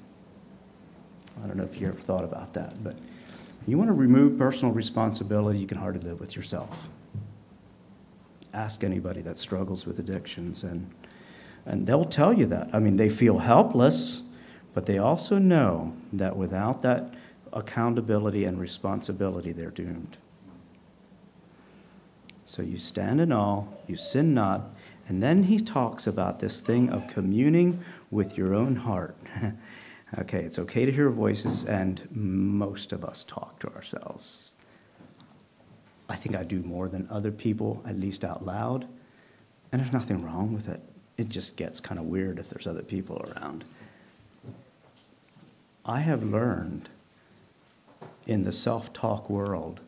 I 1.42 1.46
don't 1.46 1.56
know 1.56 1.64
if 1.64 1.80
you 1.80 1.88
ever 1.88 2.00
thought 2.00 2.24
about 2.24 2.54
that, 2.54 2.82
but 2.82 2.96
you 3.66 3.76
want 3.76 3.88
to 3.88 3.94
remove 3.94 4.38
personal 4.38 4.72
responsibility, 4.72 5.58
you 5.58 5.66
can 5.66 5.78
hardly 5.78 6.02
live 6.02 6.20
with 6.20 6.34
yourself. 6.36 6.88
Ask 8.54 8.82
anybody 8.82 9.20
that 9.22 9.38
struggles 9.38 9.86
with 9.86 9.98
addictions, 9.98 10.64
and, 10.64 10.90
and 11.66 11.86
they'll 11.86 12.04
tell 12.04 12.32
you 12.32 12.46
that. 12.46 12.70
I 12.72 12.78
mean, 12.78 12.96
they 12.96 13.08
feel 13.08 13.38
helpless 13.38 14.22
but 14.74 14.86
they 14.86 14.98
also 14.98 15.38
know 15.38 15.92
that 16.12 16.36
without 16.36 16.82
that 16.82 17.14
accountability 17.52 18.44
and 18.44 18.60
responsibility, 18.60 19.52
they're 19.52 19.70
doomed. 19.70 20.16
So 22.50 22.62
you 22.62 22.78
stand 22.78 23.20
in 23.20 23.32
awe, 23.32 23.62
you 23.86 23.94
sin 23.94 24.34
not, 24.34 24.72
and 25.06 25.22
then 25.22 25.44
he 25.44 25.60
talks 25.60 26.08
about 26.08 26.40
this 26.40 26.58
thing 26.58 26.90
of 26.90 27.06
communing 27.06 27.80
with 28.10 28.36
your 28.36 28.54
own 28.54 28.74
heart. 28.74 29.14
okay, 30.18 30.42
it's 30.42 30.58
okay 30.58 30.84
to 30.84 30.90
hear 30.90 31.10
voices, 31.10 31.64
and 31.64 32.08
most 32.10 32.90
of 32.90 33.04
us 33.04 33.22
talk 33.22 33.60
to 33.60 33.72
ourselves. 33.72 34.54
I 36.08 36.16
think 36.16 36.34
I 36.34 36.42
do 36.42 36.60
more 36.62 36.88
than 36.88 37.06
other 37.08 37.30
people, 37.30 37.80
at 37.86 38.00
least 38.00 38.24
out 38.24 38.44
loud, 38.44 38.84
and 39.70 39.80
there's 39.80 39.92
nothing 39.92 40.18
wrong 40.18 40.52
with 40.52 40.68
it. 40.68 40.80
It 41.18 41.28
just 41.28 41.56
gets 41.56 41.78
kind 41.78 42.00
of 42.00 42.06
weird 42.06 42.40
if 42.40 42.48
there's 42.48 42.66
other 42.66 42.82
people 42.82 43.24
around. 43.30 43.62
I 45.84 46.00
have 46.00 46.24
learned 46.24 46.88
in 48.26 48.42
the 48.42 48.50
self 48.50 48.92
talk 48.92 49.30
world 49.30 49.80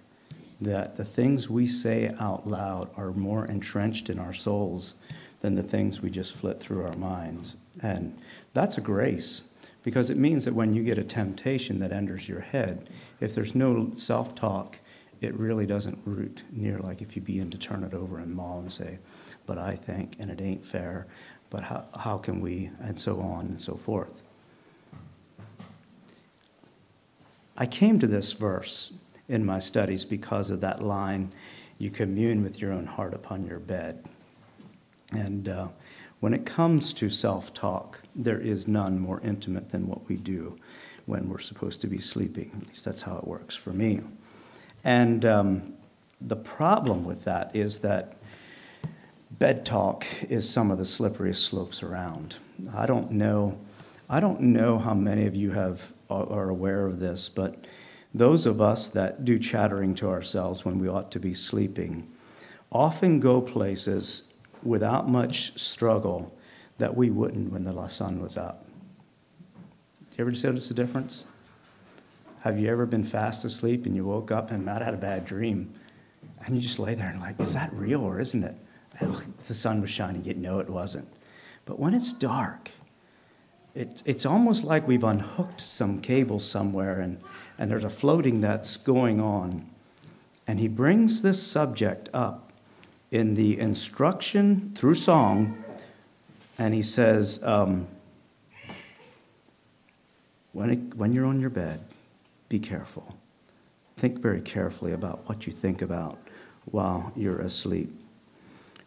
that 0.65 0.97
the 0.97 1.05
things 1.05 1.49
we 1.49 1.67
say 1.67 2.15
out 2.21 2.47
loud 2.47 2.91
are 2.97 3.13
more 3.13 3.47
entrenched 3.47 4.11
in 4.11 4.19
our 4.19 4.33
souls 4.33 4.95
than 5.41 5.55
the 5.55 5.63
things 5.63 6.01
we 6.01 6.11
just 6.11 6.35
flit 6.35 6.61
through 6.61 6.85
our 6.85 6.97
minds. 6.97 7.57
And 7.83 8.17
that's 8.53 8.79
a 8.79 8.81
grace 8.81 9.51
because 9.83 10.11
it 10.11 10.17
means 10.17 10.45
that 10.45 10.55
when 10.55 10.73
you 10.73 10.85
get 10.85 10.99
a 10.99 11.05
temptation 11.05 11.79
that 11.81 11.93
enters 11.93 12.29
your 12.29 12.41
head, 12.41 12.89
if 13.21 13.35
there's 13.35 13.55
no 13.55 13.93
self 13.97 14.35
talk, 14.35 14.79
it 15.21 15.35
really 15.39 15.67
doesn't 15.67 15.99
root 16.05 16.43
near 16.51 16.79
like 16.79 17.03
if 17.03 17.17
you 17.17 17.23
begin 17.23 17.51
to 17.51 17.59
turn 17.59 17.85
it 17.85 17.95
over 17.95 18.19
and 18.19 18.35
maul 18.35 18.61
and 18.61 18.73
say, 18.73 18.99
but 19.47 19.59
I 19.59 19.75
think, 19.75 20.17
and 20.19 20.31
it 20.31 20.41
ain't 20.41 20.67
fair, 20.67 21.07
but 21.51 21.63
how, 21.63 21.85
how 21.97 22.19
can 22.19 22.41
we, 22.41 22.71
and 22.81 22.99
so 22.99 23.21
on 23.21 23.47
and 23.47 23.61
so 23.61 23.75
forth. 23.75 24.23
I 27.57 27.67
came 27.67 28.01
to 28.01 28.07
this 28.07 28.33
verse 28.33 28.93
in 29.29 29.45
my 29.45 29.59
studies 29.59 30.05
because 30.05 30.51
of 30.51 30.61
that 30.61 30.83
line, 30.83 31.33
you 31.79 31.91
commune 31.91 32.43
with 32.43 32.61
your 32.61 32.73
own 32.73 32.87
heart 32.87 33.15
upon 33.15 33.47
your 33.47 33.59
bed. 33.59 34.05
And 35.13 35.49
uh, 35.49 35.69
when 36.21 36.35
it 36.35 36.47
comes 36.47 36.93
to 36.95 37.11
self 37.11 37.53
talk, 37.53 38.01
there 38.15 38.39
is 38.41 38.69
none 38.69 38.99
more 38.99 39.21
intimate 39.21 39.71
than 39.71 39.89
what 39.89 40.09
we 40.09 40.17
do 40.17 40.57
when 41.07 41.29
we're 41.29 41.39
supposed 41.39 41.81
to 41.81 41.87
be 41.87 41.99
sleeping. 41.99 42.51
At 42.61 42.69
least 42.69 42.85
that's 42.85 43.01
how 43.01 43.17
it 43.17 43.27
works 43.27 43.57
for 43.57 43.73
me. 43.73 44.01
And 44.85 45.25
um, 45.25 45.75
the 46.21 46.37
problem 46.37 47.05
with 47.05 47.25
that 47.25 47.57
is 47.57 47.79
that 47.81 48.17
bed 49.39 49.67
talk 49.67 50.07
is 50.29 50.49
some 50.49 50.71
of 50.71 50.79
the 50.79 50.85
slipperiest 50.85 51.49
slopes 51.49 51.83
around. 51.83 52.37
I 52.75 52.87
don't 52.87 53.13
know. 53.13 53.59
I 54.09 54.21
don't 54.21 54.41
know 54.41 54.79
how 54.79 54.95
many 54.95 55.27
of 55.27 55.35
you 55.35 55.51
have 55.51 55.83
are 56.11 56.51
aware 56.51 56.87
of 56.87 57.01
this, 57.01 57.29
but 57.29 57.67
those 58.15 58.47
of 58.47 58.61
us 58.61 58.89
that 58.89 59.25
do 59.25 59.39
chattering 59.39 59.95
to 59.97 60.09
ourselves 60.09 60.65
when 60.65 60.79
we 60.79 60.89
ought 60.89 61.13
to 61.13 61.21
be 61.21 61.35
sleeping 61.35 62.07
often 62.71 63.21
go 63.21 63.41
places 63.41 64.33
without 64.63 65.09
much 65.09 65.59
struggle 65.59 66.35
that 66.79 66.97
we 66.97 67.11
wouldn't 67.11 67.53
when 67.53 67.65
the 67.65 67.89
sun 67.89 68.23
was 68.23 68.37
up. 68.37 68.67
Do 70.11 70.17
you 70.19 70.25
ever 70.25 70.31
notice 70.31 70.69
the 70.69 70.75
difference? 70.75 71.25
Have 72.41 72.59
you 72.59 72.69
ever 72.69 72.87
been 72.87 73.05
fast 73.05 73.45
asleep 73.45 73.87
and 73.87 73.95
you 73.95 74.05
woke 74.05 74.31
up 74.31 74.51
and 74.51 74.65
might 74.65 74.83
had 74.83 74.95
a 74.95 74.99
bad 74.99 75.25
dream? 75.25 75.75
And 76.45 76.57
you 76.57 76.63
just 76.63 76.79
lay 76.79 76.95
there 76.95 77.09
and 77.09 77.21
like, 77.21 77.41
is 77.41 77.55
that 77.55 77.73
real 77.73 78.03
or 78.03 78.21
isn't 78.21 78.43
it? 78.45 78.55
the 79.47 79.55
sun 79.55 79.81
was 79.81 79.91
shining, 79.91 80.25
you 80.25 80.35
know 80.35 80.59
it 80.59 80.69
wasn't. 80.69 81.09
But 81.65 81.79
when 81.79 81.95
it's 81.95 82.13
dark 82.13 82.71
it, 83.75 84.03
it's 84.05 84.27
almost 84.27 84.65
like 84.65 84.87
we've 84.87 85.05
unhooked 85.05 85.61
some 85.61 86.01
cable 86.01 86.41
somewhere 86.41 87.01
and, 87.01 87.21
and 87.59 87.71
there's 87.71 87.85
a 87.85 87.91
floating 87.91 88.41
that's 88.41 88.77
going 88.77 89.21
on. 89.21 89.67
And 90.47 90.59
he 90.59 90.69
brings 90.69 91.23
this 91.23 91.43
subject 91.43 92.11
up 92.13 92.53
in 93.11 93.35
the 93.35 93.59
instruction 93.59 94.73
through 94.75 94.97
song, 94.97 95.63
and 96.59 96.75
he 96.75 96.83
says, 96.83 97.43
um, 97.43 97.87
when, 100.53 100.71
it, 100.71 100.95
when 100.97 101.13
you're 101.13 101.27
on 101.27 101.41
your 101.41 101.51
bed, 101.51 101.81
be 102.49 102.59
careful. 102.59 103.17
Think 103.99 104.19
very 104.19 104.41
carefully 104.41 104.93
about 104.93 105.29
what 105.29 105.47
you 105.47 105.53
think 105.53 105.83
about 105.83 106.19
while 106.65 107.13
you're 107.17 107.41
asleep. 107.41 107.91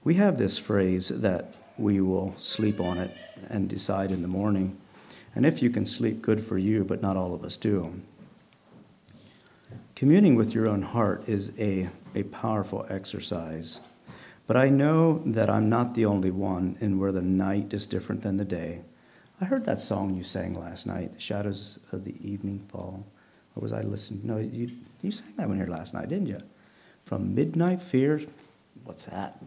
We 0.04 0.16
have 0.16 0.38
this 0.38 0.58
phrase 0.58 1.10
that 1.10 1.55
we 1.78 2.02
will 2.02 2.34
sleep 2.38 2.80
on 2.80 2.98
it 2.98 3.12
and 3.50 3.68
decide 3.70 4.12
in 4.12 4.22
the 4.22 4.28
morning. 4.28 4.78
And 5.36 5.46
if 5.46 5.62
you 5.62 5.70
can 5.70 5.86
sleep, 5.86 6.22
good 6.22 6.46
for 6.46 6.58
you, 6.58 6.84
but 6.84 7.02
not 7.02 7.18
all 7.18 7.34
of 7.34 7.44
us 7.44 7.58
do. 7.58 7.94
Communing 9.96 10.36
with 10.36 10.54
your 10.54 10.68
own 10.68 10.82
heart 10.82 11.28
is 11.28 11.52
a, 11.58 11.90
a 12.16 12.24
powerful 12.24 12.86
exercise. 12.90 13.80
But 14.48 14.58
I 14.58 14.70
know 14.70 15.22
that 15.26 15.50
I'm 15.50 15.70
not 15.70 15.96
the 15.96 16.06
only 16.06 16.32
one 16.32 16.78
in 16.80 17.00
where 17.00 17.12
the 17.12 17.22
night 17.22 17.74
is 17.74 17.88
different 17.88 18.22
than 18.22 18.38
the 18.38 18.46
day. 18.46 18.82
I 19.42 19.46
heard 19.46 19.66
that 19.66 19.82
song 19.82 20.16
you 20.16 20.24
sang 20.24 20.54
last 20.54 20.88
night, 20.88 21.14
The 21.14 21.20
Shadows 21.20 21.80
of 21.92 22.06
the 22.06 22.16
Evening 22.22 22.60
Fall. 22.70 23.06
Or 23.56 23.62
was 23.62 23.74
I 23.74 23.82
listening? 23.82 24.22
No, 24.24 24.38
you, 24.38 24.70
you 25.02 25.12
sang 25.12 25.34
that 25.38 25.48
one 25.48 25.58
here 25.58 25.68
last 25.68 25.94
night, 25.94 26.10
didn't 26.10 26.28
you? 26.28 26.40
From 27.06 27.36
Midnight 27.36 27.82
Fears. 27.82 28.26
What's 28.84 29.06
that? 29.06 29.42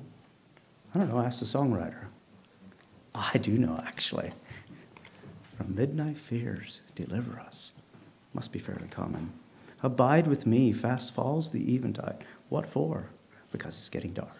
I 0.94 0.98
don't 0.98 1.08
know. 1.10 1.20
Ask 1.20 1.40
the 1.40 1.46
songwriter. 1.46 2.06
I 3.18 3.38
do 3.38 3.58
know, 3.58 3.80
actually. 3.86 4.30
From 5.56 5.74
midnight 5.74 6.16
fears, 6.16 6.82
deliver 6.94 7.38
us. 7.40 7.72
Must 8.34 8.52
be 8.52 8.58
fairly 8.58 8.88
common. 8.88 9.32
Abide 9.82 10.26
with 10.26 10.46
me, 10.46 10.72
fast 10.72 11.14
falls 11.14 11.50
the 11.50 11.74
eventide. 11.74 12.24
What 12.48 12.66
for? 12.66 13.10
because 13.52 13.78
it's 13.78 13.88
getting 13.88 14.12
dark. 14.12 14.30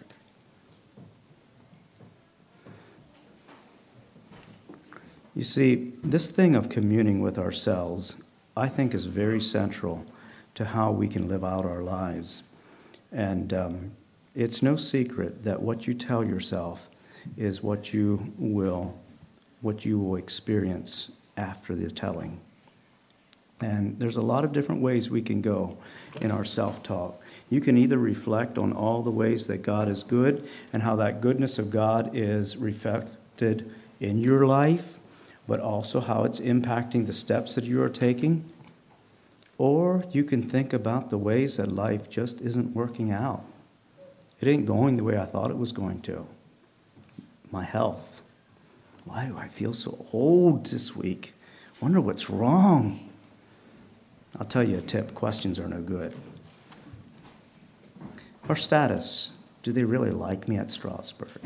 You 5.35 5.43
see, 5.43 5.93
this 6.03 6.29
thing 6.29 6.55
of 6.55 6.69
communing 6.69 7.21
with 7.21 7.37
ourselves, 7.37 8.21
I 8.57 8.67
think, 8.67 8.93
is 8.93 9.05
very 9.05 9.39
central 9.39 10.03
to 10.55 10.65
how 10.65 10.91
we 10.91 11.07
can 11.07 11.29
live 11.29 11.45
out 11.45 11.65
our 11.65 11.81
lives. 11.81 12.43
And 13.11 13.53
um, 13.53 13.91
it's 14.35 14.61
no 14.61 14.75
secret 14.75 15.43
that 15.43 15.61
what 15.61 15.87
you 15.87 15.93
tell 15.93 16.25
yourself 16.25 16.89
is 17.37 17.63
what 17.63 17.93
you 17.93 18.33
will 18.37 18.97
what 19.61 19.85
you 19.85 19.99
will 19.99 20.15
experience 20.15 21.11
after 21.37 21.75
the 21.75 21.91
telling. 21.91 22.39
And 23.61 23.99
there's 23.99 24.15
a 24.15 24.21
lot 24.21 24.45
of 24.45 24.53
different 24.53 24.81
ways 24.81 25.09
we 25.09 25.21
can 25.21 25.41
go 25.41 25.77
in 26.21 26.31
our 26.31 26.45
self 26.45 26.81
talk. 26.81 27.21
You 27.49 27.59
can 27.59 27.77
either 27.77 27.97
reflect 27.97 28.57
on 28.57 28.71
all 28.71 29.01
the 29.01 29.11
ways 29.11 29.47
that 29.47 29.63
God 29.63 29.89
is 29.89 30.03
good 30.03 30.47
and 30.71 30.81
how 30.81 30.95
that 30.97 31.19
goodness 31.19 31.59
of 31.59 31.69
God 31.69 32.11
is 32.13 32.55
reflected 32.55 33.69
in 33.99 34.19
your 34.19 34.45
life, 34.45 34.97
but 35.47 35.59
also 35.59 35.99
how 35.99 36.23
it's 36.23 36.39
impacting 36.39 37.05
the 37.05 37.13
steps 37.13 37.55
that 37.55 37.65
you 37.65 37.81
are 37.81 37.89
taking. 37.89 38.45
Or 39.57 40.05
you 40.13 40.23
can 40.23 40.47
think 40.47 40.71
about 40.71 41.09
the 41.09 41.17
ways 41.17 41.57
that 41.57 41.69
life 41.69 42.09
just 42.09 42.39
isn't 42.39 42.73
working 42.73 43.11
out. 43.11 43.43
It 44.39 44.47
ain't 44.47 44.65
going 44.65 44.95
the 44.95 45.03
way 45.03 45.17
I 45.17 45.25
thought 45.25 45.51
it 45.51 45.57
was 45.57 45.73
going 45.73 45.99
to. 46.03 46.25
My 47.51 47.63
health. 47.63 48.21
Why 49.05 49.25
do 49.25 49.37
I 49.37 49.47
feel 49.47 49.73
so 49.73 50.05
old 50.13 50.65
this 50.67 50.95
week? 50.95 51.33
Wonder 51.81 52.01
what's 52.01 52.29
wrong. 52.29 53.09
I'll 54.39 54.45
tell 54.45 54.63
you 54.63 54.77
a 54.77 54.81
tip 54.81 55.15
questions 55.15 55.59
are 55.59 55.67
no 55.67 55.81
good. 55.81 56.15
Our 58.47 58.55
status. 58.55 59.31
Do 59.63 59.71
they 59.71 59.83
really 59.83 60.11
like 60.11 60.47
me 60.47 60.57
at 60.57 60.71
Strasburg? 60.71 61.41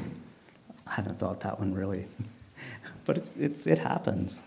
I 0.85 0.91
haven't 0.93 1.19
thought 1.19 1.41
that 1.41 1.59
one 1.59 1.73
really. 1.73 2.05
but 3.05 3.17
it's, 3.17 3.31
it's, 3.37 3.67
it 3.67 3.77
happens. 3.77 4.41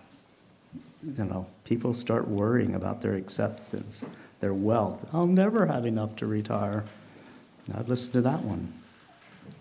You 1.02 1.24
know, 1.24 1.46
people 1.64 1.94
start 1.94 2.28
worrying 2.28 2.74
about 2.74 3.00
their 3.00 3.14
acceptance, 3.14 4.04
their 4.40 4.54
wealth. 4.54 5.08
I'll 5.12 5.26
never 5.26 5.66
have 5.66 5.86
enough 5.86 6.16
to 6.16 6.26
retire. 6.26 6.84
I've 7.74 7.88
listened 7.88 8.12
to 8.14 8.20
that 8.22 8.42
one. 8.42 8.72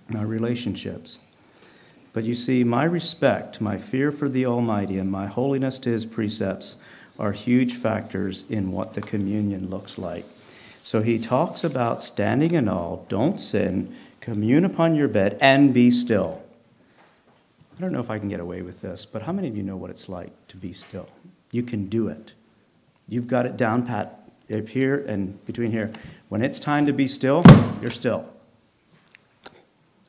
My 0.10 0.22
relationships. 0.22 1.20
But 2.16 2.24
you 2.24 2.34
see, 2.34 2.64
my 2.64 2.86
respect, 2.86 3.60
my 3.60 3.78
fear 3.78 4.10
for 4.10 4.30
the 4.30 4.46
Almighty, 4.46 5.00
and 5.00 5.12
my 5.12 5.28
holiness 5.28 5.80
to 5.80 5.90
His 5.90 6.06
precepts 6.06 6.78
are 7.20 7.34
huge 7.34 7.76
factors 7.76 8.46
in 8.50 8.72
what 8.72 8.94
the 8.94 9.02
communion 9.02 9.70
looks 9.70 9.98
like. 9.98 10.24
So 10.82 11.02
he 11.02 11.20
talks 11.20 11.66
about 11.66 12.02
standing 12.02 12.54
in 12.54 12.70
awe, 12.70 13.00
don't 13.10 13.38
sin, 13.38 13.94
commune 14.22 14.64
upon 14.64 14.96
your 14.96 15.10
bed, 15.10 15.40
and 15.42 15.74
be 15.74 15.92
still. 15.92 16.42
I 17.78 17.82
don't 17.82 17.92
know 17.92 18.00
if 18.00 18.10
I 18.10 18.18
can 18.18 18.30
get 18.30 18.40
away 18.40 18.62
with 18.62 18.80
this, 18.80 19.06
but 19.06 19.22
how 19.22 19.34
many 19.34 19.50
of 19.50 19.58
you 19.58 19.64
know 19.64 19.76
what 19.76 19.90
it's 19.90 20.08
like 20.08 20.32
to 20.48 20.56
be 20.56 20.72
still? 20.72 21.10
You 21.52 21.64
can 21.64 21.88
do 21.88 22.08
it. 22.08 22.32
You've 23.10 23.28
got 23.28 23.46
it 23.46 23.58
down 23.58 23.86
pat 23.86 24.22
up 24.54 24.70
here 24.70 25.04
and 25.06 25.46
between 25.46 25.70
here. 25.70 25.92
When 26.30 26.42
it's 26.42 26.62
time 26.62 26.86
to 26.86 26.94
be 26.94 27.10
still, 27.10 27.44
you're 27.82 27.92
still. 27.92 28.26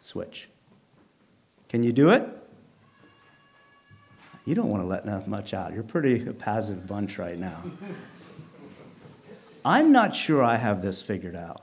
Switch. 0.03 0.49
Can 1.77 1.83
you 1.83 1.93
do 1.93 2.09
it? 2.09 2.27
You 4.47 4.55
don't 4.55 4.71
want 4.71 4.83
to 4.83 4.87
let 4.87 5.05
that 5.05 5.29
much 5.29 5.53
out. 5.53 5.75
You're 5.75 5.83
pretty 5.83 6.27
a 6.27 6.33
passive 6.33 6.87
bunch 6.87 7.19
right 7.19 7.39
now. 7.39 7.63
I'm 9.63 9.93
not 9.93 10.17
sure 10.17 10.43
I 10.43 10.57
have 10.57 10.81
this 10.81 11.03
figured 11.03 11.37
out. 11.37 11.61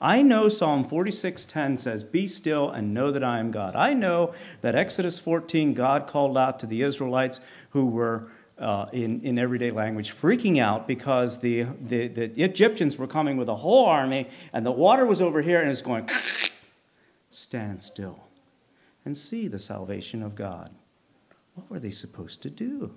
I 0.00 0.22
know 0.22 0.48
Psalm 0.48 0.88
46:10 0.88 1.78
says, 1.78 2.02
"Be 2.02 2.26
still 2.26 2.70
and 2.70 2.94
know 2.94 3.10
that 3.10 3.22
I 3.22 3.38
am 3.38 3.50
God." 3.50 3.76
I 3.76 3.92
know 3.92 4.32
that 4.62 4.76
Exodus 4.76 5.18
14, 5.18 5.74
God 5.74 6.06
called 6.06 6.38
out 6.38 6.60
to 6.60 6.66
the 6.66 6.80
Israelites 6.80 7.38
who 7.68 7.84
were 7.84 8.28
uh, 8.58 8.86
in, 8.94 9.20
in 9.24 9.38
everyday 9.38 9.72
language, 9.72 10.14
freaking 10.14 10.56
out 10.56 10.88
because 10.88 11.38
the, 11.38 11.66
the, 11.82 12.08
the 12.08 12.42
Egyptians 12.42 12.96
were 12.96 13.06
coming 13.06 13.36
with 13.36 13.50
a 13.50 13.56
whole 13.56 13.84
army 13.84 14.30
and 14.54 14.64
the 14.64 14.72
water 14.72 15.04
was 15.04 15.20
over 15.20 15.42
here 15.42 15.60
and 15.60 15.70
it's 15.70 15.82
going, 15.82 16.08
stand 17.30 17.82
still 17.82 18.18
and 19.04 19.16
see 19.16 19.48
the 19.48 19.58
salvation 19.58 20.22
of 20.22 20.34
God. 20.34 20.70
What 21.54 21.70
were 21.70 21.80
they 21.80 21.90
supposed 21.90 22.42
to 22.42 22.50
do? 22.50 22.92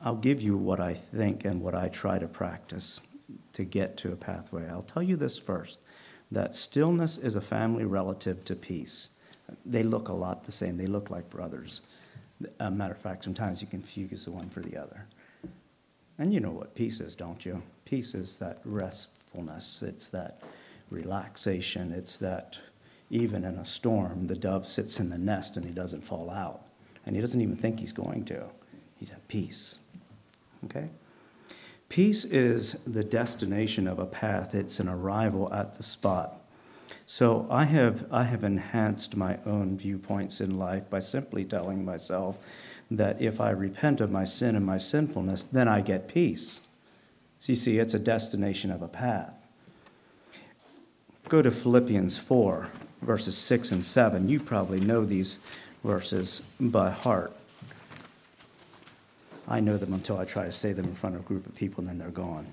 I'll 0.00 0.16
give 0.16 0.42
you 0.42 0.56
what 0.56 0.80
I 0.80 0.94
think 0.94 1.46
and 1.46 1.62
what 1.62 1.74
I 1.74 1.88
try 1.88 2.18
to 2.18 2.28
practice 2.28 3.00
to 3.54 3.64
get 3.64 3.96
to 3.98 4.12
a 4.12 4.16
pathway. 4.16 4.68
I'll 4.68 4.82
tell 4.82 5.02
you 5.02 5.16
this 5.16 5.38
first 5.38 5.78
that 6.30 6.54
stillness 6.54 7.16
is 7.18 7.36
a 7.36 7.40
family 7.40 7.84
relative 7.84 8.44
to 8.44 8.54
peace. 8.54 9.10
They 9.64 9.82
look 9.82 10.08
a 10.08 10.12
lot 10.12 10.44
the 10.44 10.52
same, 10.52 10.76
they 10.76 10.86
look 10.86 11.10
like 11.10 11.30
brothers. 11.30 11.82
A 12.60 12.70
matter 12.70 12.94
of 12.94 13.00
fact, 13.00 13.24
sometimes 13.24 13.62
you 13.62 13.66
confuse 13.66 14.24
the 14.24 14.30
one 14.30 14.48
for 14.50 14.60
the 14.60 14.76
other. 14.76 15.06
And 16.18 16.32
you 16.32 16.40
know 16.40 16.50
what 16.50 16.74
peace 16.74 17.00
is, 17.00 17.14
don't 17.14 17.44
you? 17.44 17.62
Peace 17.84 18.14
is 18.14 18.38
that 18.38 18.60
restfulness, 19.34 19.82
it's 19.82 20.08
that 20.08 20.40
relaxation, 20.90 21.92
it's 21.92 22.16
that 22.18 22.58
even 23.10 23.44
in 23.44 23.56
a 23.56 23.64
storm, 23.64 24.26
the 24.26 24.34
dove 24.34 24.66
sits 24.66 25.00
in 25.00 25.10
the 25.10 25.18
nest 25.18 25.56
and 25.56 25.64
he 25.64 25.72
doesn't 25.72 26.02
fall 26.02 26.30
out. 26.30 26.62
And 27.06 27.14
he 27.14 27.20
doesn't 27.20 27.40
even 27.40 27.56
think 27.56 27.78
he's 27.78 27.92
going 27.92 28.24
to. 28.26 28.44
He's 28.96 29.10
at 29.10 29.26
peace. 29.28 29.76
Okay? 30.64 30.88
Peace 31.88 32.24
is 32.24 32.72
the 32.86 33.04
destination 33.04 33.86
of 33.86 33.98
a 33.98 34.06
path, 34.06 34.54
it's 34.54 34.80
an 34.80 34.88
arrival 34.88 35.52
at 35.52 35.74
the 35.74 35.82
spot. 35.82 36.40
So 37.06 37.46
I 37.50 37.64
have, 37.64 38.06
I 38.10 38.24
have 38.24 38.44
enhanced 38.44 39.16
my 39.16 39.38
own 39.44 39.76
viewpoints 39.76 40.40
in 40.40 40.58
life 40.58 40.88
by 40.88 41.00
simply 41.00 41.44
telling 41.44 41.84
myself 41.84 42.38
that 42.90 43.20
if 43.20 43.40
I 43.40 43.50
repent 43.50 44.00
of 44.00 44.10
my 44.10 44.24
sin 44.24 44.56
and 44.56 44.64
my 44.64 44.78
sinfulness, 44.78 45.42
then 45.44 45.68
I 45.68 45.82
get 45.82 46.08
peace. 46.08 46.60
So 47.44 47.52
you 47.52 47.56
see, 47.56 47.76
it's 47.76 47.92
a 47.92 47.98
destination 47.98 48.70
of 48.70 48.80
a 48.80 48.88
path. 48.88 49.36
Go 51.28 51.42
to 51.42 51.50
Philippians 51.50 52.16
4 52.16 52.70
verses 53.02 53.36
6 53.36 53.70
and 53.72 53.84
7. 53.84 54.30
You 54.30 54.40
probably 54.40 54.80
know 54.80 55.04
these 55.04 55.38
verses 55.84 56.40
by 56.58 56.88
heart. 56.88 57.34
I 59.46 59.60
know 59.60 59.76
them 59.76 59.92
until 59.92 60.16
I 60.16 60.24
try 60.24 60.46
to 60.46 60.52
say 60.52 60.72
them 60.72 60.86
in 60.86 60.94
front 60.94 61.16
of 61.16 61.20
a 61.20 61.24
group 61.24 61.44
of 61.44 61.54
people 61.54 61.82
and 61.82 61.88
then 61.90 61.98
they're 61.98 62.08
gone. 62.08 62.46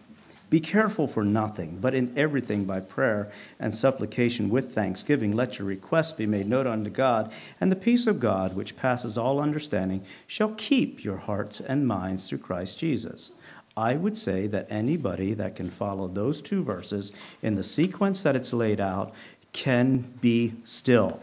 Be 0.50 0.60
careful 0.60 1.08
for 1.08 1.24
nothing, 1.24 1.78
but 1.80 1.96
in 1.96 2.18
everything 2.18 2.66
by 2.66 2.82
prayer 2.82 3.32
and 3.62 3.74
supplication 3.74 4.50
with 4.50 4.76
thanksgiving, 4.76 5.32
let 5.32 5.58
your 5.58 5.70
requests 5.70 6.12
be 6.12 6.26
made 6.26 6.50
known 6.50 6.68
unto 6.68 6.90
God, 6.90 7.32
and 7.62 7.72
the 7.72 7.78
peace 7.78 8.08
of 8.08 8.20
God, 8.20 8.58
which 8.58 8.76
passes 8.76 9.18
all 9.18 9.40
understanding, 9.40 10.04
shall 10.28 10.54
keep 10.58 11.06
your 11.06 11.16
hearts 11.16 11.62
and 11.62 11.88
minds 11.88 12.28
through 12.28 12.40
Christ 12.40 12.78
Jesus. 12.78 13.32
I 13.76 13.96
would 13.96 14.18
say 14.18 14.48
that 14.48 14.68
anybody 14.70 15.36
that 15.36 15.56
can 15.56 15.70
follow 15.70 16.08
those 16.08 16.42
two 16.42 16.64
verses 16.64 17.14
in 17.42 17.56
the 17.56 17.64
sequence 17.64 18.24
that 18.24 18.36
it's 18.36 18.54
laid 18.54 18.80
out 18.80 19.14
can 19.54 20.00
be 20.22 20.54
still. 20.64 21.20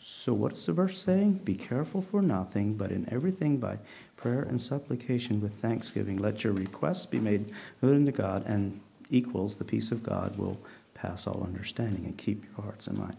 So, 0.00 0.32
what's 0.34 0.66
the 0.66 0.72
verse 0.72 0.98
saying? 0.98 1.34
Be 1.44 1.54
careful 1.54 2.02
for 2.02 2.22
nothing, 2.22 2.74
but 2.74 2.90
in 2.90 3.08
everything 3.12 3.58
by 3.58 3.78
prayer 4.16 4.42
and 4.42 4.60
supplication 4.60 5.40
with 5.40 5.54
thanksgiving, 5.54 6.16
let 6.18 6.42
your 6.42 6.52
requests 6.52 7.06
be 7.06 7.20
made 7.20 7.52
known 7.82 8.06
to 8.06 8.12
God, 8.12 8.44
and 8.46 8.80
equals 9.10 9.56
the 9.56 9.64
peace 9.64 9.92
of 9.92 10.02
God 10.02 10.36
will 10.36 10.58
pass 10.94 11.26
all 11.26 11.44
understanding 11.44 12.04
and 12.06 12.16
keep 12.16 12.42
your 12.44 12.64
hearts 12.64 12.86
and 12.86 12.98
mind. 12.98 13.16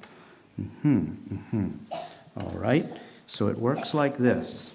Mm-hmm, 0.60 1.36
mm-hmm. 1.36 1.69
All 2.41 2.60
right. 2.60 2.86
So 3.27 3.47
it 3.47 3.58
works 3.58 3.93
like 3.93 4.17
this. 4.17 4.73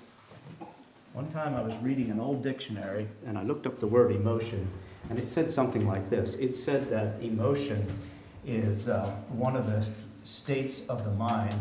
One 1.12 1.30
time 1.30 1.54
I 1.54 1.62
was 1.62 1.74
reading 1.82 2.10
an 2.10 2.18
old 2.18 2.42
dictionary 2.42 3.06
and 3.26 3.36
I 3.36 3.42
looked 3.42 3.66
up 3.66 3.78
the 3.78 3.86
word 3.86 4.12
emotion, 4.12 4.66
and 5.10 5.18
it 5.18 5.28
said 5.28 5.52
something 5.52 5.86
like 5.86 6.08
this 6.08 6.36
it 6.36 6.54
said 6.54 6.88
that 6.88 7.22
emotion 7.22 7.86
is 8.46 8.88
uh, 8.88 9.10
one 9.28 9.54
of 9.54 9.66
the 9.66 9.86
states 10.24 10.86
of 10.88 11.04
the 11.04 11.10
mind 11.10 11.54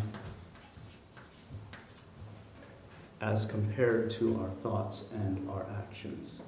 as 3.20 3.46
compared 3.46 4.10
to 4.10 4.40
our 4.40 4.50
thoughts 4.64 5.10
and 5.14 5.50
our 5.50 5.66
actions. 5.78 6.42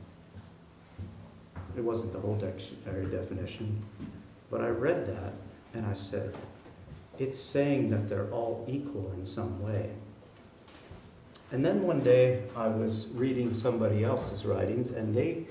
It 1.75 1.81
wasn't 1.81 2.13
the 2.13 2.19
whole 2.19 2.35
dictionary 2.35 3.05
definition, 3.07 3.83
but 4.49 4.61
I 4.61 4.69
read 4.69 5.05
that 5.07 5.33
and 5.73 5.85
I 5.85 5.93
said, 5.93 6.33
it's 7.19 7.39
saying 7.39 7.89
that 7.89 8.07
they're 8.07 8.31
all 8.31 8.65
equal 8.67 9.11
in 9.17 9.25
some 9.25 9.61
way. 9.61 9.89
And 11.53 11.63
then 11.63 11.83
one 11.83 12.01
day 12.01 12.41
I 12.55 12.67
was 12.67 13.07
reading 13.13 13.53
somebody 13.53 14.03
else's 14.03 14.43
writings, 14.43 14.91
and 14.91 15.13
they 15.13 15.45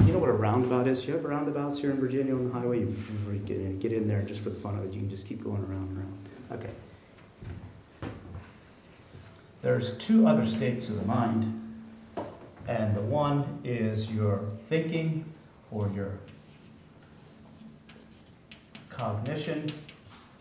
you 0.00 0.12
know 0.12 0.18
what 0.18 0.30
a 0.30 0.32
roundabout 0.32 0.88
is? 0.88 1.06
You 1.06 1.12
have 1.12 1.24
roundabouts 1.24 1.78
here 1.78 1.90
in 1.90 2.00
Virginia 2.00 2.34
on 2.34 2.48
the 2.48 2.52
highway. 2.52 2.80
You 2.80 2.96
get 3.46 3.58
in, 3.58 3.78
get 3.78 3.92
in 3.92 4.08
there 4.08 4.22
just 4.22 4.40
for 4.40 4.50
the 4.50 4.58
fun 4.58 4.76
of 4.76 4.84
it. 4.84 4.92
You 4.92 5.00
can 5.00 5.10
just 5.10 5.26
keep 5.26 5.44
going 5.44 5.62
around 5.62 5.90
and 5.90 5.98
around. 5.98 6.28
Okay. 6.52 8.10
There's 9.60 9.96
two 9.98 10.26
other 10.26 10.44
states 10.44 10.88
of 10.88 10.98
the 10.98 11.06
mind. 11.06 11.58
And 12.66 12.96
the 12.96 13.02
one 13.02 13.60
is 13.62 14.10
your 14.10 14.40
thinking 14.68 15.24
or 15.70 15.88
your 15.94 16.18
cognition. 18.88 19.66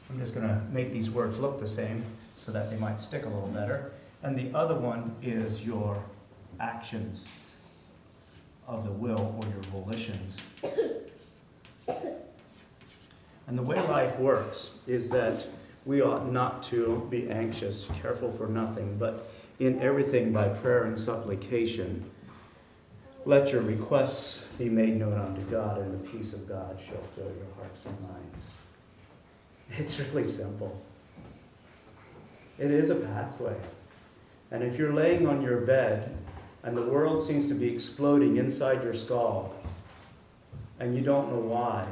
I'm 0.10 0.20
just 0.20 0.34
going 0.34 0.48
to 0.48 0.60
make 0.72 0.92
these 0.92 1.12
words 1.12 1.38
look 1.38 1.60
the 1.60 1.68
same 1.68 2.04
so 2.36 2.52
that 2.52 2.72
they 2.72 2.78
might 2.78 3.00
stick 3.00 3.26
a 3.26 3.30
little 3.30 3.50
better. 3.50 3.92
And 4.24 4.38
the 4.38 4.56
other 4.58 4.76
one 4.76 5.16
is 5.22 5.66
your 5.66 6.04
actions 6.60 7.28
of 8.68 8.86
the 8.86 8.92
will 8.92 9.36
or 9.42 9.48
your 9.48 9.64
volitions. 9.72 10.38
And 13.48 13.58
the 13.58 13.64
way 13.64 13.76
life 13.88 14.18
works 14.20 14.76
is 14.88 15.10
that 15.10 15.46
we 15.86 16.02
ought 16.02 16.32
not 16.32 16.62
to 16.64 17.06
be 17.10 17.30
anxious, 17.30 17.90
careful 18.02 18.32
for 18.32 18.48
nothing, 18.48 18.98
but 18.98 19.28
in 19.60 19.82
everything 19.82 20.32
by 20.32 20.48
prayer 20.48 20.84
and 20.84 20.98
supplication. 20.98 22.04
Let 23.26 23.52
your 23.52 23.62
requests 23.62 24.46
be 24.58 24.70
made 24.70 24.98
known 24.98 25.20
unto 25.20 25.42
God, 25.50 25.80
and 25.80 25.94
the 25.94 26.10
peace 26.10 26.34
of 26.34 26.48
God 26.48 26.80
shall 26.88 27.02
fill 27.16 27.26
your 27.26 27.54
hearts 27.60 27.86
and 27.86 28.00
minds. 28.02 28.48
It's 29.78 30.00
really 30.00 30.26
simple. 30.26 30.80
It 32.60 32.72
is 32.72 32.90
a 32.90 32.96
pathway. 32.96 33.56
And 34.52 34.64
if 34.64 34.78
you're 34.78 34.94
laying 34.94 35.28
on 35.28 35.42
your 35.42 35.62
bed 35.62 36.18
and 36.64 36.78
the 36.78 36.84
world 36.84 37.24
seems 37.24 37.48
to 37.48 37.54
be 37.54 37.74
exploding 37.74 38.38
inside 38.38 38.84
your 38.84 38.94
skull, 38.94 39.56
and 40.80 40.96
you 40.96 41.02
don't 41.02 41.32
know 41.32 41.40
why, 41.40 41.88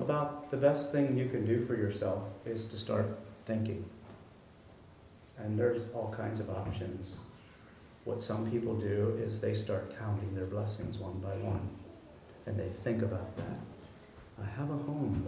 about 0.00 0.50
the 0.50 0.56
best 0.56 0.92
thing 0.92 1.16
you 1.16 1.28
can 1.28 1.44
do 1.44 1.64
for 1.66 1.74
yourself 1.74 2.22
is 2.46 2.64
to 2.66 2.76
start 2.76 3.06
thinking. 3.46 3.84
And 5.38 5.58
there's 5.58 5.86
all 5.92 6.12
kinds 6.16 6.40
of 6.40 6.50
options. 6.50 7.18
What 8.04 8.20
some 8.20 8.50
people 8.50 8.74
do 8.74 9.18
is 9.24 9.40
they 9.40 9.54
start 9.54 9.98
counting 9.98 10.34
their 10.34 10.46
blessings 10.46 10.98
one 10.98 11.18
by 11.20 11.34
one. 11.36 11.68
And 12.46 12.58
they 12.58 12.68
think 12.84 13.02
about 13.02 13.36
that. 13.36 13.58
I 14.42 14.46
have 14.58 14.70
a 14.70 14.76
home. 14.76 15.26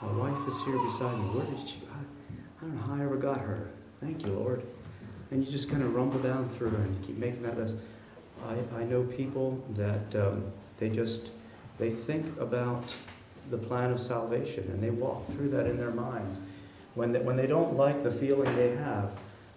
My 0.00 0.12
wife 0.12 0.48
is 0.48 0.60
here 0.62 0.78
beside 0.78 1.16
me. 1.18 1.26
Where 1.38 1.46
did 1.46 1.68
she? 1.68 1.76
I, 1.92 1.98
I 1.98 2.60
don't 2.62 2.74
know 2.74 2.82
how 2.82 2.94
I 2.94 3.04
ever 3.04 3.16
got 3.16 3.38
her. 3.38 3.70
Thank 4.00 4.26
you, 4.26 4.32
Lord. 4.32 4.62
And 5.32 5.44
you 5.44 5.50
just 5.50 5.70
kind 5.70 5.82
of 5.82 5.94
rumble 5.94 6.18
down 6.18 6.48
through 6.50 6.68
and 6.68 6.94
you 6.94 7.06
keep 7.06 7.16
making 7.16 7.42
that 7.42 7.56
list. 7.56 7.76
I, 8.46 8.80
I 8.80 8.84
know 8.84 9.02
people 9.04 9.64
that 9.70 10.14
um, 10.14 10.44
they 10.78 10.90
just 10.90 11.30
they 11.78 11.90
think 11.90 12.38
about 12.38 12.84
the 13.50 13.56
plan 13.56 13.90
of 13.90 14.00
salvation 14.00 14.64
and 14.64 14.82
they 14.82 14.90
walk 14.90 15.26
through 15.32 15.48
that 15.50 15.66
in 15.66 15.78
their 15.78 15.90
minds. 15.90 16.38
When 16.94 17.12
they, 17.12 17.20
when 17.20 17.36
they 17.36 17.46
don't 17.46 17.76
like 17.76 18.02
the 18.02 18.10
feeling 18.10 18.54
they 18.56 18.76
have, 18.76 19.10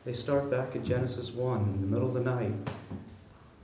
they 0.06 0.14
start 0.14 0.50
back 0.50 0.76
at 0.78 0.84
Genesis 0.84 1.34
1 1.34 1.60
in 1.60 1.82
the 1.82 1.88
middle 1.88 2.08
of 2.08 2.14
the 2.14 2.22
night. 2.22 2.54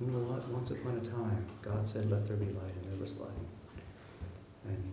Once 0.02 0.72
upon 0.72 0.98
a 0.98 1.10
time, 1.10 1.46
God 1.62 1.88
said, 1.88 2.10
Let 2.10 2.28
there 2.28 2.36
be 2.36 2.46
light, 2.46 2.74
and 2.82 2.92
there 2.92 3.00
was 3.00 3.18
light. 3.20 3.30
And 4.66 4.92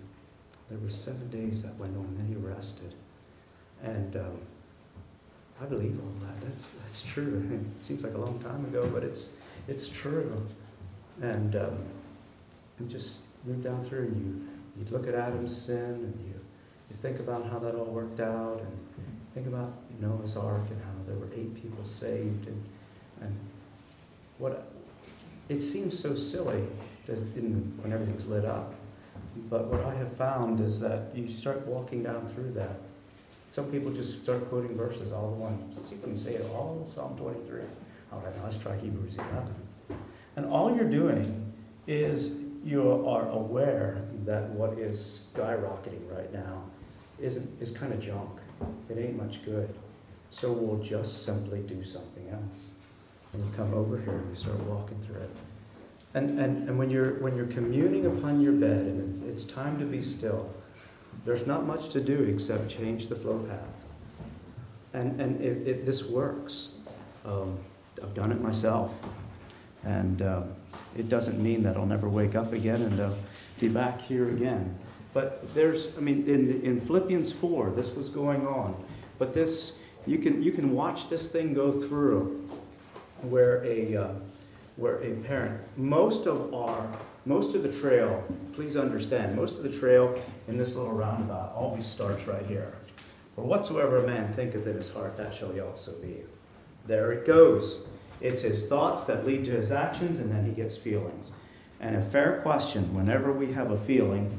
there 0.70 0.78
were 0.78 0.90
seven 0.90 1.28
days 1.30 1.62
that 1.62 1.74
went 1.76 1.96
on, 1.96 2.04
and 2.04 2.18
then 2.18 2.26
he 2.26 2.34
rested. 2.34 2.94
And 3.82 4.16
um, 4.16 4.38
I 5.60 5.64
believe 5.64 5.98
all 6.00 6.26
that. 6.28 6.40
That's, 6.40 6.70
that's 6.80 7.02
true. 7.02 7.42
It 7.78 7.82
seems 7.82 8.02
like 8.02 8.14
a 8.14 8.18
long 8.18 8.38
time 8.40 8.64
ago, 8.66 8.88
but 8.92 9.02
it's, 9.02 9.36
it's 9.66 9.88
true. 9.88 10.46
And 11.20 11.56
um, 11.56 11.78
you 12.78 12.86
just 12.86 13.20
move 13.44 13.62
down 13.62 13.84
through 13.84 14.06
and 14.06 14.16
you, 14.16 14.84
you 14.84 14.90
look 14.92 15.06
at 15.06 15.14
Adam's 15.14 15.56
sin 15.56 15.76
and 15.76 16.20
you, 16.26 16.34
you 16.90 16.96
think 17.02 17.18
about 17.18 17.48
how 17.50 17.58
that 17.58 17.74
all 17.74 17.86
worked 17.86 18.20
out 18.20 18.60
and 18.60 18.78
think 19.34 19.46
about 19.46 19.72
Noah's 20.00 20.36
Ark 20.36 20.62
and 20.70 20.80
how 20.82 20.90
there 21.06 21.16
were 21.16 21.28
eight 21.34 21.54
people 21.54 21.84
saved 21.84 22.46
and, 22.46 22.64
and 23.22 23.36
what 24.38 24.70
it 25.48 25.60
seems 25.60 25.98
so 25.98 26.14
silly 26.14 26.62
when 27.06 27.92
everything's 27.92 28.26
lit 28.26 28.44
up. 28.44 28.74
But 29.48 29.66
what 29.66 29.84
I 29.84 29.94
have 29.94 30.12
found 30.16 30.60
is 30.60 30.78
that 30.80 31.14
you 31.14 31.28
start 31.28 31.66
walking 31.66 32.02
down 32.02 32.28
through 32.28 32.52
that. 32.52 32.78
Some 33.50 33.70
people 33.70 33.90
just 33.90 34.22
start 34.22 34.48
quoting 34.48 34.76
verses, 34.76 35.12
all. 35.12 35.36
See 35.72 35.94
if 35.94 36.02
I 36.02 36.04
can 36.04 36.16
say 36.16 36.34
it 36.34 36.46
all. 36.52 36.82
Psalm 36.84 37.16
23. 37.16 37.62
All 38.12 38.20
right, 38.20 38.36
now 38.36 38.44
let's 38.44 38.56
try 38.56 38.76
Hebrews 38.76 39.16
11. 39.16 39.98
And 40.36 40.46
all 40.46 40.74
you're 40.74 40.88
doing 40.88 41.52
is 41.86 42.40
you 42.64 43.06
are 43.06 43.28
aware 43.30 44.02
that 44.24 44.48
what 44.50 44.78
is 44.78 45.26
skyrocketing 45.34 46.10
right 46.10 46.32
now 46.32 46.62
isn't 47.18 47.60
is 47.60 47.70
kind 47.70 47.92
of 47.92 48.00
junk. 48.00 48.30
It 48.88 48.98
ain't 48.98 49.16
much 49.16 49.44
good. 49.44 49.74
So 50.30 50.52
we'll 50.52 50.82
just 50.82 51.24
simply 51.24 51.60
do 51.60 51.82
something 51.82 52.28
else. 52.30 52.72
And 53.32 53.42
you 53.42 53.50
come 53.56 53.72
over 53.74 53.98
here 53.98 54.18
and 54.18 54.28
you 54.30 54.34
start 54.36 54.58
walking 54.60 55.00
through 55.00 55.22
it. 55.22 55.30
And, 56.14 56.38
and, 56.38 56.68
and 56.68 56.78
when 56.78 56.90
you're 56.90 57.14
when 57.20 57.36
you're 57.36 57.46
communing 57.46 58.06
upon 58.06 58.40
your 58.40 58.52
bed 58.52 58.86
and 58.86 59.28
it's 59.28 59.44
time 59.44 59.78
to 59.78 59.84
be 59.84 60.02
still, 60.02 60.50
there's 61.24 61.46
not 61.46 61.66
much 61.66 61.90
to 61.90 62.00
do 62.00 62.24
except 62.24 62.68
change 62.68 63.08
the 63.08 63.16
flow 63.16 63.38
path. 63.40 63.84
And 64.94 65.20
and 65.20 65.40
it, 65.40 65.68
it, 65.68 65.86
this 65.86 66.04
works. 66.04 66.70
Um, 67.24 67.58
I've 68.02 68.14
done 68.14 68.32
it 68.32 68.40
myself, 68.40 68.94
and 69.84 70.22
um, 70.22 70.54
it 70.96 71.08
doesn't 71.08 71.42
mean 71.42 71.62
that 71.64 71.76
I'll 71.76 71.86
never 71.86 72.08
wake 72.08 72.34
up 72.34 72.52
again 72.52 72.82
and 72.82 73.00
uh, 73.00 73.10
be 73.60 73.68
back 73.68 74.00
here 74.00 74.30
again. 74.30 74.76
But 75.12 75.52
there's, 75.54 75.96
I 75.96 76.00
mean, 76.00 76.26
in 76.26 76.62
in 76.62 76.80
Philippians 76.80 77.32
4, 77.32 77.70
this 77.70 77.94
was 77.94 78.08
going 78.08 78.46
on. 78.46 78.74
But 79.18 79.34
this, 79.34 79.78
you 80.06 80.18
can 80.18 80.42
you 80.42 80.52
can 80.52 80.72
watch 80.72 81.08
this 81.08 81.30
thing 81.30 81.54
go 81.54 81.72
through, 81.72 82.48
where 83.22 83.64
a 83.64 83.96
uh, 83.96 84.08
where 84.78 85.02
a 85.02 85.12
parent, 85.26 85.60
most 85.76 86.26
of 86.26 86.54
our, 86.54 86.88
most 87.26 87.54
of 87.54 87.62
the 87.62 87.72
trail, 87.72 88.24
please 88.52 88.76
understand, 88.76 89.36
most 89.36 89.58
of 89.58 89.62
the 89.62 89.72
trail 89.78 90.20
in 90.48 90.56
this 90.56 90.74
little 90.74 90.92
roundabout 90.92 91.52
always 91.54 91.86
starts 91.86 92.26
right 92.26 92.46
here. 92.46 92.72
For 93.34 93.42
whatsoever 93.42 93.98
a 93.98 94.06
man 94.06 94.32
thinketh 94.34 94.66
in 94.66 94.76
his 94.76 94.90
heart, 94.90 95.16
that 95.16 95.34
shall 95.34 95.52
he 95.52 95.60
also 95.60 95.92
be. 96.00 96.16
There 96.86 97.12
it 97.12 97.26
goes. 97.26 97.86
It's 98.20 98.40
his 98.40 98.66
thoughts 98.66 99.04
that 99.04 99.26
lead 99.26 99.44
to 99.44 99.52
his 99.52 99.70
actions, 99.70 100.18
and 100.18 100.30
then 100.30 100.44
he 100.44 100.52
gets 100.52 100.76
feelings. 100.76 101.32
And 101.80 101.96
a 101.96 102.02
fair 102.02 102.40
question 102.42 102.92
whenever 102.94 103.32
we 103.32 103.52
have 103.52 103.70
a 103.70 103.78
feeling 103.78 104.36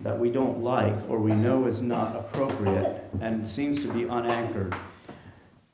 that 0.00 0.18
we 0.18 0.30
don't 0.30 0.62
like 0.62 0.94
or 1.08 1.18
we 1.18 1.34
know 1.36 1.66
is 1.66 1.80
not 1.80 2.14
appropriate 2.16 3.02
and 3.20 3.48
seems 3.48 3.80
to 3.80 3.92
be 3.92 4.02
unanchored, 4.02 4.74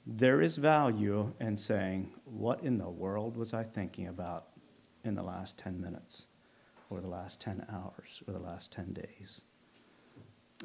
there 0.06 0.40
is 0.40 0.56
value 0.56 1.32
in 1.40 1.56
saying, 1.56 2.12
What 2.24 2.62
in 2.62 2.78
the 2.78 2.88
world 2.88 3.36
was 3.36 3.52
I 3.52 3.64
thinking 3.64 4.08
about 4.08 4.49
in 5.04 5.14
the 5.14 5.22
last 5.22 5.58
10 5.58 5.80
minutes, 5.80 6.26
or 6.90 7.00
the 7.00 7.08
last 7.08 7.40
10 7.40 7.66
hours, 7.72 8.22
or 8.26 8.32
the 8.32 8.38
last 8.38 8.72
10 8.72 8.92
days? 8.92 9.40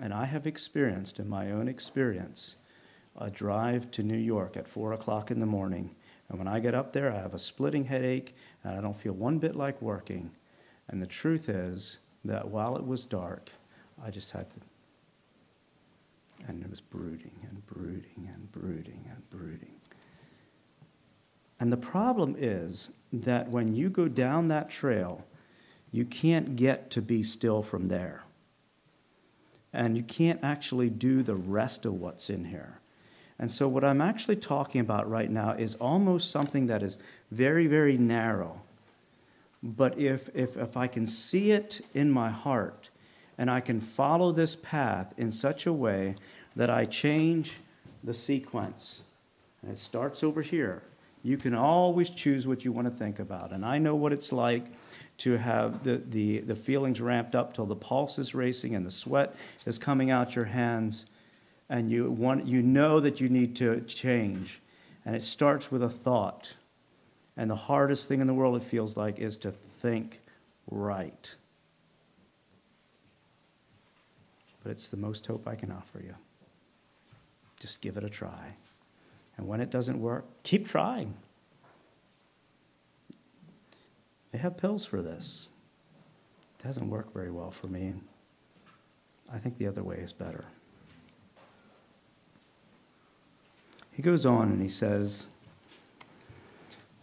And 0.02 0.14
I 0.14 0.26
have 0.26 0.48
experienced, 0.48 1.20
in 1.20 1.30
my 1.30 1.52
own 1.52 1.68
experience, 1.68 2.56
a 3.18 3.30
drive 3.30 3.90
to 3.92 4.04
New 4.04 4.18
York 4.18 4.58
at 4.58 4.68
4 4.68 4.94
o'clock 4.94 5.32
in 5.32 5.40
the 5.40 5.46
morning. 5.46 5.96
And 6.30 6.38
when 6.38 6.48
I 6.48 6.60
get 6.60 6.76
up 6.76 6.92
there, 6.92 7.12
I 7.12 7.18
have 7.22 7.34
a 7.34 7.40
splitting 7.40 7.86
headache, 7.86 8.36
and 8.64 8.78
I 8.78 8.82
don't 8.82 8.96
feel 8.96 9.14
one 9.14 9.40
bit 9.40 9.56
like 9.56 9.82
working. 9.82 10.32
And 10.90 11.02
the 11.02 11.08
truth 11.08 11.50
is 11.50 11.98
that 12.26 12.48
while 12.48 12.76
it 12.76 12.86
was 12.86 13.06
dark, 13.06 13.50
I 14.04 14.12
just 14.12 14.32
had 14.32 14.50
to 14.52 14.60
and 16.48 16.64
it 16.64 16.70
was 16.70 16.82
brooding 16.82 17.32
and 17.50 17.66
brooding 17.66 18.30
and 18.34 18.52
brooding 18.52 19.06
and 19.10 19.30
brooding. 19.30 19.80
And 21.60 21.72
the 21.72 21.78
problem 21.78 22.36
is 22.38 22.90
that 23.14 23.50
when 23.50 23.76
you 23.76 23.90
go 23.90 24.08
down 24.08 24.50
that 24.50 24.70
trail, 24.70 25.24
you 25.92 26.06
can't 26.06 26.56
get 26.56 26.92
to 26.92 27.02
be 27.02 27.24
still 27.24 27.64
from 27.64 27.88
there. 27.88 28.24
And 29.72 29.96
you 29.96 30.04
can't 30.04 30.44
actually 30.44 30.90
do 30.90 31.24
the 31.24 31.36
rest 31.36 31.86
of 31.86 31.94
what's 31.94 32.30
in 32.30 32.44
here. 32.44 32.80
And 33.40 33.52
so, 33.52 33.68
what 33.68 33.84
I'm 33.84 34.02
actually 34.02 34.38
talking 34.38 34.80
about 34.82 35.10
right 35.10 35.30
now 35.30 35.52
is 35.52 35.76
almost 35.76 36.32
something 36.32 36.68
that 36.68 36.84
is 36.84 36.98
very, 37.32 37.68
very 37.68 37.98
narrow. 37.98 38.62
But 39.62 39.98
if, 39.98 40.30
if, 40.34 40.56
if 40.56 40.78
I 40.78 40.88
can 40.88 41.08
see 41.08 41.52
it 41.52 41.82
in 41.94 42.12
my 42.12 42.30
heart, 42.30 42.90
and 43.38 43.50
I 43.50 43.60
can 43.60 43.82
follow 43.82 44.32
this 44.32 44.56
path 44.56 45.14
in 45.18 45.32
such 45.32 45.66
a 45.66 45.74
way 45.74 46.16
that 46.56 46.70
I 46.70 46.86
change 46.86 47.54
the 48.04 48.14
sequence. 48.14 49.02
And 49.62 49.72
it 49.72 49.78
starts 49.78 50.24
over 50.24 50.42
here. 50.42 50.82
You 51.26 51.38
can 51.38 51.56
always 51.56 52.12
choose 52.12 52.46
what 52.46 52.64
you 52.64 52.72
want 52.72 52.86
to 52.86 52.94
think 52.94 53.18
about. 53.18 53.52
And 53.52 53.66
I 53.66 53.80
know 53.80 53.96
what 53.96 54.14
it's 54.14 54.32
like 54.32 54.64
to 55.18 55.38
have 55.38 55.84
the, 55.84 55.98
the, 55.98 56.42
the 56.42 56.56
feelings 56.56 57.02
ramped 57.02 57.34
up 57.34 57.56
till 57.56 57.66
the 57.66 57.76
pulse 57.76 58.20
is 58.20 58.36
racing 58.36 58.76
and 58.76 58.86
the 58.86 58.92
sweat 58.92 59.36
is 59.66 59.80
coming 59.80 60.12
out 60.12 60.36
your 60.36 60.46
hands. 60.46 61.04
And 61.68 61.90
you, 61.90 62.12
want, 62.12 62.46
you 62.46 62.62
know 62.62 63.00
that 63.00 63.22
you 63.22 63.30
need 63.30 63.56
to 63.56 63.82
change. 63.82 64.62
And 65.04 65.16
it 65.16 65.24
starts 65.24 65.72
with 65.72 65.82
a 65.82 65.90
thought. 65.90 66.54
And 67.36 67.50
the 67.50 67.56
hardest 67.56 68.08
thing 68.08 68.22
in 68.22 68.28
the 68.28 68.34
world, 68.36 68.62
it 68.62 68.64
feels 68.64 68.96
like, 68.96 69.18
is 69.18 69.38
to 69.38 69.52
think 69.82 70.20
right. 70.70 71.36
But 74.62 74.74
it's 74.74 74.90
the 74.90 74.98
most 74.98 75.26
hope 75.26 75.48
I 75.48 75.56
can 75.56 75.72
offer 75.72 76.02
you. 76.04 76.14
Just 77.62 77.82
give 77.82 77.98
it 77.98 78.04
a 78.04 78.10
try. 78.12 78.54
And 79.38 79.48
when 79.48 79.62
it 79.62 79.70
doesn't 79.70 80.00
work, 80.00 80.26
keep 80.44 80.68
trying. 80.68 81.14
They 84.32 84.38
have 84.38 84.58
pills 84.58 84.86
for 84.86 85.02
this. 85.02 85.50
It 86.60 86.64
doesn't 86.64 86.90
work 86.90 87.14
very 87.14 87.32
well 87.32 87.52
for 87.52 87.68
me. 87.68 87.94
I 89.32 89.38
think 89.38 89.58
the 89.58 89.68
other 89.68 89.84
way 89.84 89.98
is 89.98 90.14
better. 90.14 90.46
He 93.94 94.02
goes 94.02 94.26
on 94.26 94.50
and 94.50 94.62
he 94.62 94.68
says, 94.68 95.26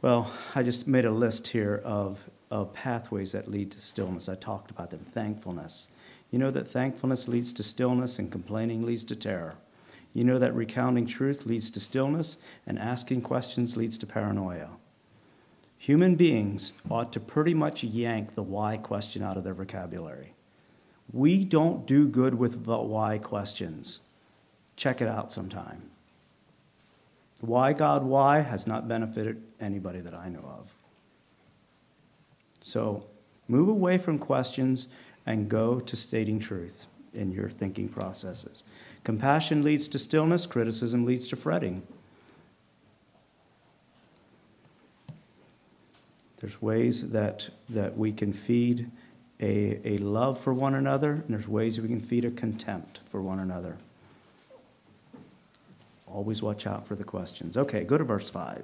Well, 0.02 0.30
I 0.54 0.62
just 0.62 0.86
made 0.86 1.06
a 1.06 1.10
list 1.10 1.46
here 1.46 1.80
of, 1.84 2.18
of 2.50 2.72
pathways 2.74 3.32
that 3.32 3.50
lead 3.50 3.72
to 3.72 3.80
stillness. 3.80 4.28
I 4.28 4.34
talked 4.34 4.70
about 4.70 4.90
them. 4.90 5.00
Thankfulness. 5.00 5.88
You 6.30 6.38
know 6.38 6.50
that 6.50 6.68
thankfulness 6.68 7.28
leads 7.28 7.52
to 7.54 7.62
stillness 7.62 8.18
and 8.18 8.30
complaining 8.30 8.84
leads 8.84 9.04
to 9.04 9.16
terror. 9.16 9.54
You 10.14 10.24
know 10.24 10.38
that 10.38 10.54
recounting 10.54 11.06
truth 11.06 11.46
leads 11.46 11.70
to 11.70 11.80
stillness 11.80 12.36
and 12.66 12.78
asking 12.78 13.22
questions 13.22 13.76
leads 13.76 13.96
to 13.98 14.06
paranoia. 14.06 14.68
Human 15.78 16.16
beings 16.16 16.72
ought 16.90 17.12
to 17.14 17.20
pretty 17.20 17.54
much 17.54 17.82
yank 17.82 18.34
the 18.34 18.42
why 18.42 18.76
question 18.76 19.22
out 19.22 19.36
of 19.36 19.44
their 19.44 19.54
vocabulary. 19.54 20.34
We 21.12 21.44
don't 21.44 21.86
do 21.86 22.06
good 22.06 22.34
with 22.34 22.64
the 22.64 22.78
why 22.78 23.18
questions. 23.18 24.00
Check 24.76 25.00
it 25.00 25.08
out 25.08 25.32
sometime. 25.32 25.82
Why, 27.40 27.72
God, 27.72 28.04
why 28.04 28.40
has 28.40 28.66
not 28.66 28.86
benefited 28.86 29.42
anybody 29.60 30.00
that 30.00 30.14
I 30.14 30.28
know 30.28 30.44
of. 30.58 30.72
So 32.60 33.04
move 33.48 33.68
away 33.68 33.98
from 33.98 34.18
questions 34.18 34.86
and 35.26 35.48
go 35.48 35.80
to 35.80 35.96
stating 35.96 36.38
truth 36.38 36.86
in 37.14 37.30
your 37.32 37.48
thinking 37.48 37.88
processes. 37.88 38.62
Compassion 39.04 39.62
leads 39.62 39.88
to 39.88 39.98
stillness, 39.98 40.46
criticism 40.46 41.04
leads 41.04 41.28
to 41.28 41.36
fretting. 41.36 41.82
There's 46.40 46.60
ways 46.60 47.10
that, 47.10 47.48
that 47.70 47.96
we 47.96 48.12
can 48.12 48.32
feed 48.32 48.90
a, 49.40 49.80
a 49.84 49.98
love 49.98 50.40
for 50.40 50.52
one 50.52 50.74
another, 50.74 51.12
and 51.12 51.24
there's 51.28 51.48
ways 51.48 51.80
we 51.80 51.88
can 51.88 52.00
feed 52.00 52.24
a 52.24 52.30
contempt 52.30 53.00
for 53.10 53.20
one 53.22 53.38
another. 53.38 53.76
Always 56.06 56.42
watch 56.42 56.66
out 56.66 56.86
for 56.86 56.94
the 56.94 57.04
questions. 57.04 57.56
Okay, 57.56 57.84
go 57.84 57.96
to 57.96 58.04
verse 58.04 58.28
5. 58.28 58.62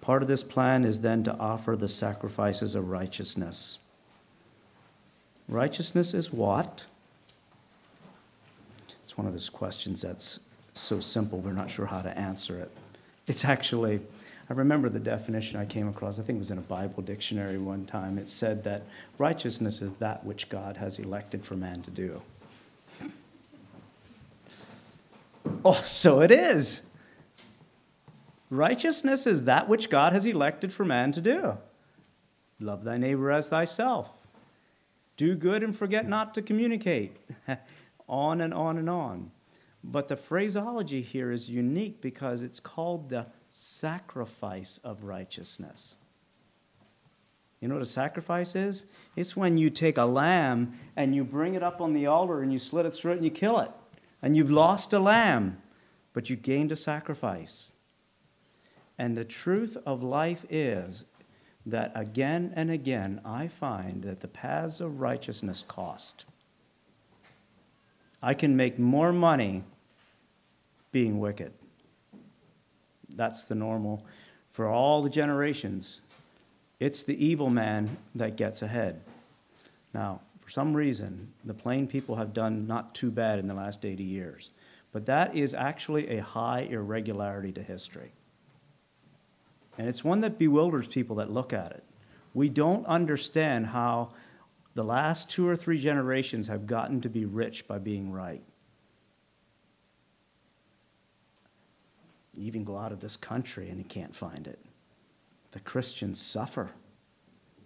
Part 0.00 0.22
of 0.22 0.28
this 0.28 0.42
plan 0.42 0.84
is 0.84 1.00
then 1.00 1.24
to 1.24 1.36
offer 1.36 1.76
the 1.76 1.88
sacrifices 1.88 2.74
of 2.74 2.88
righteousness. 2.88 3.78
Righteousness 5.48 6.14
is 6.14 6.32
what? 6.32 6.84
It's 9.14 9.18
one 9.18 9.28
of 9.28 9.32
those 9.32 9.48
questions 9.48 10.02
that's 10.02 10.40
so 10.72 10.98
simple 10.98 11.38
we're 11.38 11.52
not 11.52 11.70
sure 11.70 11.86
how 11.86 12.02
to 12.02 12.18
answer 12.18 12.58
it. 12.58 12.68
It's 13.28 13.44
actually, 13.44 14.00
I 14.50 14.54
remember 14.54 14.88
the 14.88 14.98
definition 14.98 15.56
I 15.60 15.66
came 15.66 15.86
across, 15.86 16.18
I 16.18 16.24
think 16.24 16.38
it 16.38 16.40
was 16.40 16.50
in 16.50 16.58
a 16.58 16.62
Bible 16.62 17.00
dictionary 17.00 17.56
one 17.56 17.86
time. 17.86 18.18
It 18.18 18.28
said 18.28 18.64
that 18.64 18.82
righteousness 19.16 19.82
is 19.82 19.92
that 20.00 20.24
which 20.26 20.48
God 20.48 20.76
has 20.78 20.98
elected 20.98 21.44
for 21.44 21.54
man 21.54 21.80
to 21.82 21.92
do. 21.92 22.20
Oh, 25.64 25.80
so 25.84 26.20
it 26.20 26.32
is. 26.32 26.82
Righteousness 28.50 29.28
is 29.28 29.44
that 29.44 29.68
which 29.68 29.90
God 29.90 30.12
has 30.12 30.26
elected 30.26 30.72
for 30.72 30.84
man 30.84 31.12
to 31.12 31.20
do. 31.20 31.56
Love 32.58 32.82
thy 32.82 32.98
neighbor 32.98 33.30
as 33.30 33.48
thyself. 33.48 34.10
Do 35.16 35.36
good 35.36 35.62
and 35.62 35.76
forget 35.76 36.08
not 36.08 36.34
to 36.34 36.42
communicate. 36.42 37.16
on 38.08 38.40
and 38.40 38.54
on 38.54 38.78
and 38.78 38.88
on. 38.88 39.30
But 39.82 40.08
the 40.08 40.16
phraseology 40.16 41.02
here 41.02 41.30
is 41.30 41.48
unique 41.48 42.00
because 42.00 42.42
it's 42.42 42.60
called 42.60 43.10
the 43.10 43.26
sacrifice 43.48 44.78
of 44.82 45.04
righteousness. 45.04 45.96
You 47.60 47.68
know 47.68 47.74
what 47.74 47.82
a 47.82 47.86
sacrifice 47.86 48.56
is? 48.56 48.84
It's 49.16 49.36
when 49.36 49.58
you 49.58 49.70
take 49.70 49.98
a 49.98 50.04
lamb 50.04 50.74
and 50.96 51.14
you 51.14 51.24
bring 51.24 51.54
it 51.54 51.62
up 51.62 51.80
on 51.80 51.92
the 51.92 52.06
altar 52.06 52.42
and 52.42 52.52
you 52.52 52.58
slit 52.58 52.86
its 52.86 52.98
throat 52.98 53.16
and 53.16 53.24
you 53.24 53.30
kill 53.30 53.60
it 53.60 53.70
and 54.22 54.34
you've 54.34 54.50
lost 54.50 54.92
a 54.92 54.98
lamb, 54.98 55.60
but 56.12 56.30
you 56.30 56.36
gained 56.36 56.72
a 56.72 56.76
sacrifice. 56.76 57.72
And 58.98 59.16
the 59.16 59.24
truth 59.24 59.76
of 59.84 60.02
life 60.02 60.46
is 60.48 61.04
that 61.66 61.92
again 61.94 62.52
and 62.56 62.70
again 62.70 63.20
I 63.24 63.48
find 63.48 64.02
that 64.04 64.20
the 64.20 64.28
paths 64.28 64.80
of 64.80 65.00
righteousness 65.00 65.62
cost. 65.66 66.24
I 68.24 68.32
can 68.32 68.56
make 68.56 68.78
more 68.78 69.12
money 69.12 69.62
being 70.92 71.20
wicked. 71.20 71.52
That's 73.14 73.44
the 73.44 73.54
normal 73.54 74.02
for 74.52 74.66
all 74.66 75.02
the 75.02 75.10
generations. 75.10 76.00
It's 76.80 77.02
the 77.02 77.22
evil 77.22 77.50
man 77.50 77.94
that 78.14 78.36
gets 78.36 78.62
ahead. 78.62 79.02
Now, 79.92 80.22
for 80.40 80.48
some 80.48 80.72
reason, 80.72 81.28
the 81.44 81.52
plain 81.52 81.86
people 81.86 82.16
have 82.16 82.32
done 82.32 82.66
not 82.66 82.94
too 82.94 83.10
bad 83.10 83.38
in 83.40 83.46
the 83.46 83.52
last 83.52 83.84
80 83.84 84.04
years. 84.04 84.48
But 84.90 85.04
that 85.04 85.36
is 85.36 85.52
actually 85.52 86.16
a 86.16 86.22
high 86.22 86.60
irregularity 86.70 87.52
to 87.52 87.62
history. 87.62 88.10
And 89.76 89.86
it's 89.86 90.02
one 90.02 90.22
that 90.22 90.38
bewilders 90.38 90.88
people 90.88 91.16
that 91.16 91.30
look 91.30 91.52
at 91.52 91.72
it. 91.72 91.84
We 92.32 92.48
don't 92.48 92.86
understand 92.86 93.66
how 93.66 94.08
the 94.74 94.84
last 94.84 95.30
two 95.30 95.48
or 95.48 95.56
three 95.56 95.78
generations 95.78 96.48
have 96.48 96.66
gotten 96.66 97.00
to 97.02 97.08
be 97.08 97.24
rich 97.24 97.66
by 97.68 97.78
being 97.78 98.10
right. 98.10 98.42
You 102.34 102.46
even 102.46 102.64
go 102.64 102.76
out 102.76 102.90
of 102.90 103.00
this 103.00 103.16
country 103.16 103.70
and 103.70 103.78
you 103.78 103.84
can't 103.84 104.14
find 104.14 104.46
it. 104.46 104.58
The 105.52 105.60
Christians 105.60 106.20
suffer. 106.20 106.68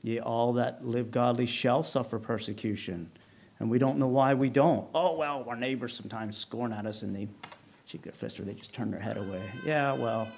Ye 0.02 0.20
all 0.20 0.52
that 0.54 0.86
live 0.86 1.10
godly 1.10 1.46
shall 1.46 1.82
suffer 1.82 2.18
persecution. 2.18 3.10
And 3.58 3.70
we 3.70 3.78
don't 3.78 3.98
know 3.98 4.06
why 4.06 4.34
we 4.34 4.50
don't. 4.50 4.86
Oh, 4.94 5.16
well, 5.16 5.44
our 5.48 5.56
neighbors 5.56 5.94
sometimes 5.94 6.36
scorn 6.36 6.72
at 6.72 6.86
us 6.86 7.02
and 7.02 7.16
they 7.16 7.28
shake 7.86 8.02
their 8.02 8.12
fist 8.12 8.38
or 8.38 8.44
they 8.44 8.52
just 8.52 8.74
turn 8.74 8.90
their 8.90 9.00
head 9.00 9.16
away. 9.16 9.42
Yeah, 9.64 9.94
well, 9.94 10.28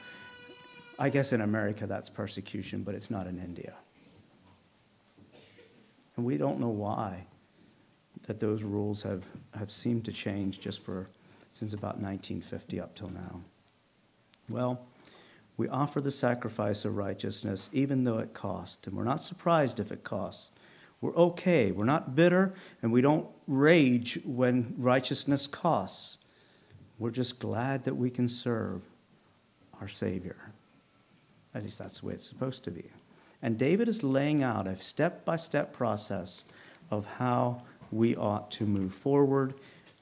I 0.98 1.10
guess 1.10 1.32
in 1.32 1.40
America 1.40 1.86
that's 1.86 2.08
persecution, 2.08 2.84
but 2.84 2.94
it's 2.94 3.10
not 3.10 3.26
in 3.26 3.38
India. 3.40 3.74
And 6.16 6.26
we 6.26 6.36
don't 6.36 6.60
know 6.60 6.68
why 6.68 7.24
that 8.26 8.40
those 8.40 8.62
rules 8.62 9.02
have, 9.02 9.24
have 9.54 9.70
seemed 9.70 10.04
to 10.04 10.12
change 10.12 10.60
just 10.60 10.82
for 10.82 11.08
since 11.52 11.72
about 11.72 12.00
1950 12.00 12.80
up 12.80 12.94
till 12.94 13.10
now. 13.10 13.40
Well, 14.48 14.80
we 15.56 15.68
offer 15.68 16.00
the 16.00 16.10
sacrifice 16.10 16.84
of 16.84 16.96
righteousness 16.96 17.68
even 17.72 18.04
though 18.04 18.18
it 18.18 18.32
costs. 18.32 18.86
And 18.86 18.96
we're 18.96 19.04
not 19.04 19.22
surprised 19.22 19.80
if 19.80 19.92
it 19.92 20.04
costs. 20.04 20.52
We're 21.00 21.14
okay. 21.14 21.72
We're 21.72 21.84
not 21.84 22.14
bitter, 22.14 22.52
and 22.82 22.92
we 22.92 23.00
don't 23.00 23.26
rage 23.46 24.20
when 24.24 24.74
righteousness 24.76 25.46
costs. 25.46 26.18
We're 26.98 27.10
just 27.10 27.38
glad 27.38 27.84
that 27.84 27.94
we 27.94 28.10
can 28.10 28.28
serve 28.28 28.82
our 29.80 29.88
Savior. 29.88 30.36
At 31.54 31.64
least 31.64 31.78
that's 31.78 32.00
the 32.00 32.06
way 32.06 32.14
it's 32.14 32.28
supposed 32.28 32.64
to 32.64 32.70
be. 32.70 32.84
And 33.42 33.58
David 33.58 33.88
is 33.88 34.02
laying 34.02 34.42
out 34.42 34.66
a 34.66 34.78
step 34.82 35.24
by 35.24 35.36
step 35.36 35.72
process 35.72 36.44
of 36.90 37.06
how 37.06 37.62
we 37.90 38.16
ought 38.16 38.50
to 38.52 38.66
move 38.66 38.94
forward 38.94 39.54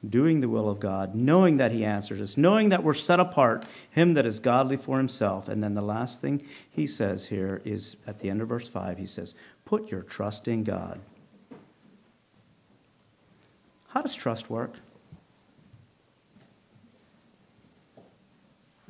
doing 0.08 0.40
the 0.40 0.48
will 0.48 0.68
of 0.68 0.78
God, 0.78 1.14
knowing 1.14 1.56
that 1.56 1.72
He 1.72 1.84
answers 1.84 2.20
us, 2.20 2.36
knowing 2.36 2.68
that 2.68 2.84
we're 2.84 2.94
set 2.94 3.18
apart, 3.18 3.64
Him 3.90 4.14
that 4.14 4.26
is 4.26 4.38
godly 4.38 4.76
for 4.76 4.96
Himself. 4.96 5.48
And 5.48 5.62
then 5.62 5.74
the 5.74 5.82
last 5.82 6.20
thing 6.20 6.42
He 6.70 6.86
says 6.86 7.26
here 7.26 7.60
is 7.64 7.96
at 8.06 8.18
the 8.20 8.30
end 8.30 8.40
of 8.40 8.48
verse 8.48 8.68
5, 8.68 8.96
He 8.96 9.06
says, 9.06 9.34
Put 9.64 9.90
your 9.90 10.02
trust 10.02 10.48
in 10.48 10.64
God. 10.64 11.00
How 13.88 14.02
does 14.02 14.14
trust 14.14 14.48
work? 14.48 14.74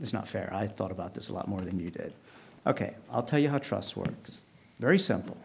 It's 0.01 0.13
not 0.13 0.29
fair. 0.29 0.51
I 0.53 0.67
thought 0.67 0.93
about 0.93 1.15
this 1.15 1.29
a 1.29 1.33
lot 1.33 1.49
more 1.49 1.61
than 1.61 1.81
you 1.81 1.91
did. 1.91 2.13
Okay, 2.67 2.95
I'll 3.11 3.23
tell 3.23 3.39
you 3.39 3.49
how 3.49 3.59
trust 3.59 3.97
works. 3.97 4.41
Very 4.79 4.99
simple. 4.99 5.37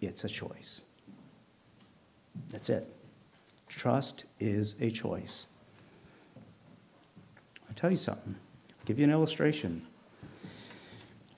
It's 0.00 0.24
a 0.24 0.28
choice. 0.28 0.82
That's 2.50 2.68
it. 2.68 2.86
Trust 3.68 4.24
is 4.40 4.74
a 4.80 4.90
choice. 4.90 5.46
I'll 7.68 7.74
tell 7.74 7.90
you 7.90 7.96
something. 7.96 8.34
I'll 8.68 8.84
give 8.84 8.98
you 8.98 9.04
an 9.04 9.10
illustration. 9.10 9.86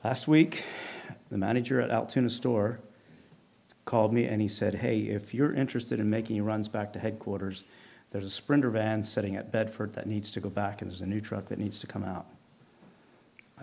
Last 0.02 0.26
week, 0.26 0.64
the 1.30 1.38
manager 1.38 1.80
at 1.80 1.90
Altoona 1.90 2.30
store 2.30 2.80
called 3.84 4.12
me 4.12 4.24
and 4.24 4.40
he 4.40 4.48
said, 4.48 4.74
Hey, 4.74 5.00
if 5.00 5.34
you're 5.34 5.52
interested 5.52 6.00
in 6.00 6.10
making 6.10 6.42
runs 6.42 6.68
back 6.68 6.92
to 6.94 6.98
headquarters, 6.98 7.64
there's 8.10 8.24
a 8.24 8.30
Sprinter 8.30 8.70
van 8.70 9.02
sitting 9.04 9.36
at 9.36 9.50
Bedford 9.50 9.92
that 9.94 10.06
needs 10.06 10.30
to 10.32 10.40
go 10.40 10.48
back, 10.48 10.82
and 10.82 10.90
there's 10.90 11.00
a 11.00 11.06
new 11.06 11.20
truck 11.20 11.46
that 11.46 11.58
needs 11.58 11.80
to 11.80 11.88
come 11.88 12.04
out. 12.04 12.26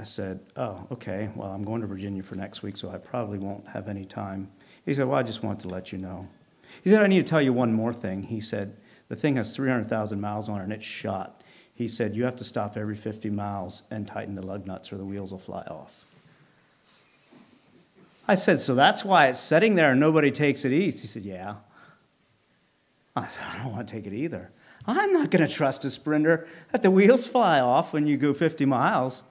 I 0.01 0.03
said, 0.03 0.39
Oh, 0.57 0.87
okay. 0.93 1.29
Well, 1.35 1.51
I'm 1.51 1.63
going 1.63 1.81
to 1.81 1.87
Virginia 1.87 2.23
for 2.23 2.33
next 2.33 2.63
week, 2.63 2.75
so 2.75 2.89
I 2.89 2.97
probably 2.97 3.37
won't 3.37 3.67
have 3.67 3.87
any 3.87 4.03
time. 4.03 4.49
He 4.83 4.95
said, 4.95 5.07
Well, 5.07 5.19
I 5.19 5.21
just 5.21 5.43
wanted 5.43 5.59
to 5.61 5.67
let 5.67 5.91
you 5.91 5.99
know. 5.99 6.27
He 6.83 6.89
said, 6.89 7.03
I 7.03 7.07
need 7.07 7.23
to 7.23 7.29
tell 7.29 7.41
you 7.41 7.53
one 7.53 7.71
more 7.71 7.93
thing. 7.93 8.23
He 8.23 8.41
said, 8.41 8.75
the 9.09 9.15
thing 9.15 9.35
has 9.35 9.55
300,000 9.55 10.19
miles 10.19 10.49
on 10.49 10.61
it 10.61 10.63
and 10.63 10.73
it's 10.73 10.85
shot. 10.85 11.43
He 11.75 11.87
said, 11.87 12.15
you 12.15 12.23
have 12.23 12.37
to 12.37 12.43
stop 12.43 12.77
every 12.77 12.95
50 12.95 13.29
miles 13.29 13.83
and 13.91 14.07
tighten 14.07 14.35
the 14.35 14.41
lug 14.41 14.65
nuts 14.65 14.91
or 14.91 14.97
the 14.97 15.05
wheels 15.05 15.31
will 15.31 15.37
fly 15.37 15.63
off. 15.63 16.05
I 18.27 18.35
said, 18.35 18.59
So 18.59 18.73
that's 18.73 19.03
why 19.03 19.27
it's 19.27 19.39
sitting 19.39 19.75
there 19.75 19.91
and 19.91 19.99
nobody 19.99 20.31
takes 20.31 20.65
it 20.65 20.71
east. 20.71 21.01
He 21.01 21.07
said, 21.07 21.23
Yeah. 21.23 21.55
I 23.15 23.27
said, 23.27 23.43
I 23.51 23.63
don't 23.63 23.73
want 23.73 23.87
to 23.87 23.93
take 23.93 24.07
it 24.07 24.13
either. 24.13 24.49
I'm 24.87 25.13
not 25.13 25.29
going 25.29 25.47
to 25.47 25.53
trust 25.53 25.85
a 25.85 25.91
sprinter 25.91 26.47
that 26.71 26.81
the 26.81 26.89
wheels 26.89 27.27
fly 27.27 27.59
off 27.59 27.93
when 27.93 28.07
you 28.07 28.17
go 28.17 28.33
50 28.33 28.65
miles. 28.65 29.21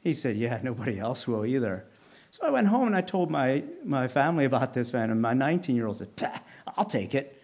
He 0.00 0.14
said, 0.14 0.36
Yeah, 0.36 0.58
nobody 0.62 0.98
else 0.98 1.26
will 1.26 1.44
either. 1.44 1.84
So 2.30 2.46
I 2.46 2.50
went 2.50 2.68
home 2.68 2.86
and 2.86 2.96
I 2.96 3.00
told 3.00 3.30
my, 3.30 3.64
my 3.84 4.08
family 4.08 4.44
about 4.44 4.74
this 4.74 4.92
man, 4.92 5.10
and 5.10 5.20
my 5.20 5.34
19 5.34 5.76
year 5.76 5.86
old 5.86 5.98
said, 5.98 6.10
I'll 6.76 6.84
take 6.84 7.14
it. 7.14 7.40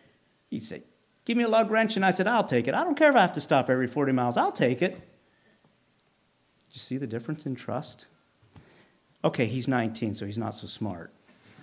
He 0.51 0.61
said, 0.61 0.83
Give 1.25 1.37
me 1.37 1.45
a 1.45 1.49
lug 1.49 1.71
wrench, 1.71 1.97
and 1.97 2.05
I 2.05 2.11
said, 2.11 2.27
I'll 2.27 2.45
take 2.45 2.69
it. 2.69 2.75
I 2.75 2.85
don't 2.85 2.97
care 2.97 3.09
if 3.09 3.17
I 3.17 3.23
have 3.23 3.33
to 3.35 3.41
stop 3.41 3.71
every 3.71 3.87
40 3.87 4.13
miles, 4.13 4.37
I'll 4.37 4.53
take 4.53 4.83
it. 4.83 4.93
you 6.73 6.79
see 6.79 6.99
the 6.99 7.07
difference 7.07 7.47
in 7.47 7.55
trust? 7.55 8.07
Okay, 9.25 9.47
he's 9.47 9.67
19, 9.67 10.15
so 10.15 10.27
he's 10.27 10.37
not 10.37 10.55
so 10.55 10.67
smart. 10.67 11.11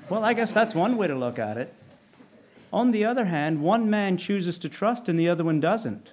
Well, 0.09 0.25
I 0.25 0.33
guess 0.33 0.51
that's 0.51 0.73
one 0.73 0.97
way 0.97 1.07
to 1.07 1.15
look 1.15 1.37
at 1.37 1.57
it. 1.57 1.71
On 2.73 2.91
the 2.91 3.05
other 3.05 3.23
hand, 3.23 3.61
one 3.61 3.89
man 3.89 4.17
chooses 4.17 4.59
to 4.59 4.69
trust 4.69 5.09
and 5.09 5.19
the 5.19 5.29
other 5.29 5.43
one 5.43 5.59
doesn't. 5.59 6.11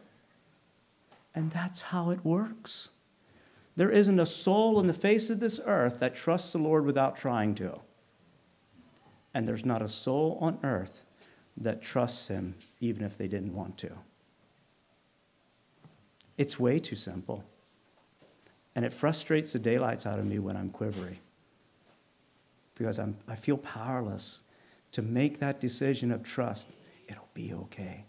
And 1.35 1.51
that's 1.51 1.81
how 1.81 2.11
it 2.11 2.24
works. 2.24 2.91
There 3.79 3.93
isn't 3.93 4.18
a 4.18 4.26
soul 4.26 4.79
on 4.79 4.89
the 4.89 4.93
face 4.93 5.31
of 5.31 5.39
this 5.39 5.61
earth 5.64 6.01
that 6.01 6.16
trusts 6.16 6.51
the 6.51 6.59
Lord 6.59 6.85
without 6.85 7.16
trying 7.16 7.55
to. 7.55 7.79
And 9.35 9.47
there's 9.47 9.64
not 9.64 9.83
a 9.83 9.89
soul 9.89 10.37
on 10.41 10.59
earth 10.64 11.01
that 11.59 11.81
trusts 11.81 12.26
Him 12.26 12.57
even 12.81 13.05
if 13.05 13.16
they 13.16 13.29
didn't 13.29 13.55
want 13.55 13.79
to. 13.79 13.91
It's 16.37 16.59
way 16.59 16.81
too 16.81 16.97
simple. 16.97 17.45
And 18.74 18.85
it 18.85 18.93
frustrates 18.93 19.53
the 19.53 19.61
daylights 19.61 20.07
out 20.07 20.18
of 20.18 20.26
me 20.26 20.41
when 20.41 20.57
I'm 20.57 20.70
quivery 20.70 21.20
because 22.74 22.99
I'm, 22.99 23.16
I 23.29 23.37
feel 23.37 23.59
powerless 23.59 24.41
to 24.91 25.03
make 25.03 25.39
that 25.39 25.61
decision 25.61 26.11
of 26.11 26.24
trust. 26.24 26.68
It'll 27.07 27.29
be 27.33 27.53
okay. 27.55 28.05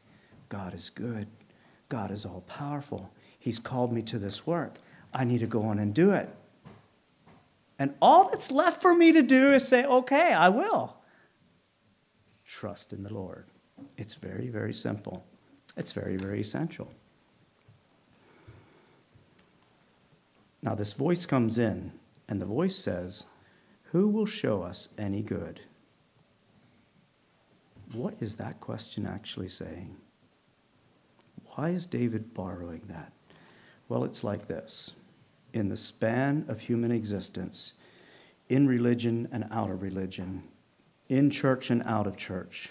God 0.49 0.73
is 0.73 0.89
good. 0.89 1.27
God 1.89 2.09
is 2.09 2.25
all 2.25 2.41
powerful. 2.47 3.07
He's 3.37 3.59
called 3.59 3.93
me 3.93 4.01
to 4.01 4.17
this 4.17 4.47
work. 4.47 4.79
I 5.13 5.23
need 5.23 5.39
to 5.39 5.47
go 5.47 5.63
on 5.63 5.79
and 5.79 5.93
do 5.93 6.11
it. 6.11 6.29
And 7.79 7.93
all 8.01 8.29
that's 8.29 8.51
left 8.51 8.81
for 8.81 8.93
me 8.93 9.13
to 9.13 9.21
do 9.21 9.53
is 9.53 9.67
say, 9.67 9.85
okay, 9.85 10.33
I 10.33 10.49
will. 10.49 10.95
Trust 12.45 12.93
in 12.93 13.03
the 13.03 13.13
Lord. 13.13 13.45
It's 13.97 14.15
very, 14.15 14.49
very 14.49 14.73
simple. 14.73 15.23
It's 15.77 15.93
very, 15.93 16.17
very 16.17 16.41
essential. 16.41 16.91
Now, 20.61 20.75
this 20.75 20.91
voice 20.91 21.25
comes 21.25 21.57
in, 21.57 21.91
and 22.27 22.41
the 22.41 22.45
voice 22.45 22.75
says, 22.75 23.23
Who 23.91 24.09
will 24.09 24.25
show 24.25 24.61
us 24.61 24.89
any 24.97 25.21
good? 25.21 25.61
What 27.93 28.13
is 28.19 28.35
that 28.35 28.59
question 28.59 29.05
actually 29.05 29.49
saying? 29.49 29.95
Why 31.55 31.69
is 31.69 31.85
David 31.85 32.33
borrowing 32.33 32.81
that? 32.89 33.13
Well, 33.89 34.03
it's 34.03 34.23
like 34.23 34.47
this 34.47 34.93
in 35.51 35.67
the 35.67 35.77
span 35.77 36.45
of 36.47 36.59
human 36.59 36.91
existence, 36.91 37.73
in 38.47 38.67
religion 38.67 39.27
and 39.31 39.47
out 39.51 39.71
of 39.71 39.81
religion, 39.81 40.43
in 41.09 41.31
church 41.31 41.71
and 41.71 41.81
out 41.83 42.05
of 42.05 42.15
church, 42.15 42.69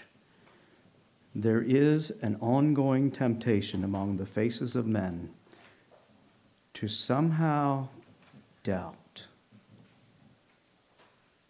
there 1.35 1.61
is 1.61 2.09
an 2.21 2.37
ongoing 2.37 3.11
temptation 3.11 3.83
among 3.83 4.15
the 4.15 4.25
faces 4.25 4.77
of 4.77 4.87
men 4.87 5.29
to 6.75 6.87
somehow 6.87 7.87
doubt 8.63 9.25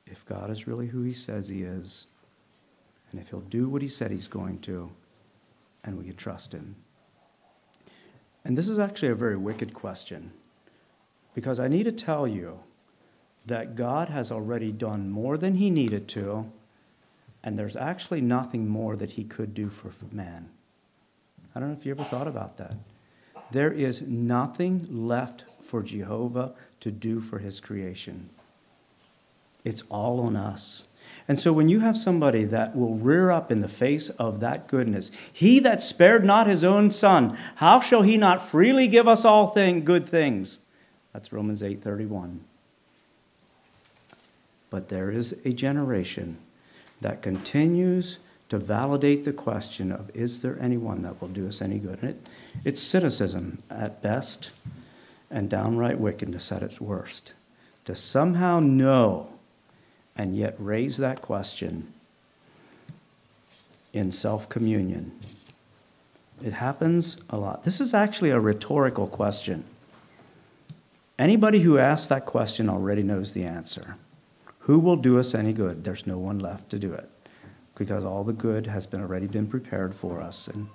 if 0.08 0.26
God 0.26 0.50
is 0.50 0.68
really 0.68 0.88
who 0.88 1.04
he 1.04 1.14
says 1.14 1.48
he 1.48 1.62
is, 1.62 2.08
and 3.12 3.22
if 3.22 3.30
he'll 3.30 3.42
do 3.42 3.70
what 3.70 3.84
he 3.84 3.88
said 3.88 4.10
he's 4.10 4.28
going 4.28 4.60
to, 4.62 4.90
and 5.84 5.98
we 5.98 6.06
can 6.06 6.16
trust 6.16 6.52
him. 6.52 6.76
And 8.46 8.58
this 8.58 8.70
is 8.70 8.80
actually 8.80 9.10
a 9.10 9.16
very 9.16 9.38
wicked 9.38 9.74
question 9.74 10.32
because 11.34 11.60
I 11.60 11.68
need 11.68 11.84
to 11.84 11.92
tell 11.92 12.28
you 12.28 12.60
that 13.46 13.76
God 13.76 14.10
has 14.10 14.32
already 14.32 14.72
done 14.72 15.10
more 15.10 15.38
than 15.38 15.56
he 15.56 15.70
needed 15.70 16.08
to, 16.10 16.46
and 17.44 17.58
there's 17.58 17.76
actually 17.76 18.22
nothing 18.22 18.68
more 18.68 18.96
that 18.96 19.12
he 19.12 19.24
could 19.24 19.54
do 19.54 19.70
for 19.70 19.92
man. 20.12 20.50
I 21.56 21.60
don't 21.60 21.70
know 21.70 21.78
if 21.78 21.86
you 21.86 21.92
ever 21.92 22.04
thought 22.04 22.28
about 22.28 22.58
that. 22.58 22.74
There 23.52 23.72
is 23.72 24.02
nothing 24.02 25.08
left 25.08 25.46
for 25.62 25.82
Jehovah 25.82 26.54
to 26.82 26.92
do 26.92 27.22
for 27.22 27.40
his 27.40 27.60
creation. 27.60 28.30
It's 29.64 29.84
all 29.90 30.20
on 30.22 30.36
us. 30.36 30.89
And 31.30 31.40
so 31.40 31.54
when 31.54 31.70
you 31.70 31.80
have 31.80 31.96
somebody 31.96 32.46
that 32.46 32.76
will 32.76 32.96
rear 32.96 33.30
up 33.30 33.52
in 33.52 33.62
the 33.62 33.68
face 33.68 34.10
of 34.10 34.40
that 34.40 34.68
goodness, 34.68 35.12
he 35.32 35.60
that 35.60 35.80
spared 35.80 36.26
not 36.26 36.48
his 36.48 36.64
own 36.64 36.90
son, 36.90 37.38
how 37.56 37.82
shall 37.82 38.02
he 38.02 38.18
not 38.18 38.50
freely 38.50 38.88
give 38.88 39.08
us 39.08 39.26
all 39.26 39.46
thing, 39.46 39.86
good 39.86 40.10
things? 40.10 40.58
That's 41.14 41.32
Romans 41.32 41.62
8:31. 41.62 42.40
But 44.72 44.90
there 44.90 45.12
is 45.12 45.36
a 45.46 45.54
generation 45.54 46.38
that 47.02 47.22
continues 47.22 48.18
to 48.50 48.58
validate 48.58 49.24
the 49.24 49.34
question 49.34 49.92
of 49.92 50.10
is 50.16 50.42
there 50.42 50.58
anyone 50.60 51.04
that 51.04 51.22
will 51.22 51.28
do 51.28 51.48
us 51.48 51.62
any 51.62 51.78
good? 51.78 52.00
And 52.02 52.10
it, 52.10 52.28
it's 52.66 52.82
cynicism 52.82 53.62
at 53.70 54.02
best 54.02 54.50
and 55.30 55.48
downright 55.48 56.00
wickedness 56.00 56.52
at 56.52 56.64
its 56.64 56.82
worst. 56.82 57.34
To 57.86 57.94
somehow 57.94 58.60
know 58.60 59.30
and 60.20 60.36
yet 60.36 60.54
raise 60.60 60.98
that 60.98 61.22
question 61.22 61.94
in 63.94 64.12
self 64.12 64.50
communion. 64.50 65.18
It 66.44 66.52
happens 66.52 67.18
a 67.30 67.38
lot. 67.38 67.64
This 67.64 67.80
is 67.80 67.94
actually 67.94 68.32
a 68.32 68.40
rhetorical 68.40 69.08
question. 69.08 69.64
Anybody 71.18 71.62
who 71.62 71.80
asks 71.80 72.10
that 72.10 72.26
question 72.26 72.70
already 72.70 73.02
knows 73.02 73.32
the 73.32 73.46
answer. 73.46 73.96
Who 74.60 74.80
will 74.80 74.98
do 74.98 75.20
us 75.20 75.36
any 75.36 75.54
good? 75.54 75.86
There's 75.86 76.06
no 76.06 76.18
one 76.18 76.40
left 76.40 76.70
to 76.72 76.80
do 76.80 76.94
it 76.94 77.10
because 77.76 78.04
all 78.04 78.26
the 78.26 78.34
good 78.34 78.68
has 78.68 78.86
been 78.86 79.02
already 79.02 79.28
been 79.28 79.48
prepared 79.48 79.96
for 79.96 80.22
us. 80.22 80.50
And 80.50 80.68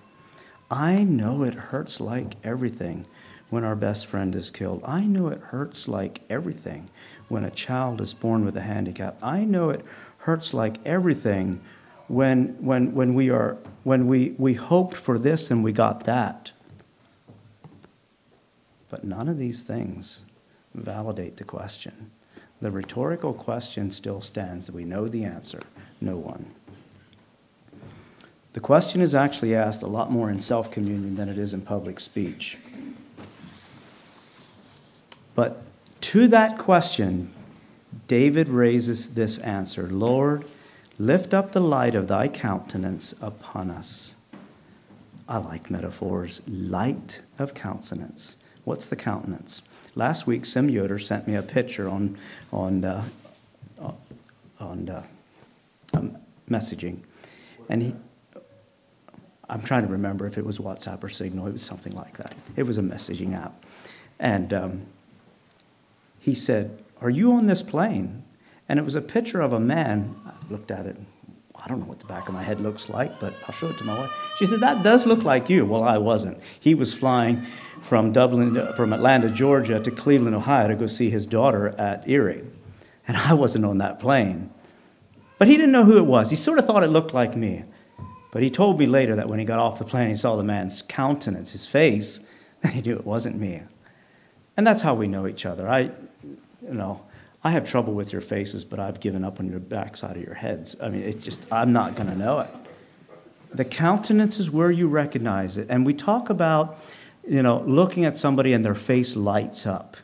I 0.70 1.04
know 1.04 1.44
it 1.44 1.54
hurts 1.54 2.00
like 2.00 2.34
everything 2.44 3.06
when 3.50 3.64
our 3.64 3.76
best 3.76 4.06
friend 4.06 4.34
is 4.34 4.50
killed. 4.50 4.82
I 4.84 5.04
know 5.04 5.28
it 5.28 5.40
hurts 5.40 5.88
like 5.88 6.22
everything 6.30 6.88
when 7.28 7.44
a 7.44 7.50
child 7.50 8.00
is 8.00 8.14
born 8.14 8.44
with 8.44 8.56
a 8.56 8.60
handicap. 8.60 9.16
I 9.22 9.44
know 9.44 9.70
it 9.70 9.84
hurts 10.18 10.54
like 10.54 10.78
everything 10.86 11.60
when 12.08 12.56
when 12.64 12.94
when 12.94 13.14
we 13.14 13.30
are 13.30 13.56
when 13.84 14.06
we, 14.06 14.34
we 14.38 14.54
hoped 14.54 14.96
for 14.96 15.18
this 15.18 15.50
and 15.50 15.62
we 15.62 15.72
got 15.72 16.04
that. 16.04 16.52
But 18.90 19.04
none 19.04 19.28
of 19.28 19.38
these 19.38 19.62
things 19.62 20.22
validate 20.74 21.36
the 21.36 21.44
question. 21.44 22.10
The 22.60 22.70
rhetorical 22.70 23.34
question 23.34 23.90
still 23.90 24.20
stands 24.20 24.70
we 24.70 24.84
know 24.84 25.08
the 25.08 25.24
answer. 25.24 25.60
No 26.00 26.16
one. 26.16 26.46
The 28.54 28.60
question 28.60 29.00
is 29.00 29.14
actually 29.14 29.56
asked 29.56 29.82
a 29.82 29.88
lot 29.88 30.12
more 30.12 30.30
in 30.30 30.40
self 30.40 30.70
communion 30.70 31.14
than 31.14 31.28
it 31.28 31.38
is 31.38 31.54
in 31.54 31.60
public 31.60 32.00
speech. 32.00 32.56
But 35.34 35.62
to 36.02 36.28
that 36.28 36.58
question, 36.58 37.32
David 38.08 38.48
raises 38.48 39.14
this 39.14 39.38
answer 39.38 39.88
Lord, 39.88 40.44
lift 40.98 41.34
up 41.34 41.52
the 41.52 41.60
light 41.60 41.94
of 41.94 42.08
thy 42.08 42.28
countenance 42.28 43.14
upon 43.20 43.70
us. 43.70 44.14
I 45.28 45.38
like 45.38 45.70
metaphors. 45.70 46.42
Light 46.46 47.22
of 47.38 47.54
countenance. 47.54 48.36
What's 48.64 48.88
the 48.88 48.96
countenance? 48.96 49.62
Last 49.94 50.26
week, 50.26 50.44
Sim 50.44 50.68
Yoder 50.68 50.98
sent 50.98 51.26
me 51.26 51.36
a 51.36 51.42
picture 51.42 51.88
on 51.88 52.18
on 52.52 52.84
uh, 52.84 53.04
on 54.60 54.88
uh, 54.88 55.02
um, 55.94 56.16
messaging, 56.50 56.98
and 57.68 57.82
he. 57.82 57.94
I'm 59.48 59.62
trying 59.62 59.86
to 59.86 59.92
remember 59.92 60.26
if 60.26 60.38
it 60.38 60.44
was 60.44 60.58
WhatsApp 60.58 61.04
or 61.04 61.10
Signal. 61.10 61.46
It 61.46 61.52
was 61.52 61.62
something 61.62 61.94
like 61.94 62.16
that. 62.16 62.34
It 62.56 62.62
was 62.62 62.78
a 62.78 62.82
messaging 62.82 63.34
app, 63.36 63.64
and 64.18 64.52
um, 64.54 64.86
he 66.24 66.34
said, 66.34 66.82
Are 67.02 67.10
you 67.10 67.34
on 67.34 67.46
this 67.46 67.62
plane? 67.62 68.22
And 68.66 68.78
it 68.78 68.82
was 68.82 68.94
a 68.94 69.02
picture 69.02 69.42
of 69.42 69.52
a 69.52 69.60
man. 69.60 70.16
I 70.24 70.32
looked 70.50 70.70
at 70.70 70.86
it. 70.86 70.96
I 71.54 71.66
don't 71.68 71.80
know 71.80 71.84
what 71.84 71.98
the 71.98 72.06
back 72.06 72.28
of 72.28 72.34
my 72.34 72.42
head 72.42 72.60
looks 72.60 72.88
like, 72.88 73.20
but 73.20 73.34
I'll 73.46 73.54
show 73.54 73.68
it 73.68 73.76
to 73.76 73.84
my 73.84 73.98
wife. 73.98 74.36
She 74.38 74.46
said, 74.46 74.60
That 74.60 74.82
does 74.82 75.04
look 75.04 75.22
like 75.22 75.50
you. 75.50 75.66
Well, 75.66 75.84
I 75.84 75.98
wasn't. 75.98 76.38
He 76.60 76.74
was 76.74 76.94
flying 76.94 77.42
from 77.82 78.12
Dublin, 78.12 78.72
from 78.74 78.94
Atlanta, 78.94 79.28
Georgia 79.28 79.78
to 79.80 79.90
Cleveland, 79.90 80.34
Ohio 80.34 80.68
to 80.68 80.76
go 80.76 80.86
see 80.86 81.10
his 81.10 81.26
daughter 81.26 81.68
at 81.68 82.08
Erie. 82.08 82.48
And 83.06 83.18
I 83.18 83.34
wasn't 83.34 83.66
on 83.66 83.78
that 83.78 84.00
plane. 84.00 84.48
But 85.38 85.48
he 85.48 85.58
didn't 85.58 85.72
know 85.72 85.84
who 85.84 85.98
it 85.98 86.06
was. 86.06 86.30
He 86.30 86.36
sort 86.36 86.58
of 86.58 86.64
thought 86.64 86.84
it 86.84 86.88
looked 86.88 87.12
like 87.12 87.36
me. 87.36 87.64
But 88.32 88.42
he 88.42 88.48
told 88.48 88.78
me 88.78 88.86
later 88.86 89.16
that 89.16 89.28
when 89.28 89.40
he 89.40 89.44
got 89.44 89.58
off 89.58 89.78
the 89.78 89.84
plane, 89.84 90.08
he 90.08 90.14
saw 90.14 90.36
the 90.36 90.42
man's 90.42 90.80
countenance, 90.80 91.52
his 91.52 91.66
face, 91.66 92.20
and 92.62 92.72
he 92.76 92.80
knew 92.80 92.96
it 92.96 93.04
wasn't 93.04 93.36
me. 93.36 93.60
And 94.56 94.66
that's 94.66 94.80
how 94.80 94.94
we 94.94 95.08
know 95.08 95.26
each 95.26 95.46
other. 95.46 95.68
I, 95.68 95.90
you 96.66 96.74
know, 96.74 97.00
I 97.42 97.50
have 97.50 97.68
trouble 97.68 97.92
with 97.92 98.12
your 98.12 98.22
faces, 98.22 98.64
but 98.64 98.80
I've 98.80 99.00
given 99.00 99.24
up 99.24 99.40
on 99.40 99.48
your 99.48 99.60
backside 99.60 100.16
of 100.16 100.22
your 100.22 100.34
heads. 100.34 100.76
I 100.82 100.88
mean, 100.88 101.02
it 101.02 101.20
just, 101.20 101.42
I'm 101.52 101.72
not 101.72 101.94
going 101.94 102.08
to 102.08 102.16
know 102.16 102.40
it. 102.40 102.50
The 103.52 103.64
countenance 103.64 104.40
is 104.40 104.50
where 104.50 104.70
you 104.70 104.88
recognize 104.88 105.58
it. 105.58 105.68
And 105.70 105.86
we 105.86 105.94
talk 105.94 106.30
about, 106.30 106.78
you 107.26 107.42
know, 107.42 107.60
looking 107.60 108.04
at 108.04 108.16
somebody 108.16 108.52
and 108.52 108.64
their 108.64 108.74
face 108.74 109.14
lights 109.14 109.66
up. 109.66 109.96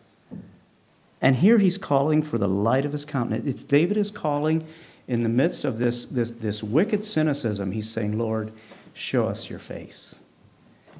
And 1.23 1.35
here 1.35 1.59
he's 1.59 1.79
calling 1.79 2.23
for 2.23 2.39
the 2.39 2.49
light 2.49 2.85
of 2.85 2.93
his 2.93 3.05
countenance. 3.05 3.47
It's 3.47 3.65
David 3.65 3.97
is 3.97 4.11
calling 4.11 4.63
in 5.11 5.25
the 5.25 5.29
midst 5.29 5.65
of 5.65 5.77
this, 5.77 6.05
this, 6.05 6.31
this 6.31 6.63
wicked 6.63 7.05
cynicism, 7.05 7.73
he's 7.73 7.91
saying, 7.91 8.17
Lord, 8.17 8.53
show 8.95 9.27
us 9.27 9.51
your 9.51 9.59
face. 9.59 10.15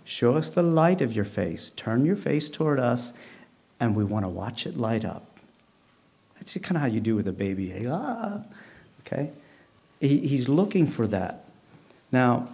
Show 0.05 0.37
us 0.37 0.51
the 0.51 0.65
light 0.65 1.01
of 1.01 1.13
your 1.13 1.25
face. 1.25 1.71
Turn 1.71 2.05
your 2.05 2.17
face 2.17 2.49
toward 2.49 2.81
us, 2.81 3.13
and 3.79 3.95
we 3.95 4.03
want 4.03 4.25
to 4.25 4.29
watch 4.29 4.67
it 4.67 4.77
light 4.77 5.05
up. 5.05 5.30
That's 6.41 6.57
kind 6.59 6.77
of 6.77 6.83
how 6.83 6.89
you 6.89 7.01
do 7.01 7.15
with 7.15 7.29
a 7.29 7.33
baby. 7.33 7.87
Ah, 7.89 8.41
okay? 9.01 9.31
He, 10.01 10.19
he's 10.19 10.49
looking 10.49 10.87
for 10.87 11.07
that. 11.07 11.45
Now, 12.11 12.49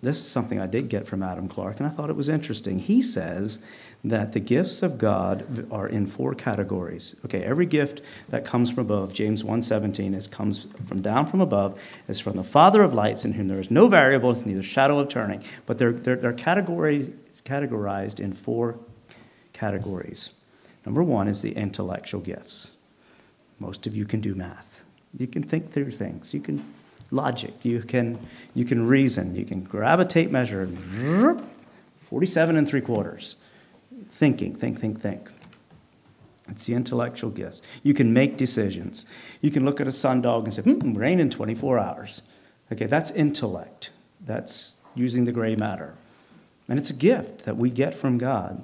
this 0.00 0.18
is 0.18 0.26
something 0.26 0.60
I 0.60 0.66
did 0.66 0.88
get 0.88 1.06
from 1.06 1.22
Adam 1.22 1.48
Clarke, 1.48 1.78
and 1.78 1.86
I 1.86 1.90
thought 1.90 2.10
it 2.10 2.16
was 2.16 2.28
interesting. 2.28 2.78
He 2.78 3.02
says 3.02 3.58
that 4.04 4.32
the 4.32 4.40
gifts 4.40 4.82
of 4.82 4.98
God 4.98 5.66
are 5.70 5.86
in 5.86 6.06
four 6.06 6.34
categories. 6.34 7.14
Okay, 7.24 7.42
every 7.42 7.66
gift 7.66 8.00
that 8.30 8.44
comes 8.44 8.70
from 8.70 8.86
above, 8.86 9.12
James 9.12 9.44
1:17, 9.44 10.14
is 10.14 10.26
comes 10.26 10.66
from 10.88 11.02
down 11.02 11.26
from 11.26 11.40
above, 11.40 11.80
is 12.08 12.18
from 12.18 12.36
the 12.36 12.42
Father 12.44 12.82
of 12.82 12.94
lights, 12.94 13.24
in 13.24 13.32
whom 13.32 13.46
there 13.46 13.60
is 13.60 13.70
no 13.70 13.86
variable, 13.86 14.34
neither 14.44 14.62
shadow 14.62 14.98
of 14.98 15.08
turning. 15.08 15.42
But 15.66 15.78
they're 15.78 15.92
they're, 15.92 16.16
they're 16.16 16.32
categorized 16.32 17.12
categorized 17.44 18.18
in 18.18 18.32
four 18.32 18.78
categories. 19.52 20.30
Number 20.84 21.02
one 21.02 21.28
is 21.28 21.42
the 21.42 21.52
intellectual 21.52 22.20
gifts. 22.20 22.72
Most 23.58 23.86
of 23.86 23.96
you 23.96 24.04
can 24.04 24.20
do 24.20 24.34
math. 24.34 24.84
You 25.18 25.26
can 25.26 25.42
think 25.42 25.72
through 25.72 25.92
things. 25.92 26.34
You 26.34 26.40
can 26.40 26.64
logic. 27.10 27.64
You 27.64 27.80
can 27.80 28.18
you 28.54 28.64
can 28.64 28.86
reason. 28.86 29.36
You 29.36 29.44
can 29.44 29.66
tape 30.08 30.30
measure. 30.30 30.68
47 32.08 32.56
and 32.56 32.68
three 32.68 32.80
quarters. 32.80 33.36
Thinking, 34.10 34.54
think, 34.54 34.80
think, 34.80 35.00
think. 35.00 35.30
It's 36.48 36.66
the 36.66 36.74
intellectual 36.74 37.30
gifts. 37.30 37.62
You 37.82 37.94
can 37.94 38.12
make 38.12 38.36
decisions. 38.36 39.06
You 39.40 39.50
can 39.50 39.64
look 39.64 39.80
at 39.80 39.86
a 39.86 39.90
sundog 39.90 40.44
and 40.44 40.52
say, 40.52 40.62
hmm, 40.62 40.92
rain 40.92 41.20
in 41.20 41.30
24 41.30 41.78
hours. 41.78 42.22
Okay, 42.70 42.86
that's 42.86 43.10
intellect. 43.10 43.90
That's 44.26 44.74
using 44.94 45.24
the 45.24 45.32
gray 45.32 45.56
matter. 45.56 45.94
And 46.68 46.78
it's 46.78 46.90
a 46.90 46.94
gift 46.94 47.46
that 47.46 47.56
we 47.56 47.70
get 47.70 47.94
from 47.94 48.18
God. 48.18 48.62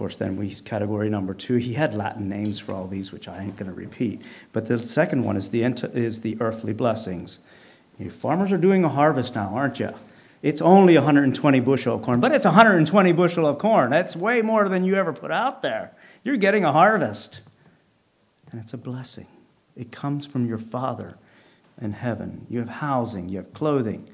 Course, 0.00 0.16
then 0.16 0.38
we 0.38 0.54
category 0.54 1.10
number 1.10 1.34
two. 1.34 1.56
He 1.56 1.74
had 1.74 1.92
Latin 1.92 2.30
names 2.30 2.58
for 2.58 2.72
all 2.72 2.86
these, 2.86 3.12
which 3.12 3.28
I 3.28 3.42
ain't 3.42 3.56
going 3.56 3.70
to 3.70 3.76
repeat. 3.76 4.22
But 4.50 4.64
the 4.64 4.82
second 4.82 5.24
one 5.24 5.36
is 5.36 5.50
the 5.50 5.62
is 5.62 6.22
the 6.22 6.40
earthly 6.40 6.72
blessings. 6.72 7.38
You 7.98 8.10
farmers 8.10 8.50
are 8.50 8.56
doing 8.56 8.82
a 8.82 8.88
harvest 8.88 9.34
now, 9.34 9.50
aren't 9.54 9.78
you? 9.78 9.90
It's 10.40 10.62
only 10.62 10.94
120 10.94 11.60
bushel 11.60 11.96
of 11.96 12.02
corn, 12.02 12.18
but 12.18 12.32
it's 12.32 12.46
120 12.46 13.12
bushel 13.12 13.46
of 13.46 13.58
corn. 13.58 13.90
That's 13.90 14.16
way 14.16 14.40
more 14.40 14.70
than 14.70 14.84
you 14.84 14.94
ever 14.94 15.12
put 15.12 15.30
out 15.30 15.60
there. 15.60 15.92
You're 16.24 16.38
getting 16.38 16.64
a 16.64 16.72
harvest. 16.72 17.42
And 18.50 18.62
it's 18.62 18.72
a 18.72 18.78
blessing. 18.78 19.26
It 19.76 19.92
comes 19.92 20.24
from 20.24 20.46
your 20.46 20.56
Father 20.56 21.18
in 21.78 21.92
heaven. 21.92 22.46
You 22.48 22.60
have 22.60 22.70
housing, 22.70 23.28
you 23.28 23.36
have 23.36 23.52
clothing, 23.52 24.08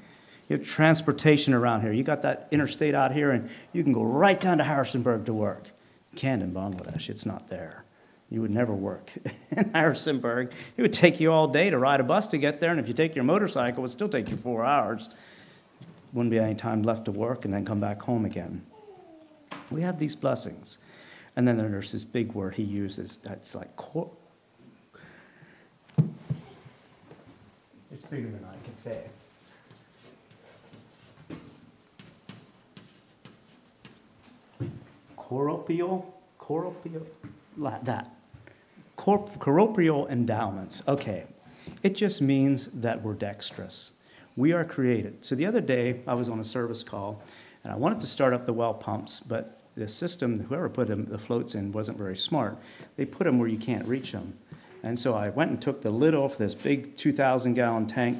you 0.49 0.57
have 0.57 0.67
transportation 0.67 1.53
around 1.53 1.79
here. 1.79 1.93
You 1.93 2.03
got 2.03 2.23
that 2.23 2.49
interstate 2.51 2.93
out 2.93 3.13
here, 3.13 3.31
and 3.31 3.49
you 3.71 3.83
can 3.83 3.93
go 3.93 4.03
right 4.03 4.37
down 4.37 4.57
to 4.57 4.65
Harrisonburg 4.65 5.27
to 5.27 5.33
work. 5.33 5.63
Can't 6.17 6.43
in 6.43 6.53
Bangladesh, 6.53 7.09
it's 7.09 7.25
not 7.25 7.47
there. 7.49 7.85
You 8.29 8.41
would 8.41 8.51
never 8.51 8.73
work 8.73 9.11
in 9.51 9.71
Harrisonburg. 9.71 10.51
It 10.75 10.81
would 10.81 10.91
take 10.91 11.21
you 11.21 11.31
all 11.31 11.47
day 11.47 11.69
to 11.69 11.77
ride 11.77 12.01
a 12.01 12.03
bus 12.03 12.27
to 12.27 12.37
get 12.37 12.59
there, 12.59 12.71
and 12.71 12.79
if 12.79 12.89
you 12.89 12.93
take 12.93 13.15
your 13.15 13.23
motorcycle, 13.23 13.79
it 13.79 13.81
would 13.83 13.91
still 13.91 14.09
take 14.09 14.29
you 14.29 14.35
four 14.35 14.65
hours 14.65 15.09
wouldn't 16.13 16.31
be 16.31 16.39
any 16.39 16.55
time 16.55 16.83
left 16.83 17.05
to 17.05 17.11
work 17.11 17.45
and 17.45 17.53
then 17.53 17.65
come 17.65 17.79
back 17.79 18.01
home 18.01 18.25
again. 18.25 18.65
We 19.69 19.81
have 19.81 19.99
these 19.99 20.15
blessings. 20.15 20.79
And 21.35 21.47
then 21.47 21.57
there's 21.57 21.91
this 21.91 22.03
big 22.03 22.31
word 22.31 22.55
he 22.55 22.63
uses. 22.63 23.19
It's 23.25 23.53
like, 23.53 23.75
cor- 23.75 24.09
it's 27.91 28.03
bigger 28.09 28.29
than 28.29 28.43
I 28.45 28.65
can 28.65 28.75
say. 28.75 29.01
Corporeal, 35.27 36.21
corporeal, 36.37 37.05
like 37.57 37.83
that. 37.83 38.09
Corporeal 38.95 40.07
endowments. 40.07 40.81
Okay. 40.87 41.25
It 41.83 41.97
just 41.97 42.21
means 42.21 42.67
that 42.67 43.03
we're 43.03 43.13
dexterous. 43.13 43.91
We 44.37 44.53
are 44.53 44.63
created. 44.63 45.25
So 45.25 45.35
the 45.35 45.45
other 45.45 45.59
day, 45.59 45.99
I 46.07 46.13
was 46.13 46.29
on 46.29 46.39
a 46.39 46.45
service 46.45 46.81
call, 46.81 47.21
and 47.65 47.73
I 47.73 47.75
wanted 47.75 47.99
to 47.99 48.07
start 48.07 48.33
up 48.33 48.45
the 48.45 48.53
well 48.53 48.73
pumps, 48.73 49.19
but 49.19 49.59
the 49.75 49.89
system, 49.89 50.39
whoever 50.39 50.69
put 50.69 50.87
them, 50.87 51.03
the 51.03 51.17
floats 51.17 51.55
in, 51.55 51.73
wasn't 51.73 51.97
very 51.97 52.15
smart. 52.15 52.57
They 52.95 53.03
put 53.03 53.25
them 53.25 53.37
where 53.37 53.49
you 53.49 53.57
can't 53.57 53.85
reach 53.85 54.13
them. 54.13 54.33
And 54.83 54.97
so 54.97 55.13
I 55.13 55.27
went 55.27 55.51
and 55.51 55.61
took 55.61 55.81
the 55.81 55.91
lid 55.91 56.15
off 56.15 56.37
this 56.37 56.55
big 56.55 56.95
2,000 56.95 57.53
gallon 57.53 57.85
tank, 57.85 58.17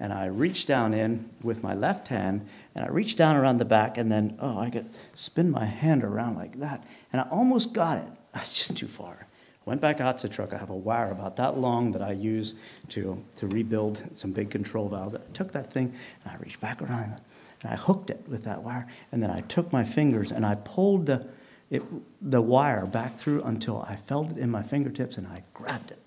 and 0.00 0.12
I 0.12 0.26
reached 0.26 0.68
down 0.68 0.94
in 0.94 1.28
with 1.42 1.62
my 1.62 1.74
left 1.74 2.08
hand, 2.08 2.46
and 2.74 2.84
I 2.84 2.88
reached 2.88 3.18
down 3.18 3.36
around 3.36 3.58
the 3.58 3.64
back, 3.64 3.98
and 3.98 4.10
then, 4.10 4.38
oh, 4.40 4.58
I 4.58 4.70
could 4.70 4.88
spin 5.14 5.50
my 5.50 5.64
hand 5.64 6.04
around 6.04 6.36
like 6.36 6.58
that, 6.60 6.84
and 7.12 7.20
I 7.20 7.24
almost 7.30 7.72
got 7.72 7.98
it. 7.98 8.08
That's 8.34 8.52
just 8.52 8.76
too 8.76 8.86
far. 8.86 9.26
Went 9.68 9.82
back 9.82 10.00
out 10.00 10.18
to 10.20 10.28
the 10.28 10.34
truck. 10.34 10.54
I 10.54 10.56
have 10.56 10.70
a 10.70 10.76
wire 10.76 11.10
about 11.10 11.36
that 11.36 11.58
long 11.58 11.92
that 11.92 12.00
I 12.00 12.12
use 12.12 12.54
to, 12.88 13.22
to 13.36 13.46
rebuild 13.48 14.02
some 14.14 14.32
big 14.32 14.48
control 14.48 14.88
valves. 14.88 15.14
I 15.14 15.20
took 15.34 15.52
that 15.52 15.70
thing 15.74 15.92
and 16.24 16.32
I 16.32 16.36
reached 16.36 16.58
back 16.58 16.80
around 16.80 17.20
and 17.60 17.70
I 17.70 17.76
hooked 17.76 18.08
it 18.08 18.24
with 18.28 18.44
that 18.44 18.62
wire. 18.62 18.86
And 19.12 19.22
then 19.22 19.30
I 19.30 19.42
took 19.42 19.70
my 19.70 19.84
fingers 19.84 20.32
and 20.32 20.46
I 20.46 20.54
pulled 20.54 21.04
the, 21.04 21.26
it, 21.68 21.82
the 22.22 22.40
wire 22.40 22.86
back 22.86 23.18
through 23.18 23.42
until 23.42 23.82
I 23.82 23.96
felt 23.96 24.30
it 24.30 24.38
in 24.38 24.50
my 24.50 24.62
fingertips 24.62 25.18
and 25.18 25.26
I 25.26 25.42
grabbed 25.52 25.90
it 25.90 26.00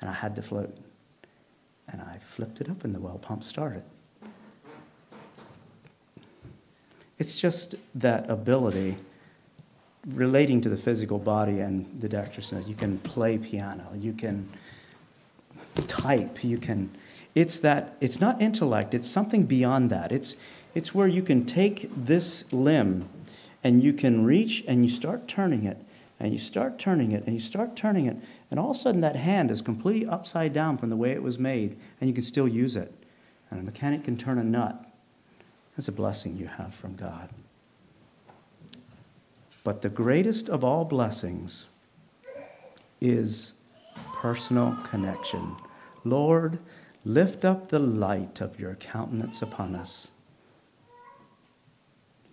and 0.00 0.08
I 0.08 0.14
had 0.14 0.34
the 0.34 0.40
float. 0.40 0.74
And 1.88 2.00
I 2.00 2.18
flipped 2.28 2.60
it 2.60 2.70
up 2.70 2.84
and 2.84 2.94
the 2.94 3.00
well 3.00 3.18
pump 3.18 3.44
started. 3.44 3.82
It's 7.18 7.38
just 7.38 7.74
that 7.96 8.30
ability 8.30 8.96
relating 10.06 10.60
to 10.62 10.68
the 10.68 10.76
physical 10.76 11.18
body 11.18 11.60
and 11.60 12.00
the 12.00 12.08
doctor 12.08 12.42
says 12.42 12.68
You 12.68 12.74
can 12.74 12.98
play 12.98 13.38
piano. 13.38 13.86
You 13.94 14.12
can 14.12 14.48
type. 15.86 16.42
You 16.42 16.58
can. 16.58 16.90
It's 17.34 17.58
that. 17.58 17.96
It's 18.00 18.20
not 18.20 18.42
intellect. 18.42 18.94
It's 18.94 19.08
something 19.08 19.44
beyond 19.44 19.90
that. 19.90 20.12
It's 20.12 20.36
it's 20.74 20.94
where 20.94 21.06
you 21.06 21.22
can 21.22 21.44
take 21.44 21.90
this 21.94 22.50
limb, 22.52 23.08
and 23.62 23.82
you 23.82 23.92
can 23.92 24.24
reach 24.24 24.64
and 24.66 24.84
you 24.84 24.90
start 24.90 25.28
turning 25.28 25.64
it, 25.64 25.76
and 26.22 26.32
you 26.32 26.38
start 26.38 26.78
turning 26.78 27.12
it, 27.12 27.24
and 27.26 27.34
you 27.34 27.40
start 27.40 27.74
turning 27.74 28.06
it, 28.06 28.16
and 28.50 28.60
all 28.60 28.70
of 28.70 28.76
a 28.76 28.78
sudden 28.78 29.00
that 29.00 29.16
hand 29.16 29.50
is 29.50 29.60
completely 29.60 30.06
upside 30.06 30.52
down 30.52 30.78
from 30.78 30.88
the 30.88 30.96
way 30.96 31.10
it 31.10 31.22
was 31.22 31.36
made, 31.36 31.76
and 32.00 32.08
you 32.08 32.14
can 32.14 32.22
still 32.22 32.46
use 32.46 32.76
it. 32.76 32.94
And 33.50 33.58
a 33.58 33.62
mechanic 33.64 34.04
can 34.04 34.16
turn 34.16 34.38
a 34.38 34.44
nut. 34.44 34.86
That's 35.76 35.88
a 35.88 35.92
blessing 35.92 36.36
you 36.36 36.46
have 36.46 36.72
from 36.74 36.94
God. 36.94 37.28
But 39.64 39.82
the 39.82 39.88
greatest 39.88 40.48
of 40.48 40.62
all 40.62 40.84
blessings 40.84 41.66
is 43.00 43.54
personal 44.14 44.76
connection. 44.84 45.56
Lord, 46.04 46.60
lift 47.04 47.44
up 47.44 47.68
the 47.68 47.80
light 47.80 48.40
of 48.40 48.60
your 48.60 48.76
countenance 48.76 49.42
upon 49.42 49.74
us. 49.74 50.12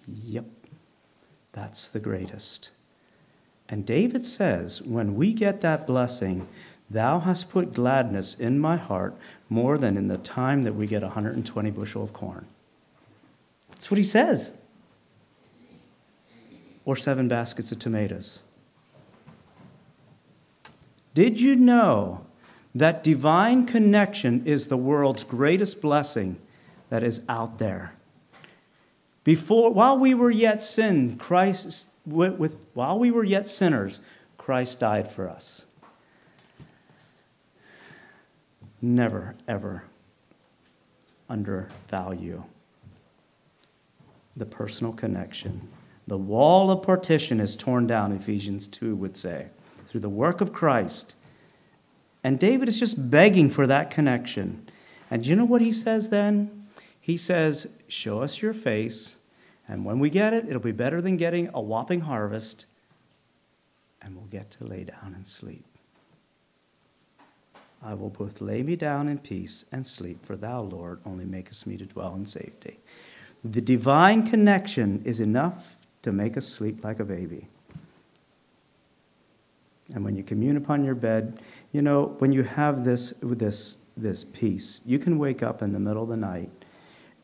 Yep, 0.08 0.46
that's 1.54 1.90
the 1.90 2.00
greatest. 2.00 2.70
And 3.70 3.86
David 3.86 4.26
says, 4.26 4.82
when 4.82 5.16
we 5.16 5.34
get 5.34 5.62
that 5.62 5.86
blessing, 5.86 6.48
Thou 6.90 7.20
hast 7.20 7.52
put 7.52 7.74
gladness 7.74 8.40
in 8.40 8.60
my 8.60 8.76
heart 8.76 9.16
more 9.48 9.78
than 9.78 9.96
in 9.96 10.08
the 10.08 10.18
time 10.18 10.64
that 10.64 10.74
we 10.74 10.88
get 10.88 11.04
120 11.04 11.72
bushel 11.72 12.04
of 12.04 12.14
corn. 12.14 12.46
That's 13.70 13.92
what 13.92 13.98
he 13.98 14.04
says 14.04 14.54
or 16.86 16.96
seven 16.96 17.28
baskets 17.28 17.72
of 17.72 17.78
tomatoes. 17.78 18.42
Did 21.14 21.40
you 21.40 21.56
know 21.56 22.26
that 22.74 23.04
divine 23.04 23.68
connection 23.68 24.48
is 24.48 24.68
the 24.68 24.78
world's 24.78 25.24
greatest 25.24 25.82
blessing 25.82 26.40
that 26.90 27.04
is 27.04 27.22
out 27.30 27.60
there? 27.60 27.94
Before, 29.30 29.72
while 29.72 30.00
we 30.00 30.16
were 30.16 30.32
yet 30.32 30.60
sin, 30.60 31.18
Christ, 31.18 31.88
with, 32.04 32.40
with, 32.40 32.58
while 32.74 32.98
we 32.98 33.12
were 33.12 33.24
yet 33.24 33.48
sinners, 33.48 34.00
Christ 34.40 34.80
died 34.80 35.12
for 35.12 35.30
us. 35.30 35.64
Never, 38.82 39.36
ever 39.48 39.84
undervalue 41.30 42.44
the 44.36 44.48
personal 44.48 44.94
connection 44.94 45.62
the 46.08 46.18
wall 46.18 46.72
of 46.72 46.82
partition 46.82 47.40
is 47.40 47.56
torn 47.56 47.86
down, 47.86 48.14
Ephesians 48.14 48.68
2 48.68 48.96
would 48.96 49.16
say. 49.16 49.46
through 49.90 50.02
the 50.02 50.10
work 50.10 50.42
of 50.42 50.54
Christ. 50.54 51.14
And 52.24 52.40
David 52.40 52.68
is 52.68 52.80
just 52.80 53.12
begging 53.12 53.52
for 53.52 53.68
that 53.68 53.92
connection. 53.92 54.68
And 55.12 55.24
you 55.24 55.36
know 55.36 55.46
what 55.46 55.62
he 55.62 55.72
says 55.72 56.10
then? 56.10 56.66
He 57.00 57.18
says, 57.18 57.68
Show 57.90 58.24
us 58.24 58.42
your 58.42 58.56
face, 58.56 59.18
and 59.70 59.86
when 59.86 60.00
we 60.00 60.10
get 60.10 60.34
it, 60.34 60.50
it'll 60.50 60.60
be 60.60 60.72
better 60.72 61.00
than 61.00 61.16
getting 61.16 61.52
a 61.54 61.62
whopping 61.62 62.02
harvest, 62.02 62.66
and 64.02 64.16
we'll 64.16 64.26
get 64.26 64.50
to 64.52 64.66
lay 64.66 64.84
down 64.84 65.14
and 65.14 65.26
sleep. 65.26 65.64
I 67.84 67.94
will 67.94 68.10
both 68.10 68.42
lay 68.42 68.64
me 68.64 68.76
down 68.76 69.08
in 69.08 69.20
peace 69.20 69.66
and 69.72 69.86
sleep, 69.86 70.26
for 70.26 70.36
thou, 70.36 70.62
Lord, 70.62 71.00
only 71.06 71.24
makest 71.24 71.68
me 71.68 71.78
to 71.78 71.86
dwell 71.86 72.16
in 72.16 72.26
safety. 72.26 72.80
The 73.44 73.62
divine 73.62 74.28
connection 74.28 75.04
is 75.06 75.20
enough 75.20 75.78
to 76.02 76.12
make 76.12 76.36
us 76.36 76.48
sleep 76.48 76.84
like 76.84 77.00
a 77.00 77.06
baby. 77.06 77.48
And 79.94 80.04
when 80.04 80.16
you 80.16 80.24
commune 80.24 80.58
upon 80.58 80.84
your 80.84 80.96
bed, 80.96 81.42
you 81.72 81.82
know, 81.82 82.16
when 82.20 82.32
you 82.32 82.44
have 82.44 82.84
this 82.84 83.14
this 83.22 83.78
this 83.96 84.24
peace, 84.24 84.82
you 84.86 85.00
can 85.00 85.18
wake 85.18 85.44
up 85.44 85.62
in 85.62 85.74
the 85.74 85.80
middle 85.80 86.04
of 86.04 86.10
the 86.10 86.18
night 86.18 86.59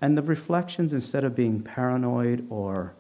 and 0.02 0.18
the 0.18 0.22
reflections 0.22 0.94
instead 0.94 1.24
of 1.24 1.36
being 1.36 1.62
paranoid 1.62 2.46
or 2.50 2.96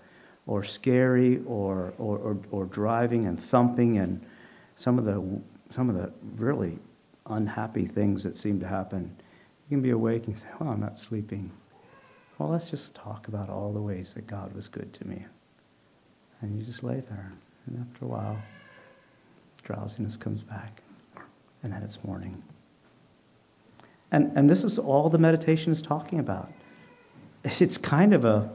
or 0.48 0.64
scary 0.64 1.42
or 1.46 1.94
or, 1.98 2.18
or, 2.18 2.38
or 2.52 2.66
driving 2.66 3.26
and 3.26 3.42
thumping 3.42 3.98
and 3.98 4.26
some 4.76 4.98
of 4.98 5.06
the 5.06 5.42
some 5.72 5.90
of 5.90 5.96
the 5.96 6.12
really 6.36 6.78
unhappy 7.28 7.88
things 7.88 8.24
that 8.24 8.38
seem 8.38 8.60
to 8.60 8.68
happen, 8.68 9.16
you 9.70 9.76
can 9.76 9.82
be 9.82 9.90
awake 9.92 10.28
and 10.28 10.38
say, 10.38 10.48
Oh, 10.60 10.68
I'm 10.68 10.80
not 10.80 10.98
sleeping. 10.98 11.52
Well, 12.38 12.50
let's 12.50 12.70
just 12.70 12.94
talk 12.94 13.28
about 13.28 13.50
all 13.50 13.72
the 13.72 13.82
ways 13.82 14.14
that 14.14 14.28
God 14.28 14.54
was 14.54 14.68
good 14.68 14.94
to 14.94 15.08
me. 15.08 15.26
And 16.42 16.58
you 16.58 16.64
just 16.64 16.84
lay 16.84 17.02
there. 17.10 17.32
And 17.66 17.80
after 17.80 18.06
a 18.06 18.08
while, 18.08 18.38
drowsiness 19.64 20.18
comes 20.18 20.44
back. 20.44 20.82
And 21.64 21.72
then 21.72 21.82
it's 21.82 22.04
morning. 22.04 22.44
And, 24.12 24.32
and 24.38 24.50
this 24.50 24.64
is 24.64 24.78
all 24.78 25.10
the 25.10 25.18
meditation 25.18 25.72
is 25.72 25.82
talking 25.82 26.20
about. 26.20 26.52
It's 27.46 27.78
kind 27.78 28.14
of 28.14 28.26
a 28.26 28.50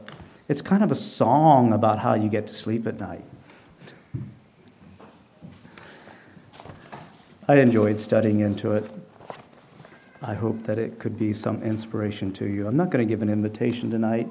it's 0.49 0.61
kind 0.61 0.83
of 0.83 0.91
a 0.91 0.95
song 0.95 1.71
about 1.71 1.97
how 1.97 2.13
you 2.13 2.27
get 2.27 2.45
to 2.47 2.53
sleep 2.53 2.85
at 2.85 2.99
night. 2.99 3.23
I 7.47 7.55
enjoyed 7.55 7.99
studying 7.99 8.41
into 8.41 8.73
it. 8.73 8.89
I 10.21 10.33
hope 10.33 10.61
that 10.63 10.77
it 10.77 10.99
could 10.99 11.17
be 11.17 11.33
some 11.33 11.63
inspiration 11.63 12.33
to 12.33 12.45
you. 12.45 12.67
I'm 12.67 12.75
not 12.75 12.89
going 12.89 13.05
to 13.05 13.09
give 13.09 13.21
an 13.21 13.29
invitation 13.29 13.89
tonight 13.89 14.27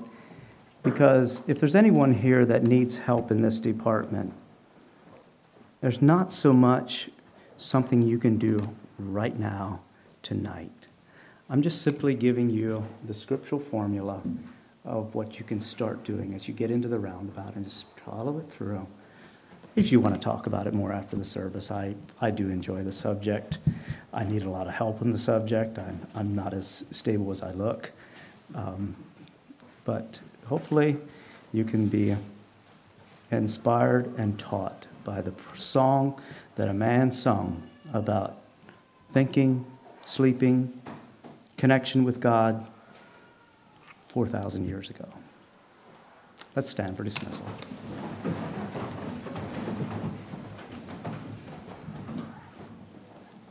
because 0.83 1.41
if 1.47 1.59
there's 1.59 1.75
anyone 1.75 2.13
here 2.13 2.45
that 2.45 2.65
needs 2.65 2.97
help 2.99 3.31
in 3.31 3.41
this 3.41 3.59
department, 3.59 4.33
there's 5.81 6.03
not 6.03 6.31
so 6.31 6.53
much 6.53 7.09
something 7.57 8.03
you 8.03 8.19
can 8.19 8.37
do 8.37 8.59
right 8.99 9.39
now, 9.39 9.81
tonight. 10.23 10.87
I'm 11.53 11.63
just 11.63 11.83
simply 11.83 12.15
giving 12.15 12.49
you 12.49 12.87
the 13.09 13.15
scriptural 13.15 13.61
formula 13.61 14.23
of 14.85 15.13
what 15.17 15.37
you 15.37 15.45
can 15.45 15.61
start 15.61 16.05
doing 16.05 16.33
as 16.35 16.47
you 16.47 16.55
get 16.55 16.71
into 16.71 16.87
the 16.87 16.99
roundabout 16.99 17.57
and 17.57 17.65
just 17.65 17.87
follow 17.99 18.39
it 18.39 18.49
through. 18.49 18.87
If 19.75 19.91
you 19.91 19.99
want 19.99 20.15
to 20.15 20.21
talk 20.21 20.47
about 20.47 20.69
it 20.69 20.75
more 20.75 20.93
after 20.93 21.17
the 21.17 21.25
service, 21.25 21.73
I, 21.73 21.97
I 22.21 22.31
do 22.31 22.51
enjoy 22.51 22.85
the 22.85 22.93
subject. 22.93 23.59
I 24.13 24.23
need 24.23 24.45
a 24.45 24.49
lot 24.49 24.69
of 24.69 24.75
help 24.75 25.03
in 25.03 25.11
the 25.11 25.19
subject. 25.19 25.77
I'm, 25.77 26.01
I'm 26.15 26.37
not 26.37 26.55
as 26.55 26.85
stable 26.93 27.33
as 27.33 27.43
I 27.43 27.51
look. 27.51 27.91
Um, 28.55 28.95
but 29.85 30.21
hopefully, 30.47 30.99
you 31.53 31.65
can 31.65 31.89
be 31.89 32.17
inspired 33.33 34.07
and 34.19 34.39
taught 34.39 34.87
by 35.03 35.21
the 35.21 35.33
song 35.57 36.21
that 36.55 36.69
a 36.69 36.75
man 36.75 37.11
sung 37.11 37.61
about 37.93 38.37
thinking, 39.13 39.65
sleeping, 40.05 40.73
connection 41.61 42.05
with 42.05 42.21
God 42.21 42.67
4,000 44.09 44.67
years 44.67 44.89
ago. 44.89 45.07
Let's 46.57 46.71
stand 46.71 46.97
for 46.97 47.05
dismissal. 47.05 47.45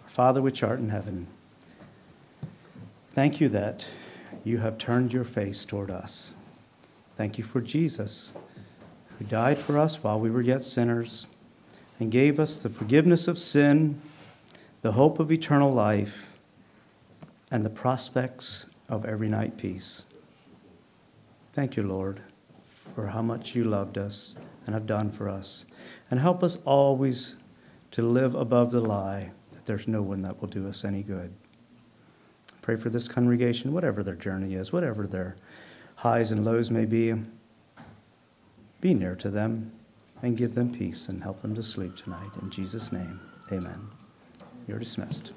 Father 0.08 0.42
which 0.42 0.64
art 0.64 0.80
in 0.80 0.90
heaven, 0.90 1.28
thank 3.14 3.40
you 3.40 3.50
that 3.50 3.88
you 4.44 4.58
have 4.58 4.80
turned 4.80 5.14
your 5.14 5.24
face 5.24 5.64
toward 5.64 5.92
us. 5.92 6.34
Thank 7.16 7.38
you 7.38 7.44
for 7.44 7.62
Jesus, 7.62 8.34
who 9.20 9.26
died 9.26 9.60
for 9.60 9.78
us 9.78 10.04
while 10.04 10.20
we 10.20 10.32
were 10.32 10.42
yet 10.42 10.64
sinners 10.64 11.28
and 12.00 12.12
gave 12.12 12.40
us 12.40 12.64
the 12.64 12.70
forgiveness 12.70 13.28
of 13.28 13.38
sin, 13.38 14.02
the 14.82 14.92
hope 14.92 15.20
of 15.20 15.32
eternal 15.32 15.72
life, 15.72 16.29
and 17.52 17.66
the 17.66 17.70
prospects 17.70 18.68
of 18.90 19.06
every 19.06 19.30
night 19.30 19.58
peace. 19.58 20.04
Thank 21.54 21.76
you, 21.76 21.84
Lord, 21.84 22.22
for 22.96 23.08
how 23.08 23.22
much 23.22 23.56
you 23.56 23.64
loved 23.64 23.98
us 23.98 24.38
and 24.66 24.74
have 24.74 24.86
done 24.86 25.12
for 25.12 25.30
us. 25.30 25.66
And 26.12 26.20
help 26.20 26.44
us 26.44 26.58
always 26.66 27.38
to 27.92 28.04
live 28.04 28.36
above 28.36 28.72
the 28.72 28.82
lie 28.82 29.30
that 29.52 29.66
there's 29.66 29.88
no 29.88 30.02
one 30.02 30.22
that 30.22 30.40
will 30.40 30.48
do 30.48 30.68
us 30.68 30.86
any 30.86 31.04
good. 31.04 31.34
Pray 32.62 32.76
for 32.76 32.90
this 32.90 33.08
congregation, 33.08 33.74
whatever 33.74 34.04
their 34.04 34.16
journey 34.16 34.54
is, 34.56 34.72
whatever 34.72 35.08
their 35.08 35.36
highs 35.96 36.32
and 36.32 36.46
lows 36.46 36.70
may 36.70 36.86
be. 36.86 37.14
Be 38.80 38.94
near 38.94 39.16
to 39.16 39.30
them 39.30 39.72
and 40.22 40.38
give 40.38 40.54
them 40.54 40.72
peace 40.72 41.10
and 41.10 41.22
help 41.22 41.42
them 41.42 41.56
to 41.56 41.64
sleep 41.64 41.96
tonight. 41.98 42.30
In 42.42 42.50
Jesus' 42.52 42.92
name, 42.92 43.20
amen. 43.52 43.88
You're 44.68 44.80
dismissed. 44.80 45.32